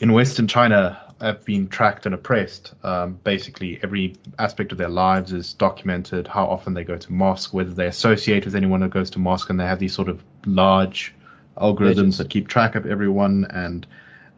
in 0.00 0.12
Western 0.12 0.46
China 0.46 1.07
have 1.20 1.44
been 1.44 1.68
tracked 1.68 2.06
and 2.06 2.14
oppressed. 2.14 2.74
Um, 2.82 3.18
basically, 3.24 3.80
every 3.82 4.16
aspect 4.38 4.72
of 4.72 4.78
their 4.78 4.88
lives 4.88 5.32
is 5.32 5.54
documented. 5.54 6.26
How 6.26 6.46
often 6.46 6.74
they 6.74 6.84
go 6.84 6.96
to 6.96 7.12
mosque, 7.12 7.52
whether 7.52 7.70
they 7.70 7.86
associate 7.86 8.44
with 8.44 8.54
anyone 8.54 8.80
who 8.82 8.88
goes 8.88 9.10
to 9.10 9.18
mosque, 9.18 9.50
and 9.50 9.58
they 9.58 9.66
have 9.66 9.78
these 9.78 9.94
sort 9.94 10.08
of 10.08 10.22
large 10.46 11.14
algorithms 11.58 11.80
Legends. 11.80 12.18
that 12.18 12.30
keep 12.30 12.48
track 12.48 12.74
of 12.74 12.86
everyone 12.86 13.46
and 13.50 13.86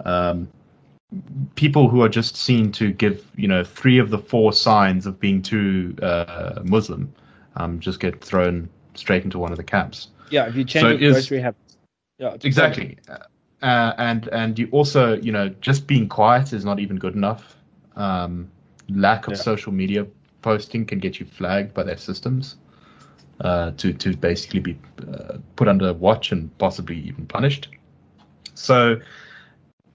um, 0.04 0.48
people 1.54 1.88
who 1.88 2.02
are 2.02 2.08
just 2.08 2.36
seen 2.36 2.72
to 2.72 2.92
give 2.92 3.26
you 3.36 3.48
know 3.48 3.64
three 3.64 3.98
of 3.98 4.10
the 4.10 4.18
four 4.18 4.52
signs 4.52 5.06
of 5.06 5.18
being 5.20 5.42
too 5.42 5.94
uh, 6.02 6.60
Muslim 6.64 7.12
um, 7.56 7.80
just 7.80 8.00
get 8.00 8.22
thrown 8.24 8.68
straight 8.94 9.24
into 9.24 9.38
one 9.38 9.50
of 9.50 9.56
the 9.56 9.64
camps. 9.64 10.08
Yeah, 10.30 10.48
if 10.48 10.54
you 10.54 10.64
change 10.64 10.82
so 10.82 10.88
your 10.90 11.12
grocery 11.12 11.40
habits. 11.40 11.76
Yeah, 12.18 12.36
exactly. 12.42 12.98
Uh, 13.62 13.92
and 13.98 14.28
and 14.28 14.58
you 14.58 14.68
also 14.72 15.16
you 15.18 15.30
know 15.30 15.48
just 15.60 15.86
being 15.86 16.08
quiet 16.08 16.52
is 16.52 16.64
not 16.64 16.80
even 16.80 16.96
good 16.96 17.14
enough. 17.14 17.56
Um, 17.96 18.50
lack 18.88 19.26
of 19.26 19.34
yeah. 19.34 19.40
social 19.40 19.72
media 19.72 20.06
posting 20.42 20.86
can 20.86 20.98
get 20.98 21.20
you 21.20 21.26
flagged 21.26 21.74
by 21.74 21.82
their 21.82 21.98
systems 21.98 22.56
uh, 23.40 23.72
to 23.72 23.92
to 23.92 24.16
basically 24.16 24.60
be 24.60 24.78
uh, 25.12 25.38
put 25.56 25.68
under 25.68 25.92
watch 25.92 26.32
and 26.32 26.56
possibly 26.58 26.98
even 27.00 27.26
punished. 27.26 27.68
So 28.54 29.00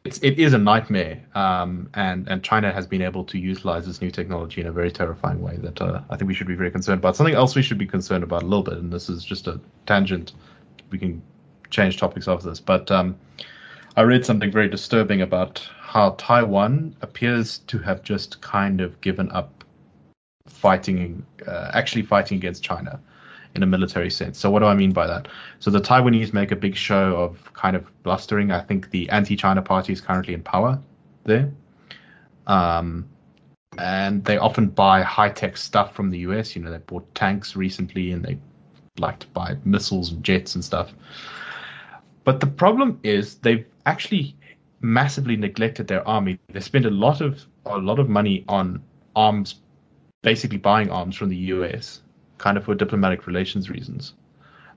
it's, 0.04 0.20
it 0.20 0.38
is 0.38 0.54
a 0.54 0.58
nightmare, 0.58 1.24
um, 1.34 1.90
and 1.96 2.28
and 2.28 2.44
China 2.44 2.72
has 2.72 2.86
been 2.86 3.02
able 3.02 3.24
to 3.26 3.40
utilize 3.40 3.88
this 3.88 4.02
new 4.02 4.12
technology 4.12 4.62
in 4.62 4.68
a 4.68 4.72
very 4.72 4.92
terrifying 4.92 5.42
way 5.42 5.58
that 5.58 5.82
uh, 5.82 6.02
I 6.10 6.18
think 6.18 6.28
we 6.28 6.34
should 6.34 6.48
be 6.48 6.56
very 6.56 6.72
concerned 6.72 7.00
about. 7.00 7.16
Something 7.16 7.36
else 7.36 7.56
we 7.56 7.64
should 7.64 7.80
be 7.80 7.88
concerned 7.88 8.24
about 8.24 8.44
a 8.44 8.46
little 8.46 8.64
bit, 8.64 8.76
and 8.76 8.94
this 8.94 9.10
is 9.10 9.24
just 9.24 9.48
a 9.48 9.60
tangent. 9.88 10.34
We 10.92 11.00
can 11.00 11.22
change 11.72 11.98
topics 11.98 12.28
of 12.28 12.44
this, 12.44 12.60
but 12.60 12.92
um, 12.92 13.18
I 13.98 14.02
read 14.02 14.26
something 14.26 14.52
very 14.52 14.68
disturbing 14.68 15.22
about 15.22 15.68
how 15.80 16.16
Taiwan 16.18 16.96
appears 17.02 17.60
to 17.60 17.80
have 17.80 18.04
just 18.04 18.42
kind 18.42 18.82
of 18.82 19.00
given 19.00 19.32
up 19.32 19.64
fighting, 20.48 21.26
uh, 21.48 21.72
actually 21.74 22.02
fighting 22.02 22.38
against 22.38 22.62
China 22.62 23.00
in 23.56 23.64
a 23.64 23.66
military 23.66 24.10
sense. 24.10 24.38
So 24.38 24.52
what 24.52 24.60
do 24.60 24.66
I 24.66 24.74
mean 24.74 24.92
by 24.92 25.08
that? 25.08 25.30
So 25.60 25.72
the 25.72 25.80
Taiwanese 25.80 26.34
make 26.34 26.52
a 26.52 26.58
big 26.58 26.76
show 26.76 27.16
of 27.16 27.54
kind 27.54 27.78
of 27.78 27.86
blustering. 28.04 28.52
I 28.52 28.60
think 28.60 28.92
the 28.92 29.10
anti-China 29.10 29.62
party 29.62 29.94
is 29.94 30.02
currently 30.02 30.34
in 30.34 30.44
power 30.44 30.78
there. 31.24 31.50
Um, 32.48 33.08
and 33.78 34.26
they 34.26 34.38
often 34.38 34.68
buy 34.68 35.04
high-tech 35.04 35.56
stuff 35.56 35.96
from 35.96 36.10
the 36.10 36.20
US. 36.20 36.54
You 36.54 36.64
know, 36.64 36.72
they 36.72 36.80
bought 36.80 37.16
tanks 37.16 37.56
recently 37.56 38.12
and 38.12 38.26
they 38.26 38.38
like 38.98 39.20
to 39.20 39.28
buy 39.28 39.56
missiles 39.64 40.12
and 40.12 40.22
jets 40.22 40.56
and 40.56 40.64
stuff. 40.64 40.94
But 42.26 42.40
the 42.40 42.48
problem 42.48 43.00
is 43.04 43.36
they've 43.36 43.66
actually 43.86 44.36
massively 44.82 45.38
neglected 45.38 45.88
their 45.88 46.06
army. 46.08 46.40
They 46.52 46.60
spend 46.60 46.86
a 46.86 46.92
lot 46.92 47.22
of 47.22 47.46
a 47.66 47.78
lot 47.78 48.00
of 48.00 48.10
money 48.10 48.44
on 48.48 48.84
arms, 49.16 49.62
basically 50.22 50.58
buying 50.58 50.90
arms 50.90 51.16
from 51.16 51.30
the 51.30 51.38
US 51.54 52.02
kind 52.38 52.58
of 52.58 52.66
for 52.66 52.76
diplomatic 52.76 53.28
relations 53.28 53.70
reasons. 53.70 54.14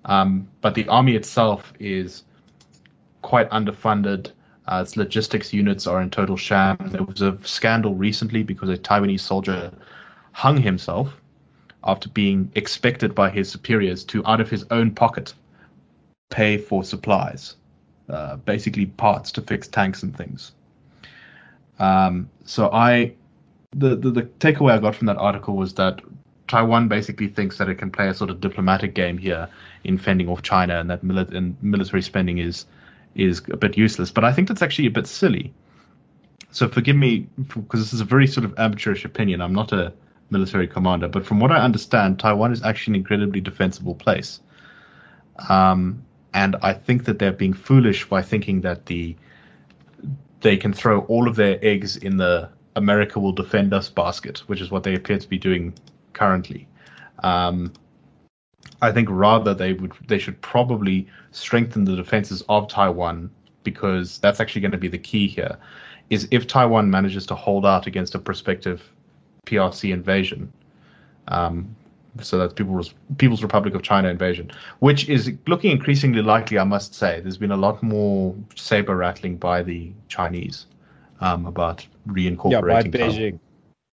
Um, 0.05 0.49
but 0.61 0.75
the 0.75 0.87
army 0.89 1.17
itself 1.17 1.73
is 1.81 2.25
quite 3.23 3.51
underfunded. 3.51 4.33
Uh, 4.67 4.83
its 4.83 4.97
logistics 4.97 5.53
units 5.53 5.87
are 5.87 6.01
in 6.03 6.11
total 6.11 6.37
sham. 6.37 6.77
There 6.87 7.03
was 7.03 7.23
a 7.23 7.39
scandal 7.43 7.95
recently 7.95 8.43
because 8.43 8.69
a 8.69 8.77
Taiwanese 8.77 9.21
soldier 9.21 9.73
hung 10.33 10.59
himself 10.59 11.21
after 11.85 12.09
being 12.11 12.51
expected 12.55 13.15
by 13.15 13.31
his 13.31 13.51
superiors 13.51 14.05
to, 14.05 14.25
out 14.27 14.41
of 14.41 14.51
his 14.51 14.65
own 14.71 14.91
pocket, 14.91 15.35
pay 16.31 16.59
for 16.59 16.85
supplies, 16.85 17.57
uh, 18.09 18.37
basically 18.37 18.87
parts 18.87 19.33
to 19.33 19.43
fix 19.43 19.69
tanks 19.69 20.03
and 20.03 20.17
things. 20.17 20.53
Um, 21.79 22.29
so 22.45 22.71
I, 22.73 23.15
the, 23.73 23.97
the 23.97 24.11
the 24.11 24.23
takeaway 24.23 24.73
I 24.73 24.79
got 24.79 24.95
from 24.95 25.07
that 25.07 25.17
article 25.17 25.57
was 25.57 25.75
that 25.75 26.01
Taiwan 26.49 26.89
basically 26.89 27.29
thinks 27.29 27.59
that 27.59 27.69
it 27.69 27.77
can 27.77 27.91
play 27.91 28.09
a 28.09 28.15
sort 28.15 28.31
of 28.31 28.41
diplomatic 28.41 28.95
game 28.95 29.19
here 29.19 29.49
in 29.85 29.99
fending 29.99 30.29
off 30.29 30.43
China, 30.43 30.81
and 30.81 30.91
that 30.91 31.05
mili- 31.05 31.33
and 31.35 31.57
military 31.63 32.03
spending 32.03 32.39
is 32.39 32.67
is 33.15 33.43
a 33.51 33.57
bit 33.57 33.77
useless. 33.77 34.11
But 34.11 34.25
I 34.25 34.33
think 34.33 34.49
that's 34.49 34.63
actually 34.63 34.87
a 34.87 34.91
bit 34.91 35.07
silly. 35.07 35.53
So 36.51 36.69
forgive 36.69 36.97
me 36.97 37.29
because 37.37 37.81
this 37.81 37.93
is 37.93 38.01
a 38.01 38.05
very 38.05 38.27
sort 38.27 38.45
of 38.45 38.59
amateurish 38.59 39.05
opinion. 39.05 39.41
I'm 39.41 39.53
not 39.53 39.73
a 39.73 39.93
military 40.31 40.67
commander, 40.67 41.09
but 41.09 41.25
from 41.25 41.41
what 41.41 41.53
I 41.53 41.59
understand, 41.59 42.19
Taiwan 42.19 42.53
is 42.53 42.63
actually 42.63 42.93
an 42.93 42.97
incredibly 42.97 43.41
defensible 43.41 43.95
place. 43.95 44.41
Um, 45.49 46.03
and 46.35 46.57
I 46.63 46.73
think 46.73 47.05
that 47.05 47.19
they're 47.19 47.33
being 47.33 47.53
foolish 47.53 48.09
by 48.09 48.23
thinking 48.23 48.61
that 48.63 48.87
the 48.87 49.17
they 50.41 50.57
can 50.57 50.73
throw 50.73 51.01
all 51.03 51.29
of 51.29 51.37
their 51.37 51.59
eggs 51.63 51.97
in 51.97 52.17
the 52.17 52.49
America 52.77 53.19
will 53.19 53.33
defend 53.33 53.75
us 53.75 53.89
basket, 53.89 54.39
which 54.47 54.61
is 54.61 54.71
what 54.71 54.85
they 54.85 54.95
appear 54.95 55.19
to 55.19 55.29
be 55.29 55.39
doing 55.39 55.75
currently. 56.13 56.69
Um, 57.25 57.73
I 58.81 58.93
think 58.93 59.09
rather 59.11 59.55
they 59.55 59.73
would 59.73 59.93
they 60.07 60.19
should 60.19 60.41
probably 60.41 61.09
strengthen 61.33 61.85
the 61.85 61.97
defenses 61.97 62.43
of 62.49 62.69
Taiwan 62.69 63.31
because 63.65 64.19
that's 64.19 64.41
actually 64.41 64.61
going 64.61 64.73
to 64.73 64.79
be 64.79 64.89
the 64.89 64.99
key 64.99 65.27
here. 65.27 65.57
Is 66.11 66.29
if 66.31 66.47
Taiwan 66.47 66.91
manages 66.91 67.27
to 67.27 67.35
hold 67.35 67.67
out 67.67 67.87
against 67.87 68.15
a 68.15 68.19
prospective 68.19 68.83
PRC 69.47 69.93
invasion, 69.93 70.53
um, 71.29 71.75
so 72.21 72.39
that's 72.39 72.53
People's 72.53 72.95
People's 73.19 73.43
Republic 73.43 73.75
of 73.75 73.83
China 73.83 74.09
invasion, 74.09 74.51
which 74.81 75.09
is 75.09 75.33
looking 75.47 75.71
increasingly 75.71 76.23
likely. 76.23 76.59
I 76.59 76.65
must 76.65 76.95
say, 76.95 77.21
there's 77.21 77.39
been 77.39 77.53
a 77.53 77.57
lot 77.57 77.83
more 77.83 78.35
saber 78.55 78.97
rattling 78.97 79.37
by 79.37 79.63
the 79.63 79.93
Chinese 80.09 80.67
um, 81.21 81.47
about 81.47 81.87
reincorporating. 82.09 82.51
Yeah, 82.51 82.61
by 82.61 82.83
Beijing. 82.83 83.39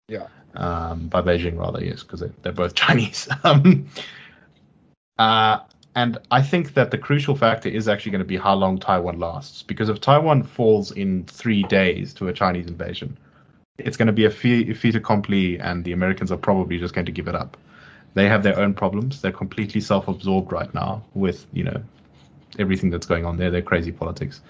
Yeah 0.09 0.27
um, 0.57 1.09
by 1.09 1.21
Beijing 1.21 1.59
rather, 1.59 1.85
yes, 1.85 2.03
because 2.03 2.21
they, 2.21 2.31
they're 2.43 2.53
both 2.53 2.75
Chinese. 2.75 3.29
um, 3.45 3.87
uh, 5.19 5.59
and 5.97 6.19
I 6.31 6.43
think 6.43 6.75
that 6.75 6.91
the 6.91 6.99
crucial 6.99 7.37
factor 7.37 7.69
is 7.69 7.87
actually 7.87 8.13
going 8.13 8.21
to 8.21 8.27
be 8.27 8.37
how 8.37 8.55
long 8.55 8.79
Taiwan 8.79 9.19
lasts, 9.19 9.63
because 9.63 9.89
if 9.89 10.01
Taiwan 10.01 10.43
falls 10.43 10.91
in 10.93 11.25
three 11.25 11.63
days 11.65 12.13
to 12.15 12.29
a 12.29 12.33
Chinese 12.33 12.67
invasion, 12.67 13.17
it's 13.79 13.97
going 13.97 14.07
to 14.07 14.13
be 14.13 14.25
a 14.25 14.31
fait, 14.31 14.75
fait 14.75 14.95
accompli, 14.95 15.59
and 15.61 15.85
the 15.85 15.93
Americans 15.93 16.33
are 16.33 16.37
probably 16.37 16.79
just 16.79 16.95
going 16.95 17.07
to 17.07 17.13
give 17.13 17.29
it 17.29 17.35
up. 17.35 17.57
They 18.15 18.29
have 18.29 18.43
their 18.43 18.59
own 18.59 18.75
problems. 18.75 19.21
They're 19.21 19.33
completely 19.33 19.81
self-absorbed 19.81 20.53
right 20.53 20.73
now 20.73 21.03
with 21.15 21.47
you 21.53 21.65
know 21.65 21.83
everything 22.59 22.91
that's 22.91 23.07
going 23.07 23.25
on 23.25 23.37
there. 23.37 23.51
Their 23.51 23.63
crazy 23.63 23.93
politics. 23.93 24.41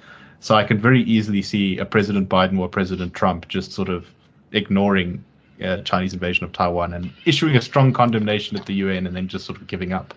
So 0.41 0.55
I 0.55 0.65
could 0.65 0.81
very 0.81 1.03
easily 1.05 1.41
see 1.41 1.79
a 1.79 1.87
President 1.87 2.29
Biden 2.29 2.59
or 2.59 2.69
President 2.69 3.15
Trump 3.15 3.49
just 3.49 3.73
sort 3.73 3.89
of 3.89 4.07
ignoring 4.53 5.25
uh, 5.63 5.79
Chinese 5.83 6.13
invasion 6.13 6.45
of 6.45 6.53
Taiwan 6.53 6.93
and 6.93 7.11
issuing 7.25 7.57
a 7.57 7.63
strong 7.63 7.93
condemnation 7.93 8.57
at 8.59 8.67
the 8.67 8.75
UN 8.75 9.07
and 9.07 9.17
then 9.17 9.27
just 9.27 9.47
sort 9.47 9.59
of 9.59 9.67
giving 9.67 9.93
up. 9.93 10.13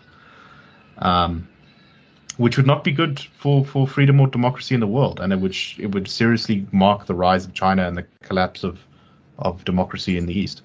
Um, 0.98 1.48
which 2.38 2.58
would 2.58 2.68
not 2.68 2.84
be 2.84 2.92
good 2.92 3.20
for, 3.20 3.66
for 3.66 3.88
freedom 3.88 4.20
or 4.20 4.28
democracy 4.28 4.76
in 4.76 4.82
the 4.82 4.88
world, 4.88 5.20
and 5.20 5.34
it 5.34 5.40
would 5.40 5.56
it 5.78 5.94
would 5.94 6.08
seriously 6.08 6.66
mark 6.72 7.06
the 7.06 7.16
rise 7.16 7.46
of 7.46 7.54
China 7.54 7.88
and 7.88 7.98
the 7.98 8.06
collapse 8.22 8.64
of 8.64 8.80
of 9.40 9.64
democracy 9.66 10.18
in 10.18 10.26
the 10.26 10.38
East. 10.38 10.62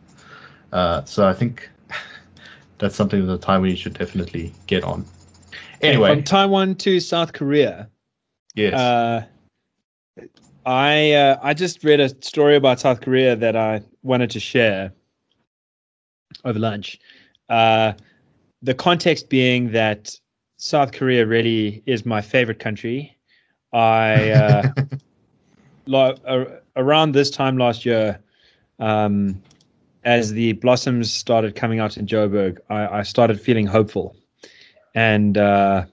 Uh, 0.72 1.04
so 1.04 1.26
I 1.26 1.34
think 1.34 1.70
that's 2.82 2.96
something 2.96 3.24
that 3.24 3.40
the 3.40 3.46
Taiwanese 3.46 3.78
should 3.78 3.94
definitely 3.94 4.52
get 4.66 4.82
on. 4.82 5.06
Anyway, 5.82 6.08
from 6.08 6.24
Taiwan 6.24 6.74
to 6.76 6.98
South 6.98 7.32
Korea. 7.32 7.88
Yes. 8.56 8.74
Uh, 8.74 9.24
I 10.66 11.12
uh, 11.12 11.38
I 11.42 11.54
just 11.54 11.84
read 11.84 12.00
a 12.00 12.08
story 12.22 12.56
about 12.56 12.80
South 12.80 13.00
Korea 13.00 13.36
that 13.36 13.54
I 13.54 13.82
wanted 14.02 14.30
to 14.30 14.40
share 14.40 14.92
over 16.44 16.58
lunch. 16.58 16.98
Uh, 17.48 17.92
the 18.62 18.74
context 18.74 19.28
being 19.28 19.70
that 19.70 20.18
South 20.56 20.90
Korea 20.90 21.24
really 21.24 21.84
is 21.86 22.04
my 22.04 22.20
favorite 22.20 22.58
country. 22.58 23.16
I 23.72 24.30
uh, 24.30 24.72
lo- 25.86 26.16
uh, 26.26 26.44
around 26.74 27.12
this 27.12 27.30
time 27.30 27.58
last 27.58 27.86
year, 27.86 28.18
um, 28.80 29.40
as 30.04 30.32
the 30.32 30.52
blossoms 30.54 31.12
started 31.12 31.54
coming 31.54 31.80
out 31.80 31.96
in 31.96 32.06
Joburg, 32.06 32.58
I, 32.68 32.98
I 32.98 33.02
started 33.02 33.40
feeling 33.40 33.66
hopeful, 33.66 34.16
and 34.94 35.38
uh, 35.38 35.84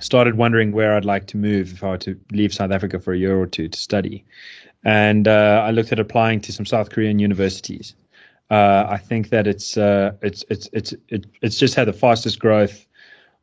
started 0.00 0.36
wondering 0.36 0.72
where 0.72 0.94
I'd 0.94 1.04
like 1.04 1.26
to 1.28 1.36
move 1.36 1.72
if 1.72 1.84
I 1.84 1.90
were 1.90 1.98
to 1.98 2.18
leave 2.32 2.52
South 2.52 2.70
Africa 2.70 2.98
for 2.98 3.12
a 3.12 3.18
year 3.18 3.38
or 3.38 3.46
two 3.46 3.68
to 3.68 3.78
study. 3.78 4.24
And 4.84 5.28
uh, 5.28 5.62
I 5.64 5.70
looked 5.70 5.92
at 5.92 6.00
applying 6.00 6.40
to 6.40 6.52
some 6.52 6.66
South 6.66 6.90
Korean 6.90 7.18
universities. 7.18 7.94
Uh, 8.50 8.84
I 8.88 8.98
think 8.98 9.30
that 9.30 9.46
it's 9.46 9.76
uh, 9.76 10.12
it's 10.20 10.44
it's 10.50 10.68
it's 10.72 10.92
it's 11.08 11.58
just 11.58 11.74
had 11.74 11.88
the 11.88 11.92
fastest 11.92 12.38
growth 12.38 12.86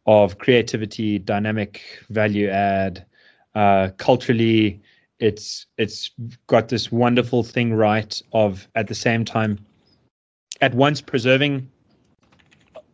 of 0.06 0.38
creativity, 0.38 1.18
dynamic 1.18 1.82
value 2.10 2.50
add, 2.50 3.06
uh, 3.56 3.90
culturally. 3.98 4.82
It's 5.20 5.65
it's 5.78 6.11
got 6.47 6.70
this 6.70 6.91
wonderful 6.91 7.43
thing 7.43 7.74
right 7.74 8.22
of 8.32 8.67
at 8.76 8.88
the 8.88 8.95
same 8.95 9.26
time, 9.26 9.59
at 10.61 10.74
once 10.74 11.01
preserving 11.01 11.70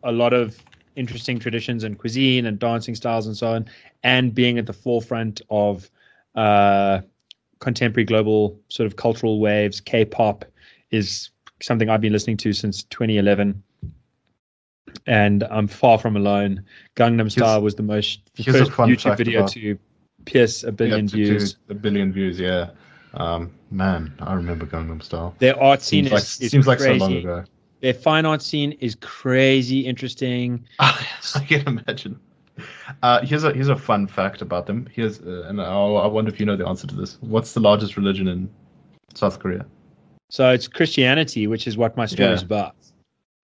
a 0.02 0.12
lot 0.12 0.32
of 0.32 0.56
interesting 0.96 1.38
traditions 1.38 1.84
and 1.84 1.98
cuisine 1.98 2.46
and 2.46 2.58
dancing 2.58 2.94
styles 2.94 3.26
and 3.26 3.36
so 3.36 3.48
on, 3.48 3.66
and 4.02 4.34
being 4.34 4.58
at 4.58 4.66
the 4.66 4.72
forefront 4.72 5.40
of 5.50 5.90
uh, 6.34 7.00
contemporary 7.60 8.04
global 8.04 8.58
sort 8.68 8.86
of 8.86 8.96
cultural 8.96 9.38
waves. 9.40 9.80
K-pop 9.80 10.44
is 10.90 11.30
something 11.62 11.88
I've 11.88 12.00
been 12.00 12.12
listening 12.12 12.36
to 12.38 12.52
since 12.52 12.82
2011, 12.84 13.62
and 15.06 15.44
I'm 15.44 15.68
far 15.68 15.98
from 15.98 16.16
alone. 16.16 16.64
Gangnam 16.96 17.30
Style 17.30 17.62
was 17.62 17.74
the 17.76 17.82
most 17.82 18.20
the 18.34 18.44
first 18.44 18.72
YouTube 18.72 19.16
video 19.16 19.40
about, 19.40 19.52
to 19.52 19.78
pierce 20.26 20.62
a 20.64 20.72
billion 20.72 21.06
yeah, 21.08 21.14
views. 21.14 21.56
A 21.70 21.74
billion 21.74 22.12
views, 22.12 22.38
yeah. 22.38 22.70
Um, 23.14 23.50
man, 23.70 24.12
I 24.20 24.34
remember 24.34 24.66
Gangnam 24.66 25.02
Style. 25.02 25.34
Their 25.38 25.60
art 25.60 25.80
scene 25.80 26.04
seems 26.04 26.06
is, 26.06 26.12
like, 26.12 26.44
is 26.44 26.50
seems 26.50 26.64
crazy. 26.66 26.88
like 26.88 26.98
so 26.98 27.04
long 27.04 27.16
ago. 27.16 27.44
Their 27.80 27.94
fine 27.94 28.26
art 28.26 28.42
scene 28.42 28.72
is 28.72 28.94
crazy 28.96 29.80
interesting. 29.80 30.66
I 30.78 31.06
can 31.46 31.66
imagine. 31.66 32.20
Uh, 33.02 33.24
here's 33.24 33.44
a 33.44 33.52
here's 33.52 33.68
a 33.68 33.76
fun 33.76 34.06
fact 34.06 34.42
about 34.42 34.66
them. 34.66 34.88
Here's 34.92 35.20
uh, 35.20 35.44
and 35.48 35.60
I'll, 35.60 35.98
I 35.98 36.06
wonder 36.06 36.30
if 36.30 36.40
you 36.40 36.46
know 36.46 36.56
the 36.56 36.66
answer 36.66 36.86
to 36.86 36.94
this. 36.94 37.18
What's 37.20 37.52
the 37.52 37.60
largest 37.60 37.96
religion 37.96 38.28
in 38.28 38.50
South 39.14 39.38
Korea? 39.38 39.66
So 40.30 40.50
it's 40.50 40.66
Christianity, 40.66 41.46
which 41.46 41.66
is 41.66 41.76
what 41.76 41.96
my 41.96 42.06
story 42.06 42.28
yeah. 42.28 42.34
is 42.34 42.42
about. 42.42 42.74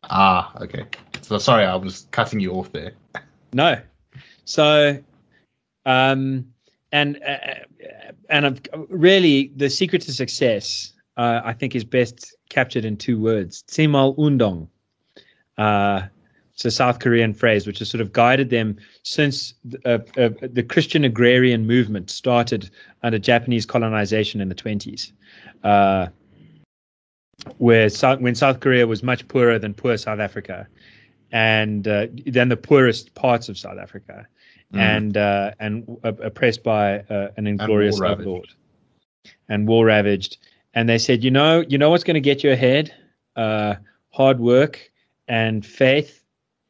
Ah, 0.05 0.53
okay. 0.61 0.85
So 1.21 1.39
sorry, 1.39 1.65
I 1.65 1.77
was 1.77 2.07
cutting 2.11 2.41
you 2.41 2.53
off 2.53 2.73
there. 2.73 2.93
No. 3.53 3.79
So, 4.45 4.99
um, 5.87 6.52
and 6.93 7.19
uh, 7.27 7.37
and 8.29 8.69
really, 8.89 9.53
the 9.57 9.69
secret 9.71 10.03
to 10.03 10.13
success, 10.13 10.93
uh, 11.17 11.41
I 11.45 11.53
think, 11.53 11.75
is 11.75 11.85
best 11.85 12.37
captured 12.51 12.85
in 12.85 12.97
two 12.97 13.21
words: 13.21 13.65
Saemaul 13.69 14.17
Undong. 14.19 14.69
Uh, 15.59 16.07
it's 16.53 16.65
a 16.67 16.71
South 16.71 16.99
Korean 16.99 17.33
phrase 17.33 17.67
which 17.67 17.79
has 17.79 17.89
sort 17.89 18.01
of 18.03 18.13
guided 18.13 18.51
them 18.51 18.77
since 19.03 19.55
uh, 19.87 19.99
uh, 20.17 20.31
the 20.43 20.63
Christian 20.63 21.05
agrarian 21.05 21.67
movement 21.67 22.11
started 22.11 22.71
under 23.03 23.19
Japanese 23.19 23.65
colonization 23.65 24.41
in 24.41 24.49
the 24.49 24.55
20s. 24.55 25.13
Uh, 25.65 26.09
where 27.59 27.89
South, 27.89 28.21
when 28.21 28.35
South 28.35 28.61
Korea 28.61 28.87
was 28.87 29.03
much 29.03 29.27
poorer 29.29 29.59
than 29.59 29.75
poor 29.75 29.97
South 29.97 30.21
Africa, 30.21 30.69
and 31.33 31.89
uh, 31.89 32.07
then 32.27 32.49
the 32.51 32.57
poorest 32.57 33.15
parts 33.15 33.49
of 33.49 33.57
South 33.57 33.79
Africa, 33.79 34.27
mm. 34.73 34.79
and 34.79 35.17
uh, 35.17 35.53
and 35.61 35.99
uh, 36.05 36.13
oppressed 36.23 36.63
by 36.63 37.01
uh, 37.01 37.29
an 37.37 37.47
inglorious 37.47 37.99
and 37.99 38.07
overlord, 38.07 38.49
and 39.49 39.69
war 39.69 39.87
ravaged. 39.87 40.39
And 40.75 40.89
they 40.89 40.99
said, 40.99 41.23
you 41.23 41.31
know, 41.31 41.65
you 41.69 41.77
know 41.77 41.91
what's 41.91 42.05
going 42.05 42.15
to 42.15 42.21
get 42.21 42.43
you 42.43 42.51
ahead? 42.51 42.95
Uh, 43.37 43.75
hard 44.11 44.41
work 44.41 44.91
and 45.29 45.65
faith 45.65 46.23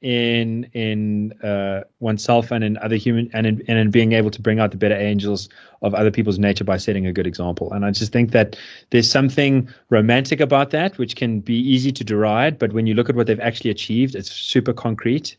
in 0.03 0.65
in 0.73 1.33
uh, 1.45 1.83
oneself 2.01 2.51
and 2.51 2.65
in 2.65 2.77
other 2.79 2.97
human 2.97 3.31
and 3.33 3.47
in, 3.47 3.63
and 3.69 3.79
in 3.79 3.91
being 3.91 4.13
able 4.13 4.31
to 4.31 4.43
bring 4.43 4.59
out 4.59 4.73
the 4.73 4.77
better 4.77 4.97
angels 4.97 5.49
of 5.83 5.95
other 5.95 6.11
people's 6.11 6.39
nature 6.39 6.65
by 6.65 6.77
setting 6.77 7.07
a 7.07 7.13
good 7.13 7.27
example. 7.27 7.73
And 7.73 7.85
I 7.85 7.93
just 7.93 8.13
think 8.13 8.33
that 8.33 8.57
there's 8.91 9.09
something 9.09 9.69
romantic 9.91 10.41
about 10.41 10.71
that, 10.71 10.99
which 10.99 11.15
can 11.15 11.41
be 11.41 11.55
easy 11.55 11.93
to 11.93 12.05
deride, 12.05 12.59
but 12.59 12.73
when 12.73 12.87
you 12.87 12.95
look 12.95 13.09
at 13.09 13.15
what 13.15 13.29
they've 13.29 13.41
actually 13.41 13.71
achieved, 13.71 14.17
it's 14.17 14.31
super 14.31 14.73
concrete. 14.73 15.37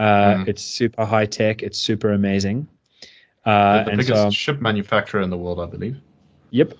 Uh, 0.00 0.36
mm. 0.36 0.48
It's 0.48 0.62
super 0.62 1.04
high 1.04 1.26
tech. 1.26 1.62
It's 1.62 1.78
super 1.78 2.12
amazing. 2.12 2.66
Uh, 3.44 3.84
the, 3.84 3.90
biggest 3.90 4.08
so, 4.08 4.30
ship 4.30 4.60
manufacturer 4.60 5.20
in 5.20 5.28
the 5.28 5.36
world, 5.36 5.60
I 5.60 5.66
believe. 5.66 5.98
Yep. 6.50 6.72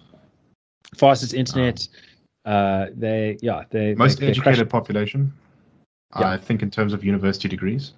Fastest 0.97 1.35
internet. 1.35 1.87
Um, 2.47 2.55
uh, 2.55 2.87
they 2.97 3.37
yeah 3.43 3.65
they 3.69 3.95
most 3.95 4.19
they, 4.19 4.29
educated 4.29 4.71
population. 4.71 5.33
I 6.15 6.39
think 6.39 6.63
in 6.63 6.71
terms 6.71 6.93
of 6.93 7.05
university 7.05 7.47
degrees. 7.47 7.93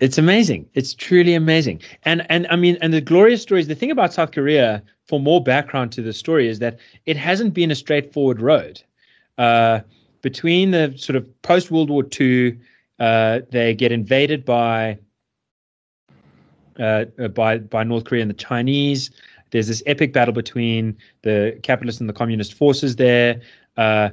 It's 0.00 0.18
amazing. 0.18 0.68
It's 0.74 0.92
truly 0.92 1.34
amazing. 1.34 1.80
And 2.04 2.26
and 2.28 2.46
I 2.50 2.56
mean, 2.56 2.76
and 2.82 2.92
the 2.92 3.00
glorious 3.00 3.40
stories. 3.40 3.68
The 3.68 3.74
thing 3.74 3.90
about 3.90 4.12
South 4.12 4.32
Korea, 4.32 4.82
for 5.08 5.18
more 5.18 5.42
background 5.42 5.92
to 5.92 6.02
the 6.02 6.12
story, 6.12 6.46
is 6.46 6.58
that 6.58 6.78
it 7.06 7.16
hasn't 7.16 7.54
been 7.54 7.70
a 7.70 7.74
straightforward 7.74 8.40
road. 8.40 8.82
Uh, 9.38 9.80
between 10.20 10.70
the 10.70 10.94
sort 10.96 11.16
of 11.16 11.42
post 11.42 11.70
World 11.70 11.90
War 11.90 12.04
II, 12.20 12.58
uh, 12.98 13.40
they 13.50 13.74
get 13.74 13.92
invaded 13.92 14.44
by 14.44 14.98
uh, 16.78 17.04
by 17.34 17.58
by 17.58 17.84
North 17.84 18.04
Korea 18.04 18.22
and 18.22 18.30
the 18.30 18.34
Chinese. 18.34 19.10
There's 19.50 19.68
this 19.68 19.82
epic 19.86 20.12
battle 20.12 20.32
between 20.32 20.96
the 21.22 21.58
capitalist 21.62 22.00
and 22.00 22.08
the 22.08 22.14
communist 22.14 22.54
forces 22.54 22.96
there. 22.96 23.40
Uh, 23.76 24.10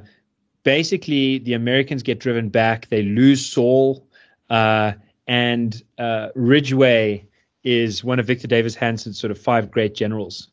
basically 0.64 1.38
the 1.38 1.54
Americans 1.54 2.02
get 2.02 2.20
driven 2.20 2.48
back. 2.48 2.88
They 2.88 3.02
lose 3.02 3.44
Seoul, 3.44 4.06
uh, 4.50 4.92
and 5.26 5.82
uh, 5.98 6.28
Ridgway 6.34 7.24
is 7.64 8.04
one 8.04 8.18
of 8.18 8.26
Victor 8.26 8.46
Davis 8.46 8.74
Hanson's 8.74 9.18
sort 9.18 9.30
of 9.30 9.38
five 9.38 9.70
great 9.70 9.94
generals 9.94 10.49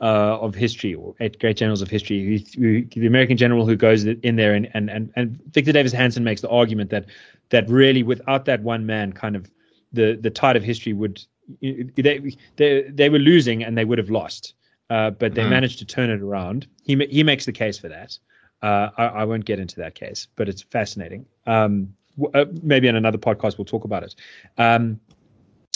uh, 0.00 0.38
of 0.40 0.54
history, 0.54 0.94
or 0.94 1.14
eight 1.20 1.38
great 1.38 1.56
generals 1.56 1.82
of 1.82 1.88
history. 1.88 2.38
the 2.56 3.06
American 3.06 3.36
general 3.36 3.66
who 3.66 3.76
goes 3.76 4.04
in 4.04 4.36
there, 4.36 4.54
and, 4.54 4.68
and 4.74 4.90
and 4.90 5.12
and 5.16 5.40
Victor 5.52 5.72
Davis 5.72 5.92
Hanson 5.92 6.24
makes 6.24 6.40
the 6.40 6.50
argument 6.50 6.90
that 6.90 7.06
that 7.50 7.68
really, 7.68 8.02
without 8.02 8.44
that 8.44 8.62
one 8.62 8.86
man, 8.86 9.12
kind 9.12 9.36
of 9.36 9.50
the 9.92 10.18
the 10.20 10.30
tide 10.30 10.56
of 10.56 10.62
history 10.62 10.92
would 10.92 11.22
they 11.60 12.36
they 12.56 12.82
they 12.82 13.08
were 13.08 13.18
losing 13.18 13.64
and 13.64 13.76
they 13.76 13.84
would 13.84 13.98
have 13.98 14.10
lost. 14.10 14.54
Uh, 14.88 15.10
but 15.10 15.34
they 15.34 15.42
mm. 15.42 15.50
managed 15.50 15.80
to 15.80 15.84
turn 15.84 16.10
it 16.10 16.22
around. 16.22 16.66
He 16.84 16.96
he 17.10 17.22
makes 17.22 17.44
the 17.44 17.52
case 17.52 17.78
for 17.78 17.88
that. 17.88 18.16
Uh, 18.62 18.90
I, 18.96 19.04
I, 19.06 19.24
won't 19.24 19.44
get 19.44 19.58
into 19.58 19.76
that 19.76 19.94
case, 19.94 20.28
but 20.34 20.48
it's 20.48 20.62
fascinating. 20.62 21.26
Um, 21.46 21.92
w- 22.18 22.32
uh, 22.40 22.46
maybe 22.62 22.88
in 22.88 22.96
another 22.96 23.18
podcast 23.18 23.58
we'll 23.58 23.66
talk 23.66 23.84
about 23.84 24.02
it. 24.02 24.14
Um, 24.56 24.98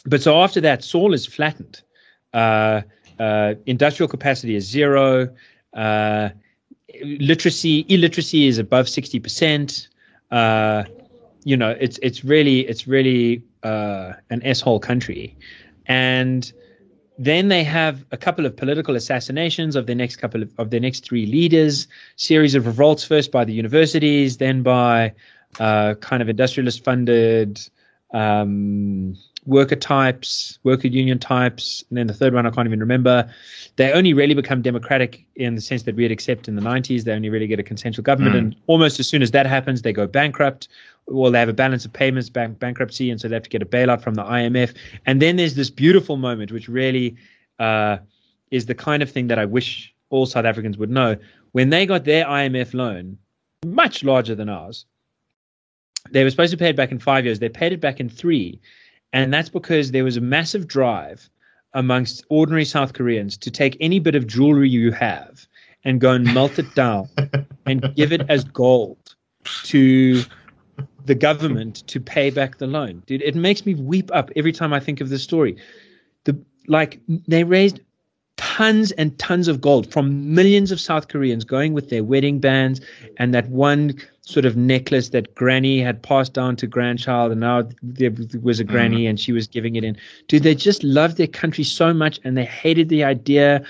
but 0.07 0.23
so 0.23 0.41
after 0.41 0.61
that, 0.63 0.83
Seoul 0.83 1.13
is 1.13 1.27
flattened. 1.27 1.83
Uh, 3.21 3.23
uh 3.23 3.55
industrial 3.67 4.09
capacity 4.09 4.55
is 4.57 4.67
zero. 4.67 5.29
Uh, 5.75 6.31
literacy, 7.03 7.85
illiteracy 7.89 8.47
is 8.47 8.59
above 8.59 8.89
sixty 8.89 9.21
percent. 9.21 9.89
Uh, 10.31 10.85
you 11.45 11.57
know, 11.57 11.71
it's 11.81 11.99
it's 12.03 12.25
really 12.25 12.61
it's 12.61 12.89
really 12.89 13.43
an 13.63 14.41
s-hole 14.43 14.81
country, 14.81 15.37
and 15.87 16.53
then 17.21 17.49
they 17.49 17.63
have 17.63 18.07
a 18.13 18.17
couple 18.17 18.47
of 18.47 18.57
political 18.57 18.97
assassinations 18.97 19.77
of 19.77 19.87
their 19.87 19.95
next 19.95 20.17
couple 20.17 20.43
of, 20.43 20.51
of 20.57 20.71
their 20.71 20.81
next 20.81 21.05
three 21.05 21.27
leaders, 21.27 21.87
series 22.17 22.55
of 22.55 22.67
revolts 22.67 23.05
first 23.05 23.31
by 23.31 23.45
the 23.45 23.53
universities, 23.53 24.39
then 24.39 24.63
by 24.63 25.13
uh, 25.59 25.95
kind 26.01 26.23
of 26.23 26.31
industrialist 26.31 26.83
funded 26.83 27.61
um, 28.15 29.15
worker 29.47 29.77
types, 29.77 30.59
worker 30.65 30.89
union 30.89 31.19
types, 31.19 31.85
and 31.89 31.99
then 31.99 32.07
the 32.07 32.15
third 32.15 32.35
one 32.35 32.47
I 32.47 32.51
can't 32.51 32.67
even 32.67 32.81
remember. 32.81 33.29
They 33.77 33.93
only 33.93 34.13
really 34.13 34.35
become 34.35 34.61
democratic 34.63 35.25
in 35.37 35.55
the 35.55 35.61
sense 35.61 35.85
that 35.85 35.97
we'd 35.97 36.13
accept 36.13 36.49
in 36.49 36.57
the 36.57 36.63
90s. 36.63 37.05
They 37.05 37.13
only 37.13 37.31
really 37.31 37.47
get 37.47 37.59
a 37.59 37.63
consensual 37.63 38.03
government, 38.03 38.35
mm. 38.35 38.39
and 38.39 38.57
almost 38.67 39.01
as 39.01 39.09
soon 39.09 39.23
as 39.23 39.31
that 39.31 39.47
happens, 39.47 39.83
they 39.83 39.93
go 39.93 40.07
bankrupt 40.07 40.69
well, 41.11 41.33
they 41.33 41.41
have 41.41 41.49
a 41.49 41.55
balance 41.55 41.85
of 41.85 41.93
payments, 41.93 42.29
bank, 42.29 42.59
bankruptcy, 42.59 43.11
and 43.11 43.21
so 43.21 43.29
they 43.29 43.35
have 43.35 43.43
to 43.43 43.51
get 43.51 43.63
a 43.63 43.67
bailout 43.67 44.03
from 44.03 44.15
the 44.15 44.23
IMF. 44.23 44.75
And 45.07 45.21
then 45.21 45.37
there's 45.37 45.55
this 45.55 45.71
beautiful 45.71 46.17
moment, 46.17 46.53
which 46.53 46.69
really 46.69 47.17
uh, 47.59 47.99
is 48.51 48.67
the 48.67 48.75
kind 48.75 49.03
of 49.03 49.11
thing 49.11 49.27
that 49.27 49.39
I 49.39 49.45
wish 49.45 49.95
all 50.11 50.27
South 50.27 50.45
Africans 50.45 50.79
would 50.79 50.91
know. 50.91 51.17
When 51.53 51.71
they 51.71 51.85
got 51.85 52.05
their 52.05 52.25
IMF 52.25 52.75
loan, 52.75 53.19
much 53.67 54.05
larger 54.05 54.35
than 54.35 54.49
ours, 54.49 54.87
they 56.13 56.25
were 56.25 56.31
supposed 56.31 56.53
to 56.53 56.57
pay 56.57 56.71
it 56.71 56.77
back 56.77 56.93
in 56.93 56.99
five 56.99 57.25
years. 57.25 57.41
They 57.41 57.49
paid 57.49 57.73
it 57.73 57.81
back 57.81 58.01
in 58.01 58.09
three. 58.09 58.61
And 59.13 59.33
that's 59.33 59.49
because 59.49 59.91
there 59.91 60.05
was 60.05 60.17
a 60.17 60.21
massive 60.21 60.67
drive 60.67 61.29
amongst 61.75 62.25
ordinary 62.31 62.65
South 62.65 62.93
Koreans 62.93 63.37
to 63.39 63.51
take 63.51 63.77
any 63.81 63.99
bit 63.99 64.15
of 64.15 64.27
jewelry 64.27 64.69
you 64.69 64.93
have 64.93 65.47
and 65.85 66.01
go 66.01 66.13
and 66.13 66.25
melt 66.35 66.59
it 66.59 66.75
down 66.75 67.09
and 67.67 67.95
give 67.95 68.13
it 68.13 68.23
as 68.29 68.45
gold 68.45 69.17
to 69.65 70.23
the 71.07 71.15
government 71.15 71.87
to 71.89 72.01
pay 72.01 72.31
back 72.31 72.59
the 72.59 72.67
loan. 72.67 73.03
Dude, 73.07 73.23
it 73.23 73.35
makes 73.35 73.65
me 73.65 73.75
weep 73.75 74.11
up 74.13 74.31
every 74.37 74.53
time 74.53 74.73
I 74.73 74.81
think 74.81 75.01
of 75.01 75.09
this 75.09 75.23
story. 75.23 75.57
The 76.25 76.39
like 76.67 77.01
they 77.27 77.45
raised 77.45 77.81
tons 78.41 78.91
and 78.93 79.17
tons 79.19 79.49
of 79.49 79.61
gold 79.61 79.93
from 79.93 80.35
millions 80.35 80.73
of 80.73 80.81
South 80.81 81.09
Koreans 81.09 81.45
going 81.45 81.75
with 81.75 81.91
their 81.91 82.03
wedding 82.03 82.39
bands 82.39 82.81
and 83.19 83.35
that 83.35 83.47
one 83.51 83.95
sort 84.23 84.47
of 84.47 84.57
necklace 84.57 85.11
that 85.11 85.35
granny 85.35 85.79
had 85.83 86.03
passed 86.03 86.33
down 86.33 86.57
to 86.57 86.67
grandchild 86.67 87.33
and 87.33 87.41
now 87.43 87.69
there 87.83 88.11
was 88.43 88.59
a 88.59 88.65
granny 88.65 89.05
mm. 89.05 89.11
and 89.11 89.21
she 89.21 89.33
was 89.33 89.47
giving 89.47 89.77
it 89.77 89.85
in. 89.85 89.95
Dude, 90.27 90.43
they 90.43 90.55
just 90.55 90.83
loved 90.83 91.19
their 91.19 91.27
country 91.27 91.65
so 91.65 91.93
much 91.93 92.19
and 92.25 92.35
they 92.35 92.47
hated 92.47 92.89
the 92.89 93.05
idea 93.05 93.63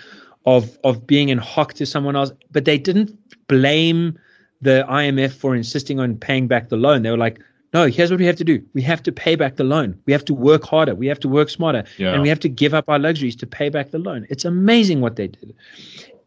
of 0.47 0.79
of 0.85 1.05
being 1.05 1.31
in 1.31 1.39
hock 1.39 1.75
to 1.75 1.85
someone 1.85 2.15
else, 2.15 2.31
but 2.53 2.65
they 2.65 2.79
didn't 2.79 3.11
blame 3.49 4.17
the 4.63 4.87
IMF 4.89 5.33
for 5.33 5.57
insisting 5.57 5.99
on 5.99 6.17
paying 6.17 6.47
back 6.47 6.69
the 6.69 6.77
loan. 6.77 7.03
They 7.03 7.11
were 7.11 7.19
like, 7.19 7.41
no, 7.73 7.87
here's 7.87 8.11
what 8.11 8.19
we 8.19 8.27
have 8.27 8.37
to 8.37 8.45
do. 8.45 8.63
We 8.75 8.83
have 8.83 9.03
to 9.05 9.13
pay 9.13 9.37
back 9.37 9.57
the 9.57 9.65
loan. 9.65 9.99
We 10.07 10.13
have 10.13 10.25
to 10.25 10.35
work 10.35 10.65
harder. 10.65 10.95
We 10.95 11.07
have 11.07 11.21
to 11.21 11.29
work 11.29 11.49
smarter. 11.49 11.85
Yeah. 11.99 12.13
And 12.13 12.23
we 12.23 12.29
have 12.29 12.41
to 12.41 12.49
give 12.49 12.75
up 12.75 12.89
our 12.89 12.99
luxuries 12.99 13.37
to 13.37 13.47
pay 13.47 13.69
back 13.69 13.91
the 13.91 13.99
loan. 13.99 14.27
It's 14.29 14.45
amazing 14.45 15.01
what 15.01 15.17
they 15.17 15.29
did. 15.29 15.55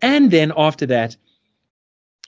And 0.01 0.31
then 0.31 0.53
after 0.55 0.85
that, 0.85 1.17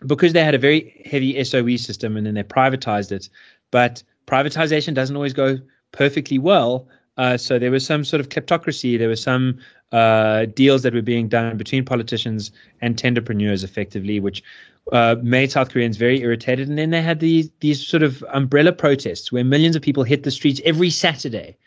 because 0.05 0.33
they 0.33 0.43
had 0.43 0.55
a 0.55 0.59
very 0.59 1.01
heavy 1.09 1.41
SOE 1.43 1.77
system 1.77 2.17
and 2.17 2.27
then 2.27 2.33
they 2.33 2.43
privatized 2.43 3.11
it, 3.11 3.29
but 3.71 4.03
privatization 4.27 4.93
doesn't 4.93 5.15
always 5.15 5.33
go 5.33 5.59
perfectly 5.93 6.37
well. 6.37 6.87
Uh, 7.17 7.37
so 7.37 7.57
there 7.57 7.71
was 7.71 7.85
some 7.85 8.03
sort 8.03 8.19
of 8.19 8.29
kleptocracy. 8.29 8.97
There 8.97 9.07
were 9.07 9.15
some 9.15 9.57
uh, 9.91 10.45
deals 10.45 10.83
that 10.83 10.93
were 10.93 11.01
being 11.01 11.27
done 11.27 11.57
between 11.57 11.85
politicians 11.85 12.51
and 12.81 12.97
tenderpreneurs, 12.97 13.63
effectively, 13.63 14.19
which 14.19 14.43
uh, 14.91 15.15
made 15.21 15.51
South 15.51 15.69
Koreans 15.69 15.97
very 15.97 16.21
irritated. 16.21 16.67
And 16.67 16.77
then 16.77 16.89
they 16.89 17.01
had 17.01 17.19
these 17.19 17.49
these 17.59 17.85
sort 17.85 18.03
of 18.03 18.23
umbrella 18.33 18.71
protests 18.71 19.31
where 19.31 19.43
millions 19.43 19.75
of 19.75 19.81
people 19.81 20.03
hit 20.03 20.23
the 20.23 20.31
streets 20.31 20.61
every 20.65 20.89
Saturday. 20.89 21.57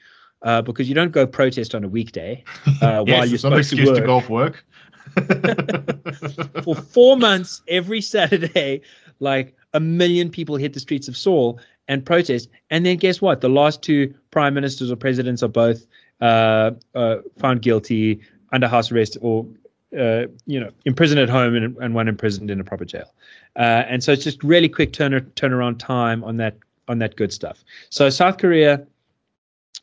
Uh, 0.42 0.62
because 0.62 0.88
you 0.88 0.94
don't 0.94 1.10
go 1.10 1.26
protest 1.26 1.74
on 1.74 1.82
a 1.82 1.88
weekday 1.88 2.44
uh, 2.80 3.02
yes, 3.04 3.18
while 3.18 3.26
you're 3.26 3.50
not 3.50 3.58
an 3.58 3.64
supposed 3.64 3.70
to 3.70 3.76
excuse 3.76 3.88
work. 3.88 3.98
to 3.98 4.06
go 4.06 4.16
off 4.18 4.28
work. 4.28 4.64
For 6.62 6.76
four 6.76 7.16
months, 7.16 7.60
every 7.66 8.00
Saturday, 8.00 8.82
like 9.18 9.56
a 9.74 9.80
million 9.80 10.30
people 10.30 10.54
hit 10.54 10.74
the 10.74 10.80
streets 10.80 11.08
of 11.08 11.16
Seoul 11.16 11.58
and 11.88 12.04
protest. 12.04 12.48
And 12.70 12.86
then 12.86 12.96
guess 12.98 13.20
what? 13.20 13.40
The 13.40 13.48
last 13.48 13.82
two 13.82 14.14
prime 14.30 14.54
ministers 14.54 14.90
or 14.90 14.96
presidents 14.96 15.42
are 15.42 15.48
both 15.48 15.86
uh, 16.20 16.72
uh, 16.94 17.16
found 17.38 17.62
guilty 17.62 18.20
under 18.52 18.68
house 18.68 18.92
arrest 18.92 19.16
or 19.20 19.46
uh, 19.98 20.26
you 20.46 20.60
know 20.60 20.70
imprisoned 20.84 21.20
at 21.20 21.30
home 21.30 21.54
and, 21.54 21.76
and 21.78 21.94
one 21.94 22.08
imprisoned 22.08 22.50
in 22.50 22.60
a 22.60 22.64
proper 22.64 22.84
jail. 22.84 23.12
Uh, 23.56 23.84
and 23.88 24.04
so 24.04 24.12
it's 24.12 24.24
just 24.24 24.42
really 24.44 24.68
quick 24.68 24.92
turn 24.92 25.12
turnaround 25.34 25.78
time 25.78 26.22
on 26.24 26.36
that 26.36 26.56
on 26.88 26.98
that 26.98 27.16
good 27.16 27.32
stuff. 27.32 27.64
So 27.90 28.10
South 28.10 28.38
Korea, 28.38 28.86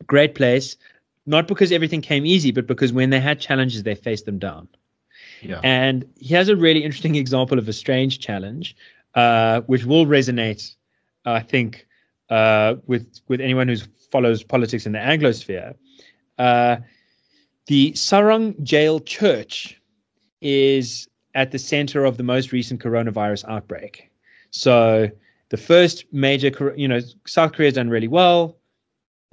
great 0.08 0.36
place, 0.36 0.78
not 1.26 1.48
because 1.48 1.72
everything 1.72 2.02
came 2.02 2.26
easy, 2.26 2.52
but 2.52 2.68
because 2.68 2.94
when 2.94 3.10
they 3.10 3.20
had 3.20 3.40
challenges, 3.40 3.84
they 3.84 3.96
faced 3.96 4.26
them 4.26 4.40
down. 4.40 4.68
Yeah. 5.42 5.60
And 5.64 6.06
he 6.20 6.34
has 6.34 6.50
a 6.50 6.56
really 6.56 6.84
interesting 6.84 7.16
example 7.24 7.58
of 7.58 7.68
a 7.68 7.74
strange 7.74 8.20
challenge, 8.20 8.76
uh, 9.16 9.62
which 9.62 9.86
will 9.86 10.06
resonate, 10.06 10.76
I 11.26 11.40
think, 11.40 11.88
uh, 12.30 12.76
with 12.88 13.22
with 13.28 13.42
anyone 13.42 13.68
who 13.68 13.78
follows 14.12 14.44
politics 14.44 14.86
in 14.86 14.92
the 14.92 15.00
Anglosphere. 15.00 15.76
Uh, 16.38 16.78
the 17.68 17.92
Sarang 17.94 18.62
Jeil 18.64 19.00
Church 19.00 19.82
is 20.42 21.08
at 21.34 21.52
the 21.52 21.60
center 21.60 22.06
of 22.06 22.18
the 22.18 22.24
most 22.24 22.52
recent 22.52 22.82
coronavirus 22.82 23.48
outbreak. 23.50 24.10
So 24.52 25.10
the 25.50 25.58
first 25.58 26.06
major, 26.12 26.74
you 26.78 26.88
know, 26.88 27.00
South 27.26 27.54
Korea's 27.54 27.74
done 27.74 27.90
really 27.90 28.08
well. 28.08 28.58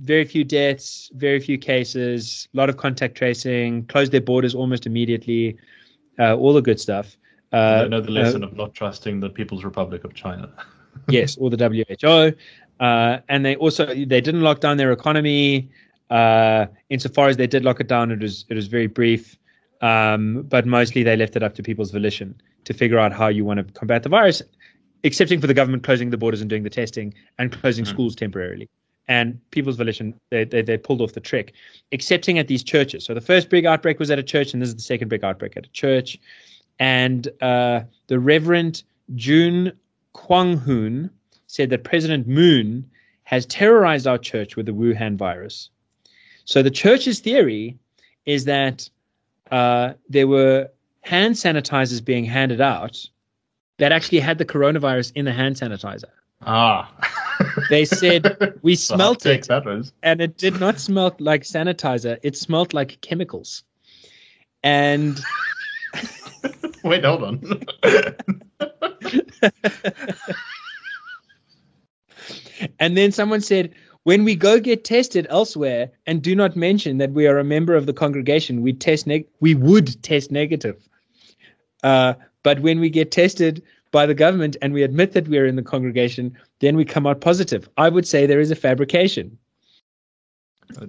Very 0.00 0.24
few 0.24 0.42
deaths, 0.42 1.10
very 1.14 1.38
few 1.38 1.58
cases, 1.58 2.48
a 2.52 2.56
lot 2.56 2.68
of 2.68 2.76
contact 2.76 3.14
tracing, 3.14 3.86
closed 3.86 4.10
their 4.10 4.20
borders 4.20 4.54
almost 4.54 4.86
immediately, 4.86 5.56
uh, 6.18 6.34
all 6.34 6.52
the 6.52 6.62
good 6.62 6.80
stuff. 6.80 7.16
Uh, 7.52 7.86
know 7.88 8.00
the 8.00 8.10
lesson 8.10 8.42
of 8.42 8.56
not 8.56 8.74
trusting 8.74 9.20
the 9.20 9.28
People's 9.28 9.62
Republic 9.62 10.04
of 10.04 10.14
China. 10.14 10.50
yes, 11.08 11.36
or 11.36 11.50
the 11.50 11.56
WHO. 11.56 12.36
Uh, 12.80 13.18
and 13.28 13.44
they 13.44 13.56
also 13.56 13.86
they 13.86 14.20
didn't 14.20 14.40
lock 14.40 14.60
down 14.60 14.76
their 14.76 14.92
economy. 14.92 15.70
Uh, 16.10 16.66
insofar 16.90 17.28
as 17.28 17.36
they 17.36 17.46
did 17.46 17.64
lock 17.64 17.80
it 17.80 17.88
down, 17.88 18.10
it 18.10 18.20
was 18.20 18.44
it 18.48 18.54
was 18.54 18.66
very 18.66 18.86
brief. 18.86 19.36
Um, 19.80 20.42
but 20.42 20.64
mostly 20.66 21.02
they 21.02 21.16
left 21.16 21.34
it 21.36 21.42
up 21.42 21.54
to 21.56 21.62
people's 21.62 21.90
volition 21.90 22.40
to 22.64 22.72
figure 22.72 22.98
out 22.98 23.12
how 23.12 23.26
you 23.28 23.44
want 23.44 23.58
to 23.66 23.72
combat 23.72 24.04
the 24.04 24.08
virus, 24.08 24.40
excepting 25.02 25.40
for 25.40 25.48
the 25.48 25.54
government 25.54 25.82
closing 25.82 26.10
the 26.10 26.16
borders 26.16 26.40
and 26.40 26.48
doing 26.48 26.62
the 26.62 26.70
testing 26.70 27.12
and 27.38 27.50
closing 27.50 27.84
Mhm. 27.84 27.88
schools 27.88 28.14
temporarily. 28.14 28.68
And 29.08 29.40
people's 29.50 29.76
volition, 29.76 30.14
they, 30.30 30.44
they, 30.44 30.62
they 30.62 30.78
pulled 30.78 31.00
off 31.00 31.14
the 31.14 31.20
trick, 31.20 31.54
excepting 31.90 32.38
at 32.38 32.46
these 32.46 32.62
churches. 32.62 33.04
So 33.04 33.12
the 33.12 33.20
first 33.20 33.50
big 33.50 33.66
outbreak 33.66 33.98
was 33.98 34.12
at 34.12 34.20
a 34.20 34.22
church, 34.22 34.52
and 34.52 34.62
this 34.62 34.68
is 34.68 34.76
the 34.76 34.82
second 34.82 35.08
big 35.08 35.24
outbreak 35.24 35.56
at 35.56 35.66
a 35.66 35.70
church. 35.70 36.20
And 36.78 37.26
uh, 37.40 37.80
the 38.06 38.20
Reverend 38.20 38.84
Jun 39.16 39.72
Kwang 40.12 40.56
Hoon 40.56 41.10
said 41.52 41.68
that 41.68 41.84
President 41.84 42.26
Moon 42.26 42.90
has 43.24 43.44
terrorized 43.44 44.06
our 44.06 44.16
church 44.16 44.56
with 44.56 44.64
the 44.64 44.72
Wuhan 44.72 45.18
virus. 45.18 45.68
So 46.46 46.62
the 46.62 46.70
church's 46.70 47.20
theory 47.20 47.76
is 48.24 48.46
that 48.46 48.88
uh, 49.50 49.92
there 50.08 50.26
were 50.26 50.70
hand 51.02 51.34
sanitizers 51.34 52.02
being 52.02 52.24
handed 52.24 52.62
out 52.62 53.06
that 53.76 53.92
actually 53.92 54.20
had 54.20 54.38
the 54.38 54.46
coronavirus 54.46 55.12
in 55.14 55.26
the 55.26 55.32
hand 55.32 55.56
sanitizer. 55.56 56.08
Ah. 56.40 56.90
They 57.68 57.84
said 57.84 58.58
we 58.62 58.74
smelt 58.74 59.26
it, 59.26 59.46
and 60.02 60.22
it 60.22 60.38
did 60.38 60.58
not 60.58 60.80
smell 60.80 61.14
like 61.18 61.42
sanitizer. 61.42 62.18
It 62.22 62.34
smelled 62.34 62.72
like 62.72 62.98
chemicals. 63.02 63.62
And 64.62 65.20
Wait, 66.82 67.04
hold 67.04 67.24
on. 67.24 67.62
and 72.78 72.96
then 72.96 73.12
someone 73.12 73.40
said, 73.40 73.72
when 74.04 74.24
we 74.24 74.34
go 74.34 74.58
get 74.58 74.84
tested 74.84 75.26
elsewhere 75.30 75.90
and 76.06 76.22
do 76.22 76.34
not 76.34 76.56
mention 76.56 76.98
that 76.98 77.12
we 77.12 77.26
are 77.26 77.38
a 77.38 77.44
member 77.44 77.74
of 77.74 77.86
the 77.86 77.92
congregation, 77.92 78.62
we 78.62 78.72
test 78.72 79.06
neg- 79.06 79.28
we 79.40 79.54
would 79.54 80.02
test 80.02 80.30
negative. 80.32 80.88
Uh, 81.82 82.14
but 82.42 82.60
when 82.60 82.80
we 82.80 82.90
get 82.90 83.10
tested 83.12 83.62
by 83.92 84.06
the 84.06 84.14
government 84.14 84.56
and 84.60 84.72
we 84.72 84.82
admit 84.82 85.12
that 85.12 85.28
we 85.28 85.38
are 85.38 85.46
in 85.46 85.56
the 85.56 85.62
congregation, 85.62 86.36
then 86.60 86.76
we 86.76 86.84
come 86.84 87.06
out 87.06 87.20
positive. 87.20 87.68
I 87.76 87.88
would 87.88 88.06
say 88.06 88.26
there 88.26 88.40
is 88.40 88.50
a 88.50 88.56
fabrication. 88.56 89.38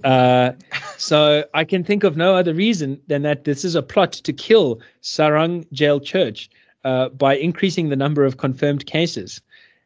Uh, 0.04 0.54
so 0.98 1.44
I 1.54 1.66
can 1.66 1.84
think 1.84 2.04
of 2.04 2.16
no 2.16 2.36
other 2.36 2.54
reason 2.54 3.00
than 3.08 3.22
that 3.24 3.44
this 3.44 3.66
is 3.66 3.76
a 3.76 3.82
plot 3.82 4.14
to 4.14 4.34
kill 4.34 4.80
Sarang 5.02 5.70
Jeil 5.74 6.00
Church 6.00 6.50
uh, 6.86 7.10
by 7.10 7.36
increasing 7.36 7.90
the 7.90 7.96
number 7.96 8.24
of 8.24 8.38
confirmed 8.38 8.86
cases. 8.86 9.42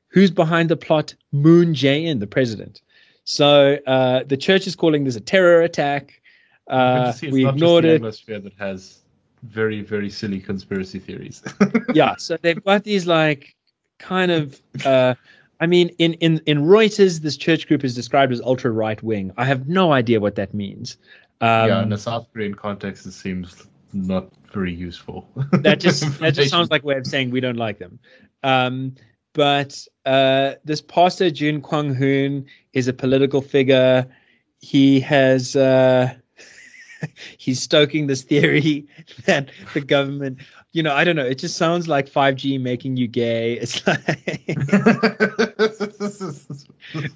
Who's 0.10 0.32
behind 0.32 0.70
the 0.70 0.78
plot? 0.78 1.14
Moon 1.32 1.74
Jae-in, 1.74 2.20
the 2.20 2.28
president. 2.28 2.82
So 3.24 3.78
uh, 3.86 4.24
the 4.24 4.38
church 4.38 4.68
is 4.68 4.76
calling 4.76 5.04
this 5.04 5.16
a 5.16 5.22
terror 5.22 5.62
attack. 5.62 6.22
Uh, 6.68 7.14
we 7.32 7.48
ignored 7.48 7.86
it. 7.86 8.02
the 8.02 8.08
Anglosphere 8.08 8.44
that 8.44 8.54
has 8.58 9.00
very, 9.44 9.82
very 9.82 10.10
silly 10.10 10.40
conspiracy 10.40 11.00
theories. 11.00 11.44
yeah 11.94 12.16
so 12.18 12.38
they've 12.42 12.64
got 12.64 12.84
these 12.84 13.08
like 13.08 13.56
kind 14.00 14.32
of 14.32 14.62
uh 14.86 15.16
i 15.60 15.66
mean 15.66 15.90
in 15.98 16.14
in 16.16 16.40
in 16.46 16.60
reuters 16.60 17.22
this 17.22 17.36
church 17.38 17.68
group 17.68 17.84
is 17.84 17.96
described 17.96 18.32
as 18.32 18.42
ultra 18.42 18.72
right 18.72 19.02
wing 19.02 19.32
i 19.38 19.46
have 19.46 19.68
no 19.68 19.92
idea 19.92 20.20
what 20.20 20.36
that 20.36 20.54
means 20.54 20.98
um 21.42 21.68
yeah, 21.70 21.84
in 21.84 21.94
a 21.94 21.98
South 22.00 22.28
Korean 22.34 22.56
context, 22.56 23.06
it 23.06 23.12
seems 23.12 23.68
not 23.94 24.28
very 24.52 24.74
useful. 24.74 25.28
that 25.52 25.80
just 25.80 26.20
that 26.20 26.34
just 26.34 26.50
sounds 26.50 26.72
like 26.72 26.82
a 26.82 26.86
way 26.86 26.98
of 26.98 27.06
saying 27.06 27.30
we 27.30 27.40
don't 27.40 27.58
like 27.58 27.78
them 27.78 28.00
um 28.44 28.96
but 29.38 29.88
uh 30.08 30.56
this 30.66 30.82
pastor 30.82 31.30
jun 31.30 31.62
kwang 31.62 31.94
hoon 31.94 32.44
is 32.74 32.88
a 32.88 32.94
political 32.94 33.40
figure. 33.40 34.06
He 34.60 35.00
has 35.02 35.56
uh 35.56 36.12
he's 37.38 37.62
stoking 37.62 38.08
this 38.08 38.24
theory 38.24 38.88
that 39.26 39.52
the 39.76 39.82
government 39.82 40.40
you 40.74 40.82
know 40.82 40.94
i 40.94 41.04
don't 41.04 41.16
know. 41.16 41.26
It 41.26 41.38
just 41.38 41.56
sounds 41.56 41.88
like 41.88 42.10
5g 42.10 42.60
making 42.60 42.98
you 42.98 43.08
gay. 43.08 43.54
It's 43.54 43.86
like 43.86 44.02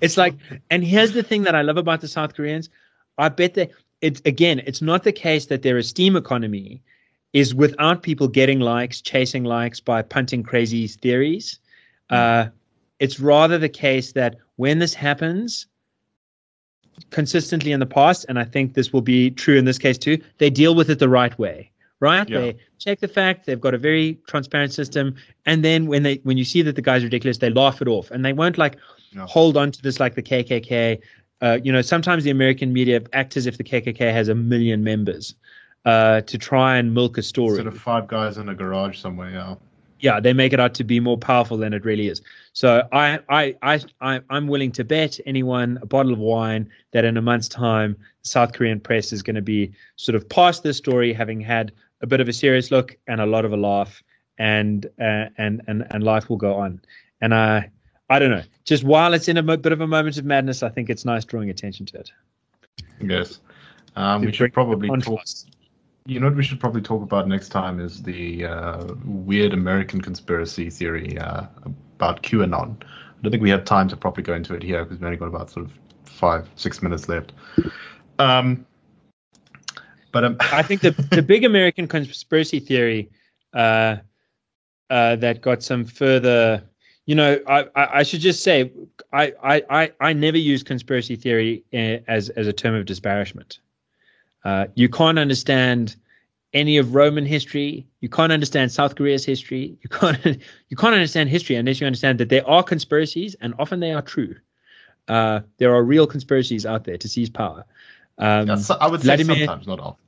it's 0.02 0.16
like 0.16 0.36
and 0.70 0.84
here's 0.84 1.14
the 1.14 1.24
thing 1.24 1.42
that 1.42 1.56
i 1.56 1.64
love 1.64 1.78
about 1.78 2.02
the 2.02 2.08
south 2.08 2.36
koreans. 2.36 2.70
I 3.18 3.30
bet 3.30 3.56
that 3.56 3.72
it's 4.02 4.22
again 4.26 4.62
it's 4.68 4.82
not 4.82 5.04
the 5.04 5.12
case 5.12 5.48
that 5.48 5.64
their 5.64 5.80
esteem 5.80 6.16
economy 6.16 6.84
is 7.34 7.56
without 7.56 8.04
people 8.04 8.28
getting 8.28 8.60
likes 8.60 9.02
chasing 9.02 9.44
likes 9.44 9.80
by 9.80 10.04
punting 10.04 10.44
crazy 10.44 10.88
theories 10.88 11.58
uh, 12.12 12.48
it's 13.00 13.20
rather 13.20 13.58
the 13.58 13.70
case 13.70 14.12
that 14.14 14.36
when 14.58 14.80
this 14.80 14.94
happens 14.94 15.68
consistently 17.10 17.72
in 17.72 17.80
the 17.80 17.86
past 17.86 18.26
and 18.30 18.38
i 18.38 18.44
think 18.44 18.74
this 18.74 18.94
will 18.94 19.02
be 19.02 19.32
true 19.32 19.58
in 19.58 19.66
this 19.66 19.78
case 19.80 19.98
too 19.98 20.18
they 20.38 20.50
deal 20.50 20.76
with 20.76 20.90
it 20.90 21.00
the 21.00 21.10
right 21.10 21.38
way 21.40 21.72
right 22.00 22.30
Yeah. 22.30 22.40
they 22.40 22.58
check 22.78 23.00
the 23.00 23.08
fact 23.08 23.46
they've 23.46 23.60
got 23.60 23.74
a 23.74 23.78
very 23.78 24.20
transparent 24.28 24.72
system 24.72 25.16
and 25.46 25.66
then 25.66 25.88
when 25.88 26.04
they 26.04 26.16
when 26.24 26.38
you 26.38 26.46
see 26.46 26.62
that 26.62 26.76
the 26.76 26.82
guy's 26.82 27.04
ridiculous 27.04 27.40
they 27.40 27.50
laugh 27.50 27.82
it 27.82 27.88
off 27.88 28.12
and 28.12 28.24
they 28.24 28.34
won't 28.34 28.58
like 28.58 28.76
hold 29.26 29.58
on 29.58 29.72
to 29.72 29.82
this 29.82 30.00
like 30.00 30.14
the 30.16 30.22
kkk 30.22 31.00
uh, 31.42 31.58
you 31.64 31.72
know 31.72 31.82
sometimes 31.82 32.24
the 32.24 32.30
american 32.30 32.72
media 32.72 33.02
act 33.14 33.36
as 33.36 33.48
if 33.48 33.58
the 33.58 33.64
kkk 33.64 34.00
has 34.14 34.28
a 34.28 34.36
million 34.36 34.84
members 34.84 35.34
uh, 35.86 36.22
to 36.22 36.38
try 36.38 36.78
and 36.78 36.94
milk 36.94 37.18
a 37.18 37.24
story 37.24 37.56
Sort 37.56 37.68
of 37.68 37.78
five 37.78 38.08
guys 38.08 38.38
in 38.38 38.48
a 38.50 38.54
garage 38.54 39.00
somewhere. 39.00 39.32
Yeah. 39.32 39.56
Yeah, 40.02 40.20
they 40.20 40.34
make 40.34 40.52
it 40.52 40.60
out 40.60 40.74
to 40.76 40.84
be 40.84 41.00
more 41.00 41.18
powerful 41.18 41.58
than 41.58 41.74
it 41.74 41.86
really 41.86 42.08
is. 42.08 42.22
So 42.54 42.88
I, 42.92 43.20
I, 43.30 43.56
I, 43.62 43.80
I, 44.02 44.22
I'm 44.30 44.48
willing 44.48 44.72
to 44.74 44.84
bet 44.84 45.20
anyone 45.26 45.80
a 45.82 45.86
bottle 45.86 46.12
of 46.12 46.20
wine 46.20 46.70
that 46.92 47.06
in 47.06 47.18
a 47.18 47.22
month's 47.22 47.48
time, 47.48 47.96
the 48.24 48.28
South 48.28 48.54
Korean 48.54 48.80
press 48.80 49.14
is 49.14 49.22
going 49.22 49.36
to 49.36 49.42
be 49.42 49.72
sort 49.96 50.16
of 50.16 50.28
past 50.28 50.64
this 50.64 50.78
story, 50.78 51.14
having 51.14 51.40
had 51.40 51.72
a 52.02 52.08
bit 52.08 52.20
of 52.20 52.28
a 52.28 52.34
serious 52.34 52.72
look 52.72 52.98
and 53.08 53.22
a 53.22 53.26
lot 53.26 53.46
of 53.46 53.54
a 53.54 53.58
laugh, 53.58 54.04
and 54.38 54.88
uh, 55.00 55.28
and 55.38 55.62
and 55.68 55.86
and 55.92 56.04
life 56.04 56.30
will 56.30 56.38
go 56.38 56.56
on. 56.56 56.82
And 57.22 57.34
I, 57.34 57.70
I 58.10 58.18
don't 58.18 58.32
know. 58.32 58.44
Just 58.66 58.84
while 58.84 59.14
it's 59.14 59.28
in 59.28 59.38
a 59.38 59.44
mo- 59.44 59.58
bit 59.58 59.72
of 59.72 59.82
a 59.82 59.88
moment 59.88 60.18
of 60.18 60.26
madness, 60.26 60.64
I 60.64 60.70
think 60.70 60.90
it's 60.90 61.06
nice 61.06 61.24
drawing 61.26 61.52
attention 61.52 61.86
to 61.88 62.00
it. 62.00 62.12
Yes. 63.00 63.40
Um, 63.96 64.22
we 64.22 64.32
should 64.32 64.54
probably 64.54 64.90
talk. 65.02 65.24
You 66.06 66.20
know 66.20 66.28
what 66.28 66.36
we 66.36 66.44
should 66.44 66.60
probably 66.60 66.82
talk 66.82 67.04
about 67.04 67.28
next 67.28 67.50
time 67.50 67.80
is 67.80 68.02
the 68.02 68.46
uh, 68.46 68.86
weird 69.06 69.54
American 69.54 70.02
conspiracy 70.02 70.70
theory 70.70 71.18
uh, 71.20 71.46
about 71.64 72.24
QAnon. 72.24 72.76
I 72.82 73.22
don't 73.22 73.32
think 73.32 73.44
we 73.44 73.52
have 73.52 73.66
time 73.66 73.88
to 73.90 73.98
properly 73.98 74.24
go 74.24 74.34
into 74.34 74.56
it 74.56 74.64
here 74.64 74.84
because 74.84 74.98
we've 74.98 75.06
only 75.06 75.18
got 75.18 75.28
about 75.28 75.52
sort 75.52 75.68
of 75.68 75.74
five, 76.06 76.50
six 76.56 76.82
minutes 76.82 77.08
left. 77.08 77.34
Um, 78.18 78.66
but 80.12 80.24
um, 80.24 80.38
I 80.40 80.64
think 80.64 80.82
the 80.82 80.92
the 81.12 81.22
big 81.22 81.44
American 81.44 81.88
conspiracy 81.88 82.60
theory 82.60 83.10
uh, 83.54 83.98
uh, 84.90 85.16
that 85.18 85.42
got 85.42 85.64
some 85.64 85.86
further. 85.86 86.64
You 87.06 87.16
know, 87.16 87.40
I, 87.48 87.68
I, 87.76 88.00
I 88.00 88.04
should 88.04 88.22
just 88.22 88.44
say 88.44 88.72
I, 89.12 89.34
I, 89.44 89.64
I, 89.70 89.92
I 90.00 90.14
never 90.14 90.38
use 90.38 90.64
conspiracy 90.64 91.16
theory 91.16 91.64
uh, 91.74 91.98
as 92.08 92.30
as 92.30 92.48
a 92.48 92.54
term 92.54 92.76
of 92.76 92.86
disparagement. 92.86 93.60
Uh, 94.44 94.68
you 94.76 94.90
can't 94.90 95.20
understand 95.20 95.96
any 96.54 96.78
of 96.78 96.96
Roman 96.96 97.26
history. 97.26 97.88
You 98.02 98.10
can't 98.10 98.32
understand 98.32 98.72
South 98.72 98.96
Korea's 98.96 99.26
history. 99.26 99.78
You 99.82 99.90
can't 99.90 100.26
you 100.70 100.78
can't 100.78 100.94
understand 100.94 101.30
history 101.30 101.56
unless 101.56 101.80
you 101.80 101.88
understand 101.88 102.20
that 102.20 102.30
there 102.30 102.48
are 102.48 102.64
conspiracies 102.64 103.36
and 103.42 103.54
often 103.60 103.80
they 103.80 103.94
are 103.94 104.02
true. 104.02 104.36
Uh, 105.08 105.42
there 105.58 105.74
are 105.74 105.84
real 105.84 106.08
conspiracies 106.08 106.66
out 106.66 106.84
there 106.84 106.98
to 106.98 107.08
seize 107.08 107.30
power. 107.30 107.66
Um, 108.18 108.48
yeah, 108.48 108.56
so 108.56 108.78
I 108.80 108.88
would 108.88 109.02
say 109.02 109.06
Vladimir, 109.06 109.38
sometimes, 109.38 109.68
not 109.68 109.80
all. 109.80 110.00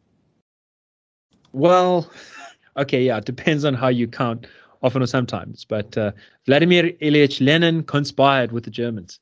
Well, 1.51 2.09
okay, 2.77 3.03
yeah, 3.03 3.17
it 3.17 3.25
depends 3.25 3.65
on 3.65 3.73
how 3.73 3.87
you 3.87 4.07
count, 4.07 4.47
often 4.81 5.01
or 5.01 5.07
sometimes. 5.07 5.65
But 5.65 5.97
uh, 5.97 6.11
Vladimir 6.45 6.91
Ilyich 7.01 7.43
Lenin 7.43 7.83
conspired 7.83 8.51
with 8.51 8.65
the 8.65 8.71
Germans 8.71 9.19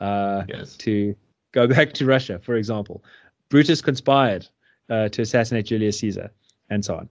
uh, 0.00 0.44
yes. 0.48 0.76
to 0.78 1.16
go 1.52 1.66
back 1.76 1.92
to 1.94 2.04
Russia, 2.04 2.38
for 2.38 2.56
example. 2.56 3.02
Brutus 3.48 3.80
conspired 3.80 4.46
uh, 4.88 5.08
to 5.10 5.22
assassinate 5.22 5.66
Julius 5.66 5.98
Caesar, 6.00 6.30
and 6.70 6.84
so 6.84 6.96
on. 6.96 7.08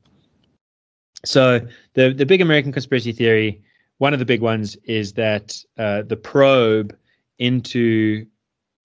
So 1.23 1.59
the 1.93 2.13
the 2.13 2.25
big 2.25 2.41
American 2.41 2.71
conspiracy 2.71 3.11
theory, 3.11 3.61
one 3.97 4.13
of 4.13 4.19
the 4.19 4.25
big 4.25 4.41
ones, 4.41 4.75
is 4.83 5.13
that 5.13 5.57
uh, 5.77 6.03
the 6.03 6.17
probe 6.17 6.95
into 7.39 8.25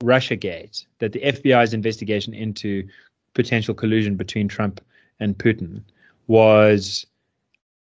RussiaGate, 0.02 0.86
that 0.98 1.12
the 1.12 1.20
FBI's 1.20 1.74
investigation 1.74 2.34
into 2.34 2.88
potential 3.34 3.74
collusion 3.74 4.16
between 4.16 4.48
Trump 4.48 4.80
and 5.20 5.36
Putin 5.36 5.82
was 6.26 7.06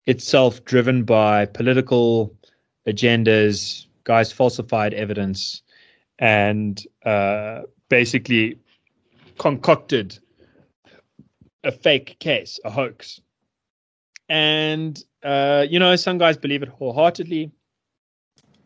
itself 0.07 0.65
driven 0.65 1.03
by 1.03 1.47
political 1.47 2.35
agendas, 2.87 3.87
guys 4.05 4.31
falsified 4.31 4.95
evidence, 4.95 5.63
and 6.19 6.87
uh, 7.05 7.63
basically 7.89 8.59
concocted 9.39 10.19
a 11.65 11.73
fake 11.73 12.17
case, 12.21 12.59
a 12.65 12.71
hoax. 12.71 13.21
And, 14.29 15.03
uh, 15.23 15.67
you 15.69 15.79
know, 15.79 15.95
some 15.97 16.19
guys 16.19 16.37
believe 16.37 16.63
it 16.63 16.69
wholeheartedly. 16.69 17.51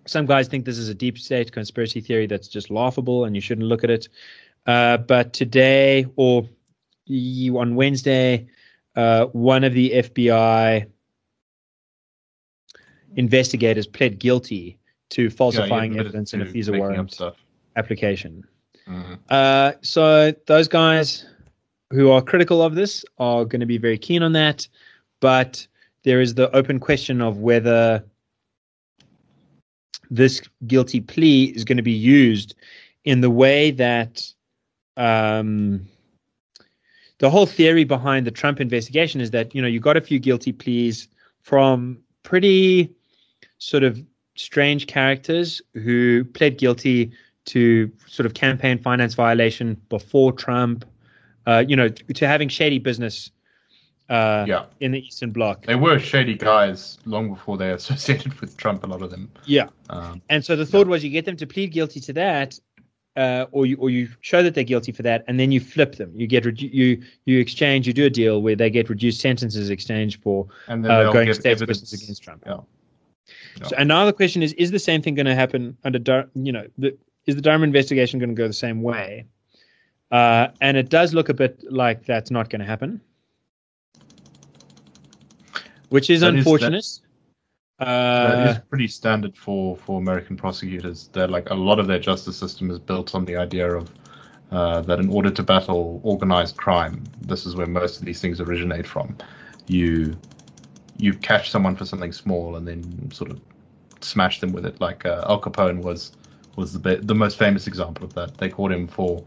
Some 0.06 0.26
guys 0.26 0.48
think 0.48 0.64
this 0.64 0.78
is 0.78 0.88
a 0.88 0.94
deep 0.94 1.18
state 1.18 1.52
conspiracy 1.52 2.00
theory 2.00 2.26
that's 2.26 2.48
just 2.48 2.70
laughable 2.70 3.24
and 3.24 3.34
you 3.34 3.40
shouldn't 3.40 3.66
look 3.66 3.84
at 3.84 3.90
it. 3.90 4.08
Uh, 4.66 4.96
but 4.98 5.32
today, 5.32 6.06
or 6.16 6.48
on 7.08 7.74
Wednesday, 7.74 8.46
uh, 8.96 9.26
one 9.26 9.64
of 9.64 9.72
the 9.72 9.90
FBI 9.90 10.86
investigators 13.16 13.86
pled 13.86 14.18
guilty 14.18 14.78
to 15.10 15.28
falsifying 15.30 15.94
yeah, 15.94 16.00
evidence 16.00 16.34
in 16.34 16.42
a 16.42 16.44
FISA 16.44 16.78
warrant 16.78 17.20
application. 17.76 18.44
Mm-hmm. 18.90 19.14
Uh, 19.28 19.72
so 19.82 20.32
those 20.46 20.66
guys 20.68 21.24
who 21.90 22.10
are 22.10 22.20
critical 22.20 22.62
of 22.62 22.74
this 22.74 23.04
are 23.18 23.44
going 23.44 23.60
to 23.60 23.66
be 23.66 23.78
very 23.78 23.98
keen 23.98 24.22
on 24.22 24.32
that, 24.32 24.66
but 25.20 25.66
there 26.02 26.20
is 26.20 26.34
the 26.34 26.54
open 26.54 26.80
question 26.80 27.20
of 27.20 27.38
whether 27.38 28.02
this 30.10 30.42
guilty 30.66 31.00
plea 31.00 31.44
is 31.54 31.64
going 31.64 31.76
to 31.76 31.82
be 31.82 31.92
used 31.92 32.54
in 33.04 33.20
the 33.20 33.30
way 33.30 33.70
that 33.70 34.22
um, 34.96 35.86
the 37.18 37.30
whole 37.30 37.46
theory 37.46 37.84
behind 37.84 38.26
the 38.26 38.30
Trump 38.30 38.60
investigation 38.60 39.20
is 39.20 39.30
that 39.30 39.54
you 39.54 39.62
know 39.62 39.68
you 39.68 39.78
got 39.78 39.96
a 39.96 40.00
few 40.00 40.18
guilty 40.18 40.52
pleas 40.52 41.08
from 41.42 41.98
pretty 42.22 42.90
sort 43.58 43.84
of 43.84 44.02
strange 44.36 44.86
characters 44.86 45.62
who 45.74 46.24
pled 46.24 46.58
guilty 46.58 47.12
to 47.50 47.90
sort 48.06 48.26
of 48.26 48.34
campaign 48.34 48.78
finance 48.78 49.14
violation 49.14 49.76
before 49.88 50.32
Trump, 50.32 50.84
uh, 51.46 51.64
you 51.66 51.76
know, 51.76 51.88
to 51.88 52.26
having 52.26 52.48
shady 52.48 52.78
business 52.78 53.30
uh, 54.10 54.44
yeah. 54.46 54.64
in 54.80 54.92
the 54.92 55.00
Eastern 55.00 55.30
Bloc. 55.30 55.66
They 55.66 55.76
were 55.76 55.98
shady 55.98 56.34
guys 56.34 56.98
long 57.06 57.32
before 57.32 57.56
they 57.56 57.70
associated 57.80 58.38
with 58.40 58.56
Trump, 58.56 58.84
a 58.84 58.86
lot 58.86 59.02
of 59.02 59.10
them. 59.10 59.30
Yeah. 59.46 59.68
Um, 59.88 60.20
and 60.28 60.44
so 60.44 60.56
the 60.56 60.66
thought 60.66 60.86
yeah. 60.86 60.90
was 60.90 61.04
you 61.04 61.10
get 61.10 61.24
them 61.24 61.36
to 61.36 61.46
plead 61.46 61.72
guilty 61.72 62.00
to 62.00 62.12
that, 62.14 62.58
uh, 63.16 63.46
or 63.52 63.66
you 63.66 63.76
or 63.76 63.90
you 63.90 64.08
show 64.20 64.42
that 64.42 64.54
they're 64.54 64.64
guilty 64.64 64.92
for 64.92 65.02
that, 65.02 65.24
and 65.26 65.38
then 65.38 65.50
you 65.52 65.60
flip 65.60 65.96
them. 65.96 66.12
You 66.14 66.26
get 66.26 66.44
redu- 66.44 66.72
you 66.72 67.02
you 67.24 67.38
exchange, 67.38 67.86
you 67.86 67.92
do 67.92 68.06
a 68.06 68.10
deal 68.10 68.42
where 68.42 68.56
they 68.56 68.70
get 68.70 68.88
reduced 68.88 69.20
sentences 69.20 69.70
exchange 69.70 70.20
for 70.20 70.46
and 70.68 70.84
then 70.84 70.90
uh, 70.90 71.12
going 71.12 71.32
state 71.34 71.60
witness 71.60 71.92
against 71.92 72.22
Trump. 72.22 72.44
Yeah. 72.46 72.58
yeah. 73.56 73.66
So, 73.66 73.76
and 73.76 73.88
now 73.88 74.04
the 74.04 74.12
question 74.12 74.42
is: 74.42 74.52
Is 74.54 74.70
the 74.70 74.78
same 74.78 75.02
thing 75.02 75.14
going 75.14 75.26
to 75.26 75.34
happen 75.34 75.76
under 75.84 76.28
you 76.34 76.52
know 76.52 76.66
the, 76.78 76.96
is 77.30 77.36
the 77.36 77.42
Durham 77.42 77.62
investigation 77.62 78.18
going 78.18 78.30
to 78.30 78.34
go 78.34 78.46
the 78.46 78.52
same 78.52 78.82
way? 78.82 79.24
Uh, 80.10 80.48
and 80.60 80.76
it 80.76 80.88
does 80.88 81.14
look 81.14 81.28
a 81.28 81.34
bit 81.34 81.62
like 81.70 82.04
that's 82.04 82.30
not 82.30 82.50
going 82.50 82.60
to 82.60 82.66
happen, 82.66 83.00
which 85.88 86.10
is 86.10 86.20
that 86.20 86.34
unfortunate. 86.34 86.78
Is 86.78 87.00
that, 87.78 87.86
uh, 87.86 88.36
that 88.36 88.56
is 88.56 88.62
pretty 88.68 88.88
standard 88.88 89.36
for, 89.36 89.76
for 89.76 89.98
American 89.98 90.36
prosecutors. 90.36 91.08
They're 91.12 91.28
like 91.28 91.48
a 91.50 91.54
lot 91.54 91.78
of 91.78 91.86
their 91.86 92.00
justice 92.00 92.36
system 92.36 92.70
is 92.70 92.78
built 92.80 93.14
on 93.14 93.24
the 93.24 93.36
idea 93.36 93.70
of 93.70 93.88
uh, 94.50 94.80
that 94.82 94.98
in 94.98 95.08
order 95.08 95.30
to 95.30 95.42
battle 95.44 96.00
organized 96.02 96.56
crime, 96.56 97.04
this 97.22 97.46
is 97.46 97.54
where 97.54 97.68
most 97.68 98.00
of 98.00 98.04
these 98.04 98.20
things 98.20 98.40
originate 98.40 98.86
from. 98.86 99.16
You 99.68 100.18
you 100.98 101.14
catch 101.14 101.50
someone 101.50 101.76
for 101.76 101.84
something 101.84 102.12
small 102.12 102.56
and 102.56 102.66
then 102.66 103.10
sort 103.12 103.30
of 103.30 103.40
smash 104.00 104.40
them 104.40 104.52
with 104.52 104.66
it, 104.66 104.80
like 104.80 105.06
uh, 105.06 105.24
Al 105.28 105.40
Capone 105.40 105.82
was 105.82 106.12
was 106.56 106.72
the 106.72 106.96
the 106.96 107.14
most 107.14 107.38
famous 107.38 107.66
example 107.66 108.04
of 108.04 108.14
that. 108.14 108.38
They 108.38 108.48
caught 108.48 108.72
him 108.72 108.86
for 108.86 109.24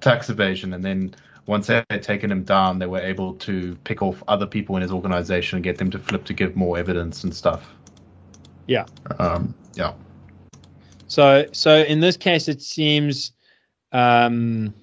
tax 0.00 0.30
evasion, 0.30 0.74
and 0.74 0.84
then 0.84 1.14
once 1.46 1.66
they 1.66 1.82
had 1.90 2.02
taken 2.02 2.30
him 2.30 2.44
down, 2.44 2.78
they 2.78 2.86
were 2.86 3.00
able 3.00 3.32
to 3.34 3.74
pick 3.84 4.02
off 4.02 4.22
other 4.28 4.46
people 4.46 4.76
in 4.76 4.82
his 4.82 4.92
organization 4.92 5.56
and 5.56 5.64
get 5.64 5.78
them 5.78 5.90
to 5.90 5.98
flip 5.98 6.24
to 6.26 6.34
give 6.34 6.54
more 6.54 6.76
evidence 6.76 7.24
and 7.24 7.34
stuff. 7.34 7.74
Yeah. 8.66 8.84
Um, 9.18 9.54
yeah. 9.74 9.94
So, 11.06 11.46
so 11.52 11.78
in 11.84 12.00
this 12.00 12.18
case, 12.18 12.48
it 12.48 12.60
seems 12.60 13.32
um, 13.92 14.74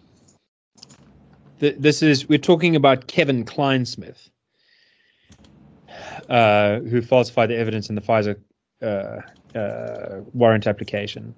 th- 1.59 1.75
this 1.77 2.01
is 2.01 2.27
we're 2.27 2.39
talking 2.39 2.75
about 2.75 3.05
Kevin 3.05 3.45
Clinesmith, 3.45 4.29
uh, 6.29 6.79
who 6.79 7.03
falsified 7.03 7.51
the 7.51 7.57
evidence 7.57 7.89
in 7.89 7.95
the 7.95 8.01
FISA 8.01 8.35
uh, 8.81 9.55
uh, 9.55 10.21
warrant 10.33 10.65
application 10.65 11.35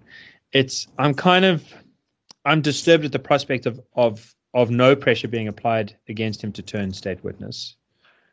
it's 0.52 0.88
I'm 0.98 1.14
kind 1.14 1.46
of 1.46 1.64
I'm 2.46 2.62
disturbed 2.62 3.06
at 3.06 3.12
the 3.12 3.20
prospect 3.20 3.66
of 3.66 3.80
of 3.96 4.34
of 4.54 4.70
no 4.72 4.96
pressure 4.96 5.28
being 5.28 5.48
applied 5.48 5.96
against 6.08 6.44
him 6.44 6.52
to 6.54 6.62
turn 6.62 6.94
state 6.94 7.24
witness. 7.24 7.76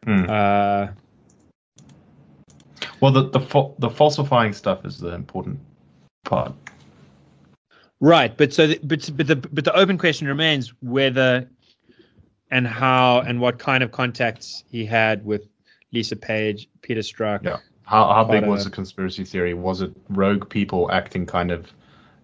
Mm. 0.06 0.28
Uh, 0.28 0.92
well, 3.00 3.12
the 3.12 3.28
the 3.30 3.74
the 3.78 3.90
falsifying 3.90 4.52
stuff 4.52 4.84
is 4.84 4.98
the 4.98 5.14
important 5.14 5.58
part. 6.24 6.52
Right, 8.00 8.36
but 8.36 8.52
so 8.52 8.66
the, 8.66 8.78
but 8.82 9.10
but 9.16 9.26
the 9.26 9.36
but 9.36 9.64
the 9.64 9.74
open 9.74 9.98
question 9.98 10.26
remains 10.26 10.72
whether 10.80 11.48
and 12.50 12.66
how 12.66 13.20
and 13.20 13.40
what 13.40 13.58
kind 13.58 13.82
of 13.82 13.92
contacts 13.92 14.64
he 14.68 14.84
had 14.84 15.24
with 15.24 15.48
Lisa 15.92 16.16
Page, 16.16 16.68
Peter 16.82 17.00
Strzok. 17.00 17.44
Yeah. 17.44 17.58
How 17.84 18.12
how 18.12 18.24
big 18.24 18.46
was 18.46 18.64
the 18.64 18.70
conspiracy 18.70 19.24
theory? 19.24 19.54
Was 19.54 19.80
it 19.82 19.92
rogue 20.08 20.48
people 20.48 20.90
acting 20.90 21.26
kind 21.26 21.50
of 21.50 21.72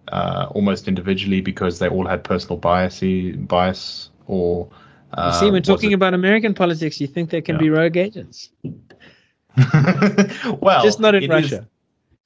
uh, 0.07 0.47
almost 0.51 0.87
individually 0.87 1.41
because 1.41 1.79
they 1.79 1.87
all 1.87 2.05
had 2.05 2.23
personal 2.23 2.57
bias, 2.57 3.01
bias 3.47 4.09
or. 4.27 4.69
Uh, 5.13 5.39
see, 5.39 5.51
when 5.51 5.61
talking 5.61 5.91
it... 5.91 5.95
about 5.95 6.13
American 6.13 6.53
politics, 6.53 7.01
you 7.01 7.07
think 7.07 7.29
there 7.29 7.41
can 7.41 7.55
yeah. 7.55 7.61
be 7.61 7.69
rogue 7.69 7.97
agents. 7.97 8.49
well, 10.61 10.83
just 10.83 10.99
not 10.99 11.15
in 11.15 11.29
Russia. 11.29 11.67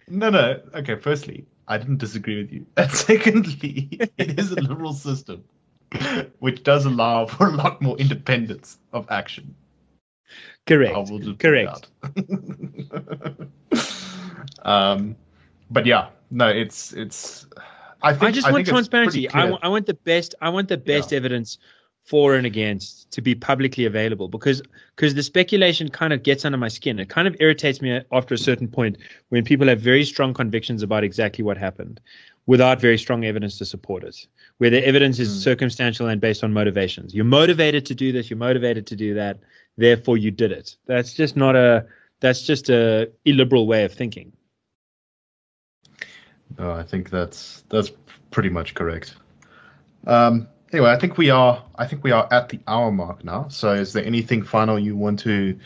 Is... 0.07 0.15
No, 0.15 0.29
no. 0.29 0.61
Okay, 0.75 0.95
firstly, 0.95 1.45
I 1.67 1.79
didn't 1.79 1.97
disagree 1.97 2.41
with 2.41 2.51
you. 2.51 2.65
And 2.77 2.91
secondly, 2.91 3.89
it 4.17 4.39
is 4.39 4.51
a 4.51 4.61
liberal 4.61 4.93
system 4.93 5.43
which 6.39 6.63
does 6.63 6.85
allow 6.85 7.25
for 7.25 7.47
a 7.47 7.51
lot 7.51 7.81
more 7.81 7.97
independence 7.97 8.77
of 8.93 9.07
action. 9.09 9.55
Correct. 10.65 11.11
Correct. 11.39 11.87
um, 14.63 15.15
but 15.69 15.85
yeah, 15.85 16.09
no, 16.31 16.47
it's 16.49 16.93
it's. 16.93 17.45
I 18.01 18.13
think 18.13 18.23
I 18.23 18.31
just 18.31 18.47
I 18.47 18.51
want 18.51 18.67
transparency. 18.67 19.29
I, 19.31 19.41
w- 19.41 19.59
I 19.61 19.67
want 19.69 19.85
the 19.87 19.93
best. 19.93 20.35
I 20.41 20.49
want 20.49 20.67
the 20.69 20.77
best 20.77 21.11
yeah. 21.11 21.17
evidence 21.17 21.57
for 22.03 22.35
and 22.35 22.45
against 22.45 23.09
to 23.11 23.21
be 23.21 23.33
publicly 23.33 23.85
available 23.85 24.27
because 24.27 24.61
because 24.95 25.15
the 25.15 25.23
speculation 25.23 25.89
kind 25.89 26.13
of 26.13 26.21
gets 26.23 26.45
under 26.45 26.57
my 26.57 26.67
skin. 26.67 26.99
It 26.99 27.09
kind 27.09 27.27
of 27.27 27.35
irritates 27.39 27.81
me 27.81 28.01
after 28.11 28.35
a 28.35 28.37
certain 28.37 28.67
point 28.67 28.97
when 29.29 29.43
people 29.43 29.67
have 29.67 29.81
very 29.81 30.05
strong 30.05 30.33
convictions 30.33 30.83
about 30.83 31.03
exactly 31.03 31.43
what 31.43 31.57
happened. 31.57 31.99
without 32.47 32.79
very 32.79 32.97
strong 32.97 33.25
evidence 33.25 33.57
to 33.57 33.65
support 33.65 34.03
it, 34.03 34.27
where 34.59 34.69
the 34.69 34.85
evidence 34.85 35.17
is 35.19 35.29
Mm. 35.29 35.41
circumstantial 35.43 36.07
and 36.07 36.21
based 36.21 36.43
on 36.43 36.53
motivations. 36.53 37.13
You're 37.15 37.25
motivated 37.25 37.87
to 37.87 37.95
do 37.95 38.11
this, 38.11 38.29
you're 38.29 38.37
motivated 38.37 38.85
to 38.87 38.95
do 38.95 39.15
that, 39.15 39.39
therefore 39.77 40.17
you 40.17 40.29
did 40.29 40.51
it. 40.51 40.77
That's 40.85 41.13
just 41.15 41.35
not 41.35 41.55
a 41.55 41.87
that's 42.19 42.43
just 42.43 42.69
a 42.69 43.09
illiberal 43.25 43.65
way 43.67 43.83
of 43.83 43.91
thinking. 43.93 44.31
No, 46.57 46.71
I 46.71 46.83
think 46.83 47.09
that's 47.09 47.63
that's 47.69 47.91
pretty 48.31 48.49
much 48.49 48.73
correct. 48.73 49.15
Um, 50.07 50.47
anyway, 50.71 50.91
I 50.91 50.99
think 50.99 51.17
we 51.17 51.29
are 51.29 51.63
I 51.75 51.85
think 51.87 52.03
we 52.03 52.11
are 52.11 52.27
at 52.31 52.49
the 52.49 52.59
hour 52.67 52.91
mark 52.91 53.23
now. 53.23 53.47
So, 53.49 53.73
is 53.73 53.93
there 53.93 54.05
anything 54.05 54.43
final 54.43 54.79
you 54.79 54.95
want 54.95 55.19
to 55.19 55.57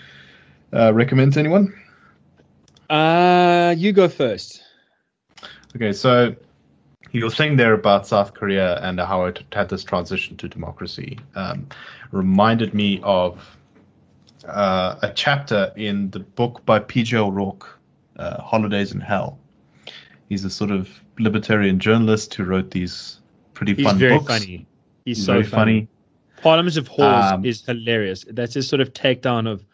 uh, 0.73 0.93
recommend 0.93 1.33
to 1.33 1.39
anyone? 1.39 1.73
Uh 2.89 3.75
you 3.77 3.93
go 3.93 4.07
first. 4.07 4.63
Okay, 5.75 5.93
so 5.93 6.35
your 7.11 7.29
thing 7.29 7.55
there 7.55 7.73
about 7.73 8.07
South 8.07 8.33
Korea 8.33 8.79
and 8.81 8.99
how 8.99 9.25
it 9.25 9.43
had 9.51 9.69
this 9.69 9.83
transition 9.83 10.37
to 10.37 10.47
democracy 10.47 11.19
um, 11.35 11.67
reminded 12.11 12.73
me 12.73 12.99
of 13.03 13.57
uh, 14.47 14.95
a 15.01 15.11
chapter 15.13 15.71
in 15.75 16.09
the 16.11 16.19
book 16.19 16.63
by 16.65 16.79
P.J. 16.79 17.17
O'Rourke, 17.17 17.79
uh, 18.17 18.41
Holidays 18.41 18.91
in 18.91 18.99
Hell. 18.99 19.38
He's 20.29 20.45
a 20.45 20.49
sort 20.49 20.71
of 20.71 20.89
libertarian 21.19 21.79
journalist 21.79 22.33
who 22.35 22.43
wrote 22.45 22.71
these 22.71 23.19
pretty 23.53 23.73
He's 23.75 23.85
fun 23.85 23.97
very 23.97 24.17
books. 24.17 24.27
funny. 24.27 24.65
He's, 25.05 25.17
He's 25.17 25.25
so 25.25 25.33
very 25.33 25.43
funny. 25.43 25.79
funny. 25.81 25.87
Parliament 26.41 26.77
of 26.77 26.87
Whores 26.89 27.33
Um, 27.33 27.45
is 27.45 27.65
hilarious. 27.65 28.25
That's 28.29 28.53
his 28.53 28.67
sort 28.67 28.79
of 28.81 28.93
takedown 28.93 29.47
of 29.51 29.65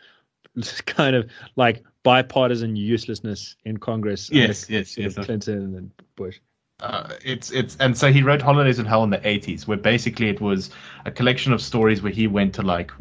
kind 0.86 1.16
of 1.16 1.30
like 1.56 1.84
bipartisan 2.04 2.76
uselessness 2.76 3.56
in 3.66 3.78
Congress. 3.78 4.30
under 4.30 4.42
Yes, 4.48 4.70
yes, 4.70 4.92
sort 4.92 5.16
yes. 5.16 5.26
Clinton 5.26 5.76
and 5.76 5.92
Bush. 6.16 6.40
uh, 6.80 7.14
it's 7.24 7.52
it's 7.52 7.76
and 7.80 7.98
so 7.98 8.12
he 8.12 8.22
wrote 8.24 8.42
Holidays 8.42 8.80
in 8.80 8.86
Hell 8.86 9.04
in 9.04 9.10
the 9.10 9.20
80s, 9.20 9.68
where 9.68 9.78
basically 9.78 10.30
it 10.30 10.42
was 10.42 10.70
a 11.06 11.12
collection 11.12 11.54
of 11.54 11.62
stories 11.62 12.02
where 12.02 12.12
he 12.12 12.28
went 12.28 12.54
to 12.56 12.62
like 12.62 12.92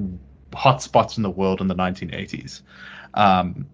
hot 0.54 0.82
spots 0.82 1.16
in 1.16 1.22
the 1.22 1.30
world 1.30 1.60
in 1.60 1.68
the 1.68 1.74
1980s. 1.74 2.62
Um, 3.14 3.66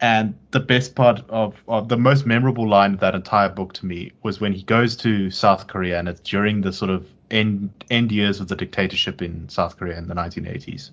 and 0.00 0.34
the 0.50 0.60
best 0.60 0.94
part 0.94 1.22
of, 1.30 1.54
of 1.68 1.88
the 1.88 1.96
most 1.96 2.26
memorable 2.26 2.68
line 2.68 2.94
of 2.94 3.00
that 3.00 3.14
entire 3.14 3.48
book 3.48 3.72
to 3.74 3.86
me 3.86 4.12
was 4.22 4.40
when 4.40 4.52
he 4.52 4.62
goes 4.62 4.96
to 4.96 5.30
South 5.30 5.66
Korea, 5.68 5.98
and 5.98 6.08
it's 6.08 6.20
during 6.20 6.60
the 6.60 6.72
sort 6.72 6.90
of 6.90 7.06
end 7.30 7.70
end 7.90 8.12
years 8.12 8.40
of 8.40 8.48
the 8.48 8.56
dictatorship 8.56 9.22
in 9.22 9.48
South 9.48 9.76
Korea 9.76 9.96
in 9.96 10.08
the 10.08 10.14
1980s, 10.14 10.90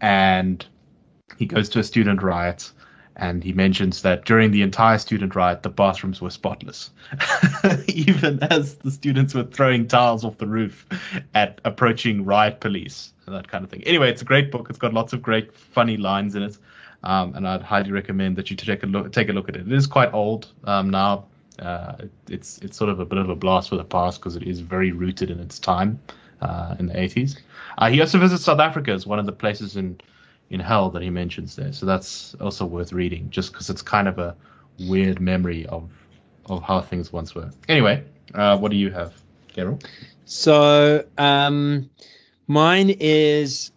and 0.00 0.64
he 1.36 1.46
goes 1.46 1.68
to 1.70 1.78
a 1.78 1.84
student 1.84 2.22
riot. 2.22 2.70
And 3.16 3.44
he 3.44 3.52
mentions 3.52 4.00
that 4.00 4.24
during 4.24 4.50
the 4.50 4.62
entire 4.62 4.96
student 4.96 5.34
riot, 5.34 5.62
the 5.62 5.68
bathrooms 5.68 6.22
were 6.22 6.30
spotless, 6.30 6.90
even 7.88 8.42
as 8.44 8.76
the 8.76 8.90
students 8.90 9.34
were 9.34 9.42
throwing 9.42 9.86
tiles 9.86 10.24
off 10.24 10.38
the 10.38 10.46
roof 10.46 10.86
at 11.34 11.60
approaching 11.66 12.24
riot 12.24 12.60
police 12.60 13.12
and 13.26 13.34
that 13.34 13.48
kind 13.48 13.62
of 13.62 13.70
thing. 13.70 13.82
Anyway, 13.84 14.08
it's 14.08 14.22
a 14.22 14.24
great 14.24 14.50
book. 14.50 14.68
It's 14.70 14.78
got 14.78 14.94
lots 14.94 15.12
of 15.12 15.20
great, 15.20 15.54
funny 15.54 15.98
lines 15.98 16.34
in 16.34 16.42
it, 16.42 16.56
um, 17.02 17.34
and 17.34 17.46
I'd 17.46 17.62
highly 17.62 17.92
recommend 17.92 18.36
that 18.36 18.50
you 18.50 18.56
take 18.56 18.82
a 18.82 18.86
look 18.86 19.12
take 19.12 19.28
a 19.28 19.32
look 19.32 19.48
at 19.48 19.56
it. 19.56 19.66
It 19.66 19.72
is 19.72 19.86
quite 19.86 20.12
old 20.12 20.48
um, 20.64 20.90
now. 20.90 21.24
Uh, 21.58 22.06
it's 22.28 22.58
it's 22.58 22.76
sort 22.76 22.90
of 22.90 23.00
a 23.00 23.04
bit 23.04 23.18
of 23.18 23.28
a 23.28 23.34
blast 23.36 23.68
for 23.68 23.76
the 23.76 23.84
past 23.84 24.20
because 24.20 24.36
it 24.36 24.44
is 24.44 24.60
very 24.60 24.92
rooted 24.92 25.30
in 25.30 25.40
its 25.40 25.58
time 25.58 25.98
uh, 26.40 26.74
in 26.78 26.86
the 26.86 26.94
80s. 26.94 27.38
Uh, 27.78 27.90
he 27.90 28.00
also 28.00 28.18
visits 28.18 28.44
South 28.44 28.60
Africa 28.60 28.92
as 28.92 29.06
one 29.06 29.18
of 29.18 29.26
the 29.26 29.32
places 29.32 29.76
in 29.76 30.00
in 30.50 30.60
hell 30.60 30.90
that 30.90 31.02
he 31.02 31.10
mentions 31.10 31.56
there. 31.56 31.72
So 31.72 31.86
that's 31.86 32.34
also 32.40 32.66
worth 32.66 32.92
reading, 32.92 33.30
just 33.30 33.52
because 33.52 33.70
it's 33.70 33.82
kind 33.82 34.08
of 34.08 34.18
a 34.18 34.36
weird 34.88 35.20
memory 35.20 35.66
of 35.66 35.90
of 36.46 36.62
how 36.62 36.80
things 36.80 37.12
once 37.12 37.34
were. 37.34 37.50
Anyway, 37.68 38.04
uh, 38.34 38.58
what 38.58 38.70
do 38.70 38.76
you 38.76 38.90
have, 38.90 39.14
Carol? 39.54 39.78
So 40.24 41.04
um, 41.18 41.88
mine 42.46 42.96
is 43.00 43.72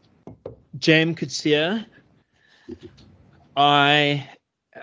J.M. 0.79 1.15
Coetzee. 1.15 1.85
I 3.55 4.27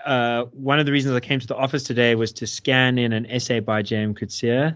uh, 0.05 0.45
one 0.53 0.79
of 0.79 0.85
the 0.85 0.91
reasons 0.91 1.15
I 1.15 1.19
came 1.19 1.39
to 1.39 1.47
the 1.47 1.55
office 1.55 1.83
today 1.83 2.15
was 2.15 2.31
to 2.33 2.47
scan 2.47 2.97
in 2.97 3.13
an 3.13 3.25
essay 3.27 3.59
by 3.59 3.81
J.M. 3.81 4.15
Coetzee 4.15 4.75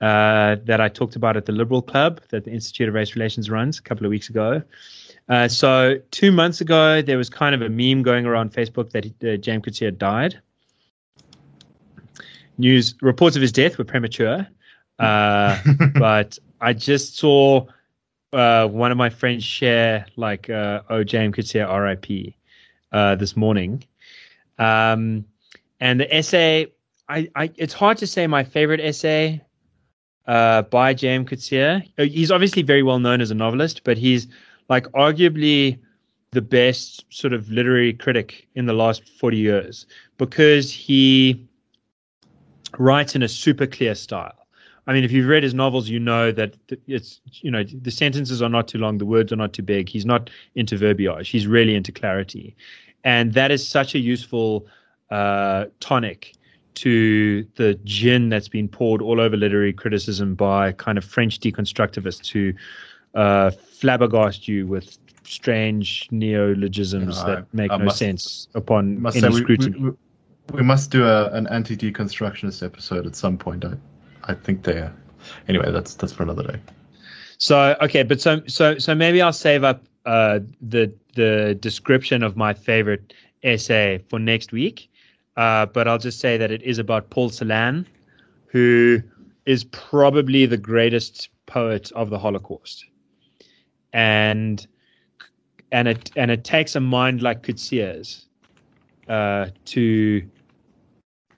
uh, 0.00 0.56
that 0.64 0.80
I 0.80 0.88
talked 0.88 1.16
about 1.16 1.36
at 1.36 1.46
the 1.46 1.52
Liberal 1.52 1.82
Club 1.82 2.20
that 2.30 2.44
the 2.44 2.50
Institute 2.50 2.88
of 2.88 2.94
Race 2.94 3.14
Relations 3.14 3.50
runs 3.50 3.78
a 3.78 3.82
couple 3.82 4.06
of 4.06 4.10
weeks 4.10 4.28
ago. 4.28 4.62
Uh, 5.28 5.46
so 5.46 6.00
two 6.10 6.32
months 6.32 6.60
ago, 6.60 7.00
there 7.02 7.16
was 7.16 7.30
kind 7.30 7.54
of 7.54 7.62
a 7.62 7.68
meme 7.68 8.02
going 8.02 8.26
around 8.26 8.52
Facebook 8.52 8.90
that 8.90 9.06
uh, 9.06 9.36
J.M. 9.36 9.62
Coetzee 9.62 9.96
died. 9.96 10.40
News 12.58 12.94
reports 13.00 13.36
of 13.36 13.42
his 13.42 13.52
death 13.52 13.78
were 13.78 13.84
premature, 13.84 14.46
uh, 14.98 15.58
but 15.94 16.38
I 16.60 16.72
just 16.72 17.16
saw 17.16 17.66
uh, 18.32 18.66
one 18.66 18.90
of 18.90 18.98
my 18.98 19.08
friends 19.08 19.44
share 19.44 20.04
like, 20.16 20.50
uh, 20.50 20.82
"Oh, 20.90 21.04
J.M. 21.04 21.32
Coetzee, 21.32 21.66
R.I.P." 21.66 22.36
Uh, 22.92 23.14
this 23.14 23.36
morning, 23.36 23.84
um, 24.58 25.24
and 25.78 26.00
the 26.00 26.14
essay. 26.14 26.66
I, 27.08 27.28
I, 27.34 27.50
it's 27.56 27.72
hard 27.72 27.98
to 27.98 28.06
say 28.06 28.26
my 28.26 28.44
favorite 28.44 28.80
essay 28.80 29.40
uh, 30.26 30.62
by 30.62 30.94
J.M. 30.94 31.24
Coetzee. 31.24 31.88
Uh, 31.98 32.04
He's 32.04 32.30
obviously 32.30 32.62
very 32.62 32.82
well 32.82 32.98
known 32.98 33.20
as 33.20 33.30
a 33.30 33.34
novelist, 33.34 33.82
but 33.84 33.98
he's 33.98 34.28
like 34.68 34.86
arguably 34.92 35.78
the 36.32 36.40
best 36.40 37.04
sort 37.10 37.32
of 37.32 37.50
literary 37.50 37.92
critic 37.92 38.46
in 38.54 38.66
the 38.66 38.72
last 38.72 39.08
40 39.08 39.36
years 39.36 39.86
because 40.18 40.72
he 40.72 41.44
writes 42.78 43.16
in 43.16 43.22
a 43.22 43.28
super 43.28 43.66
clear 43.66 43.94
style. 43.94 44.39
I 44.90 44.92
mean, 44.92 45.04
if 45.04 45.12
you've 45.12 45.28
read 45.28 45.44
his 45.44 45.54
novels, 45.54 45.88
you 45.88 46.00
know 46.00 46.32
that 46.32 46.56
it's, 46.88 47.20
you 47.42 47.48
know, 47.48 47.62
the 47.62 47.92
sentences 47.92 48.42
are 48.42 48.48
not 48.48 48.66
too 48.66 48.78
long, 48.78 48.98
the 48.98 49.06
words 49.06 49.32
are 49.32 49.36
not 49.36 49.52
too 49.52 49.62
big. 49.62 49.88
He's 49.88 50.04
not 50.04 50.30
into 50.56 50.76
verbiage, 50.76 51.28
he's 51.28 51.46
really 51.46 51.76
into 51.76 51.92
clarity. 51.92 52.56
And 53.04 53.32
that 53.34 53.52
is 53.52 53.64
such 53.66 53.94
a 53.94 54.00
useful 54.00 54.66
uh, 55.12 55.66
tonic 55.78 56.34
to 56.74 57.46
the 57.54 57.74
gin 57.84 58.30
that's 58.30 58.48
been 58.48 58.66
poured 58.66 59.00
all 59.00 59.20
over 59.20 59.36
literary 59.36 59.72
criticism 59.72 60.34
by 60.34 60.72
kind 60.72 60.98
of 60.98 61.04
French 61.04 61.38
deconstructivists 61.38 62.28
who 62.28 62.52
uh, 63.14 63.52
flabbergast 63.52 64.48
you 64.48 64.66
with 64.66 64.98
strange 65.22 66.08
neologisms 66.10 67.24
that 67.26 67.46
make 67.54 67.70
I 67.70 67.76
no 67.76 67.84
must- 67.84 67.98
sense 67.98 68.48
upon 68.56 69.00
must 69.00 69.18
any 69.18 69.32
say 69.32 69.40
scrutiny. 69.40 69.78
we, 69.78 69.90
we, 69.90 69.96
we 70.54 70.62
must 70.64 70.90
do 70.90 71.04
a, 71.04 71.30
an 71.30 71.46
anti-deconstructionist 71.46 72.64
episode 72.64 73.06
at 73.06 73.14
some 73.14 73.38
point. 73.38 73.64
I, 73.64 73.74
I 74.24 74.34
think 74.34 74.64
they 74.64 74.78
are. 74.78 74.92
Anyway, 75.48 75.70
that's 75.70 75.94
that's 75.94 76.12
for 76.12 76.22
another 76.22 76.44
day. 76.44 76.60
So 77.38 77.76
okay, 77.80 78.02
but 78.02 78.20
so 78.20 78.42
so 78.46 78.78
so 78.78 78.94
maybe 78.94 79.22
I'll 79.22 79.32
save 79.32 79.64
up 79.64 79.84
uh, 80.06 80.40
the 80.60 80.92
the 81.14 81.56
description 81.60 82.22
of 82.22 82.36
my 82.36 82.54
favorite 82.54 83.12
essay 83.42 84.02
for 84.08 84.18
next 84.18 84.52
week. 84.52 84.90
Uh, 85.36 85.66
but 85.66 85.88
I'll 85.88 85.98
just 85.98 86.20
say 86.20 86.36
that 86.36 86.50
it 86.50 86.62
is 86.62 86.78
about 86.78 87.08
Paul 87.10 87.30
Celan, 87.30 87.86
who 88.46 89.00
is 89.46 89.64
probably 89.64 90.44
the 90.44 90.56
greatest 90.56 91.30
poet 91.46 91.90
of 91.92 92.10
the 92.10 92.18
Holocaust, 92.18 92.84
and 93.92 94.66
and 95.72 95.88
it 95.88 96.10
and 96.16 96.30
it 96.30 96.44
takes 96.44 96.76
a 96.76 96.80
mind 96.80 97.22
like 97.22 97.42
Coetzee's 97.42 98.26
uh, 99.08 99.46
to 99.66 100.22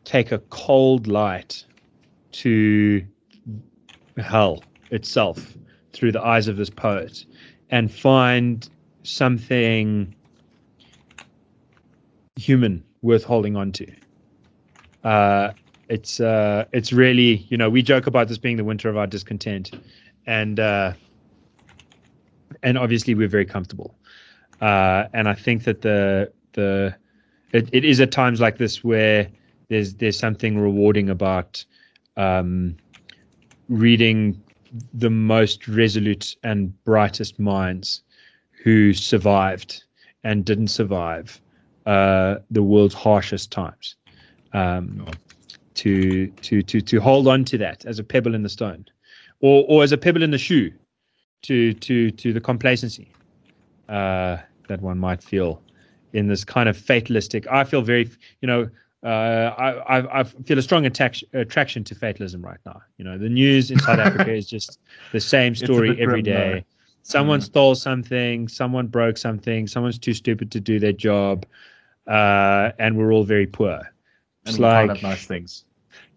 take 0.05 0.33
a 0.33 0.39
cold 0.51 1.07
light 1.07 1.65
to 2.33 3.05
hell 4.19 4.63
itself 4.91 5.57
through 5.93 6.13
the 6.13 6.23
eyes 6.23 6.49
of 6.49 6.57
this 6.57 6.71
poet 6.71 7.25
and 7.71 7.91
find 7.91 8.69
something 9.03 10.15
human 12.37 12.85
worth 13.03 13.25
holding 13.25 13.57
on 13.57 13.73
to. 13.73 13.87
Uh, 15.05 15.53
it's 15.89 16.21
uh, 16.21 16.65
it's 16.73 16.93
really 16.93 17.47
you 17.49 17.57
know 17.57 17.69
we 17.69 17.83
joke 17.83 18.07
about 18.07 18.29
this 18.29 18.39
being 18.39 18.57
the 18.57 18.65
winter 18.65 18.89
of 18.89 18.97
our 18.97 19.07
discontent, 19.07 19.73
and 20.27 20.61
uh, 20.61 20.93
and 22.63 22.79
obviously 22.79 23.15
we're 23.15 23.29
very 23.29 23.45
comfortable, 23.45 23.95
uh, 24.61 25.05
and 25.13 25.29
I 25.29 25.35
think 25.35 25.65
that 25.65 25.83
the 25.83 26.33
the 26.53 26.95
it, 27.53 27.69
it 27.73 27.85
is 27.85 28.01
at 28.01 28.13
times 28.13 28.41
like 28.41 28.59
this 28.59 28.85
where 28.85 29.29
there's 29.69 29.95
there's 29.95 30.19
something 30.19 30.59
rewarding 30.59 31.11
about 31.11 31.65
um, 32.17 32.77
reading 33.69 34.41
the 34.95 35.11
most 35.11 35.69
resolute 35.69 36.37
and 36.43 36.73
brightest 36.85 37.39
minds 37.39 38.03
who 38.63 38.93
survived 38.93 39.85
and 40.25 40.45
didn't 40.45 40.69
survive 40.69 41.41
uh, 41.87 42.37
the 42.51 42.63
world's 42.63 42.95
harshest 42.95 43.51
times. 43.51 43.97
Um, 44.53 45.07
to 45.75 46.27
to 46.29 46.63
to 46.63 46.81
to 46.81 47.01
hold 47.01 47.27
on 47.27 47.45
to 47.45 47.59
that 47.59 47.85
as 47.87 47.99
a 47.99 48.05
pebble 48.05 48.35
in 48.35 48.43
the 48.43 48.49
stone, 48.49 48.85
or 49.41 49.65
or 49.69 49.83
as 49.83 49.93
a 49.93 49.99
pebble 49.99 50.23
in 50.23 50.31
the 50.31 50.39
shoe, 50.39 50.71
to 51.43 51.73
to 51.75 52.11
to 52.11 52.33
the 52.33 52.41
complacency 52.41 53.11
uh, 53.89 54.37
that 54.69 54.81
one 54.81 54.99
might 54.99 55.23
feel 55.23 55.63
in 56.13 56.29
this 56.29 56.45
kind 56.45 56.69
of 56.69 56.77
fatalistic. 56.77 57.47
I 57.51 57.65
feel 57.65 57.83
very, 57.83 58.11
you 58.41 58.47
know, 58.47 58.69
uh, 59.05 59.55
I, 59.59 59.99
I, 59.99 60.21
I 60.21 60.25
feel 60.25 60.59
a 60.59 60.63
strong 60.63 60.87
attack, 60.87 61.17
attraction 61.33 61.83
to 61.85 61.95
fatalism 61.95 62.43
right 62.43 62.61
now. 62.65 62.83
You 62.99 63.05
know, 63.05 63.19
the 63.19 63.29
news 63.29 63.71
in 63.71 63.79
South 63.81 63.99
Africa 63.99 64.33
is 64.33 64.47
just 64.47 64.79
the 65.11 65.21
same 65.21 65.55
story 65.57 66.01
every 66.01 66.23
day. 66.23 66.55
Though. 66.55 66.65
Someone 67.03 67.41
mm. 67.41 67.45
stole 67.45 67.75
something, 67.75 68.47
someone 68.47 68.87
broke 68.87 69.19
something, 69.19 69.67
someone's 69.67 69.99
too 69.99 70.15
stupid 70.15 70.53
to 70.53 70.61
do 70.61 70.79
their 70.79 70.93
job, 70.93 71.45
uh, 72.07 72.71
and 72.79 72.97
we're 72.97 73.13
all 73.13 73.25
very 73.25 73.47
poor. 73.47 73.81
It's 74.45 74.55
and 74.55 74.61
like, 74.61 75.03
nice 75.03 75.27
things. 75.27 75.65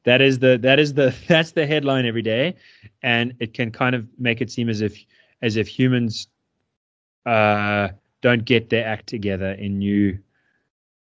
That 0.04 0.22
is 0.22 0.38
the 0.38 0.60
that 0.60 0.80
is 0.80 0.94
the 0.94 1.16
that's 1.28 1.52
the 1.52 1.66
headline 1.66 2.06
every 2.06 2.22
day, 2.22 2.56
and 3.02 3.34
it 3.40 3.56
can 3.56 3.72
kind 3.72 3.96
of 3.96 4.08
make 4.20 4.42
it 4.42 4.52
seem 4.52 4.70
as 4.70 4.82
if 4.82 5.04
as 5.42 5.58
if 5.58 5.68
humans 5.68 6.28
uh, 7.26 7.90
don't 8.22 8.46
get 8.46 8.70
their 8.70 8.86
act 8.86 9.08
together 9.08 9.54
in 9.54 9.80
new 9.80 10.20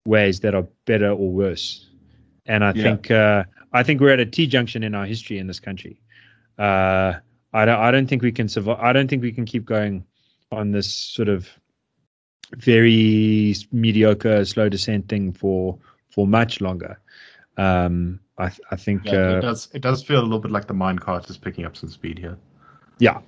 ways 0.06 0.40
that 0.42 0.54
are 0.54 0.68
better 0.86 1.10
or 1.10 1.30
worse. 1.30 1.90
And 2.46 2.64
I 2.64 2.74
yeah. 2.74 2.84
think 2.84 3.12
uh, 3.12 3.44
I 3.72 3.84
think 3.84 4.02
we're 4.02 4.12
at 4.12 4.20
a 4.20 4.26
T 4.26 4.48
junction 4.48 4.84
in 4.84 4.96
our 4.96 5.06
history 5.06 5.38
in 5.40 5.48
this 5.48 5.60
country. 5.60 6.02
Uh, 6.58 7.14
I 7.54 7.66
don't 7.66 7.80
I 7.80 7.92
don't 7.92 8.08
think 8.08 8.22
we 8.22 8.32
can 8.32 8.50
survive. 8.50 8.80
I 8.80 8.94
don't 8.94 9.08
think 9.08 9.22
we 9.22 9.32
can 9.32 9.46
keep 9.46 9.66
going 9.66 10.04
on 10.52 10.72
this 10.72 10.94
sort 10.94 11.30
of 11.30 11.50
very 12.58 13.56
mediocre 13.72 14.46
slow 14.46 14.70
descent 14.70 15.08
thing 15.08 15.34
for 15.34 15.78
for 16.10 16.28
much 16.28 16.62
longer. 16.62 17.00
Um, 17.58 18.20
I 18.38 18.52
I 18.72 18.76
think 18.76 19.06
yeah, 19.06 19.14
uh, 19.14 19.38
it 19.38 19.42
does 19.42 19.70
it 19.74 19.82
does 19.82 20.04
feel 20.04 20.20
a 20.20 20.24
little 20.24 20.40
bit 20.40 20.52
like 20.52 20.68
the 20.68 20.74
mine 20.74 21.00
cart 21.00 21.30
is 21.30 21.38
picking 21.38 21.66
up 21.66 21.78
some 21.78 21.90
speed 21.90 22.20
here. 22.20 22.38
Yeah. 23.00 23.22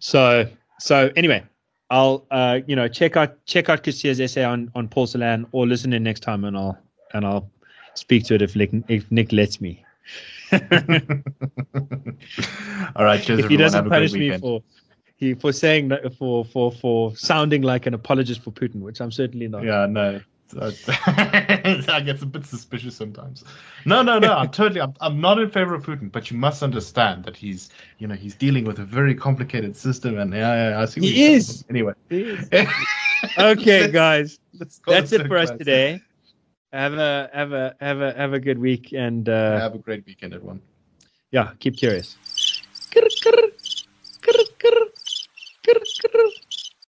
So 0.00 0.48
so 0.80 1.10
anyway, 1.16 1.44
I'll 1.90 2.26
uh, 2.30 2.60
you 2.66 2.76
know 2.76 2.88
check 2.88 3.16
out 3.16 3.44
check 3.46 3.68
out 3.68 3.82
Coetzee's 3.84 4.20
essay 4.20 4.44
on 4.44 4.70
on 4.74 4.88
Paul 4.88 5.06
Celan 5.06 5.46
or 5.52 5.66
listen 5.66 5.92
in 5.92 6.02
next 6.02 6.20
time 6.20 6.44
and 6.44 6.56
I'll 6.56 6.78
and 7.12 7.24
I'll 7.24 7.50
speak 7.94 8.24
to 8.24 8.34
it 8.34 8.42
if 8.42 8.56
Nick 8.56 8.70
if 8.88 9.10
Nick 9.10 9.32
lets 9.32 9.60
me. 9.60 9.84
All 10.52 10.60
right, 13.04 13.22
cheers, 13.22 13.40
if 13.40 13.48
he 13.48 13.56
doesn't 13.56 13.88
punish 13.88 14.12
me 14.12 14.36
for 14.38 14.62
he 15.16 15.34
for 15.34 15.52
saying 15.52 15.88
that 15.88 16.14
for 16.16 16.44
for 16.44 16.72
for 16.72 17.14
sounding 17.16 17.62
like 17.62 17.86
an 17.86 17.94
apologist 17.94 18.42
for 18.42 18.50
Putin, 18.50 18.80
which 18.80 19.00
I'm 19.00 19.12
certainly 19.12 19.48
not. 19.48 19.64
Yeah, 19.64 19.86
no. 19.86 20.20
I 21.06 22.02
get 22.04 22.22
a 22.22 22.26
bit 22.26 22.44
suspicious 22.46 22.96
sometimes. 22.96 23.44
No, 23.84 24.02
no, 24.02 24.18
no. 24.18 24.32
I'm 24.32 24.50
totally. 24.50 24.80
I'm, 24.80 24.94
I'm 25.00 25.20
not 25.20 25.38
in 25.38 25.50
favor 25.50 25.74
of 25.74 25.84
Putin, 25.84 26.10
but 26.10 26.30
you 26.30 26.36
must 26.36 26.62
understand 26.62 27.24
that 27.24 27.36
he's, 27.36 27.70
you 27.98 28.06
know, 28.06 28.14
he's 28.14 28.34
dealing 28.34 28.64
with 28.64 28.78
a 28.78 28.84
very 28.84 29.14
complicated 29.14 29.76
system, 29.76 30.18
and 30.18 30.32
yeah, 30.32 30.70
yeah 30.70 30.80
I 30.80 30.84
see. 30.86 31.00
He 31.00 31.34
is. 31.34 31.64
Anyway. 31.68 31.94
He 32.08 32.22
is. 32.22 32.48
okay, 33.38 33.90
guys. 33.90 34.38
That's 34.86 35.12
it 35.12 35.26
for 35.26 35.38
us 35.38 35.50
today. 35.50 36.00
Have 36.72 36.94
a 36.94 37.30
have 37.32 37.52
a 37.52 37.74
have 37.80 38.00
a 38.00 38.12
have 38.14 38.32
a 38.32 38.40
good 38.40 38.58
week 38.58 38.92
and 38.92 39.28
uh, 39.28 39.58
have 39.60 39.74
a 39.74 39.78
great 39.78 40.04
weekend, 40.06 40.34
everyone. 40.34 40.60
Yeah, 41.30 41.52
keep 41.60 41.76
curious. 41.76 42.16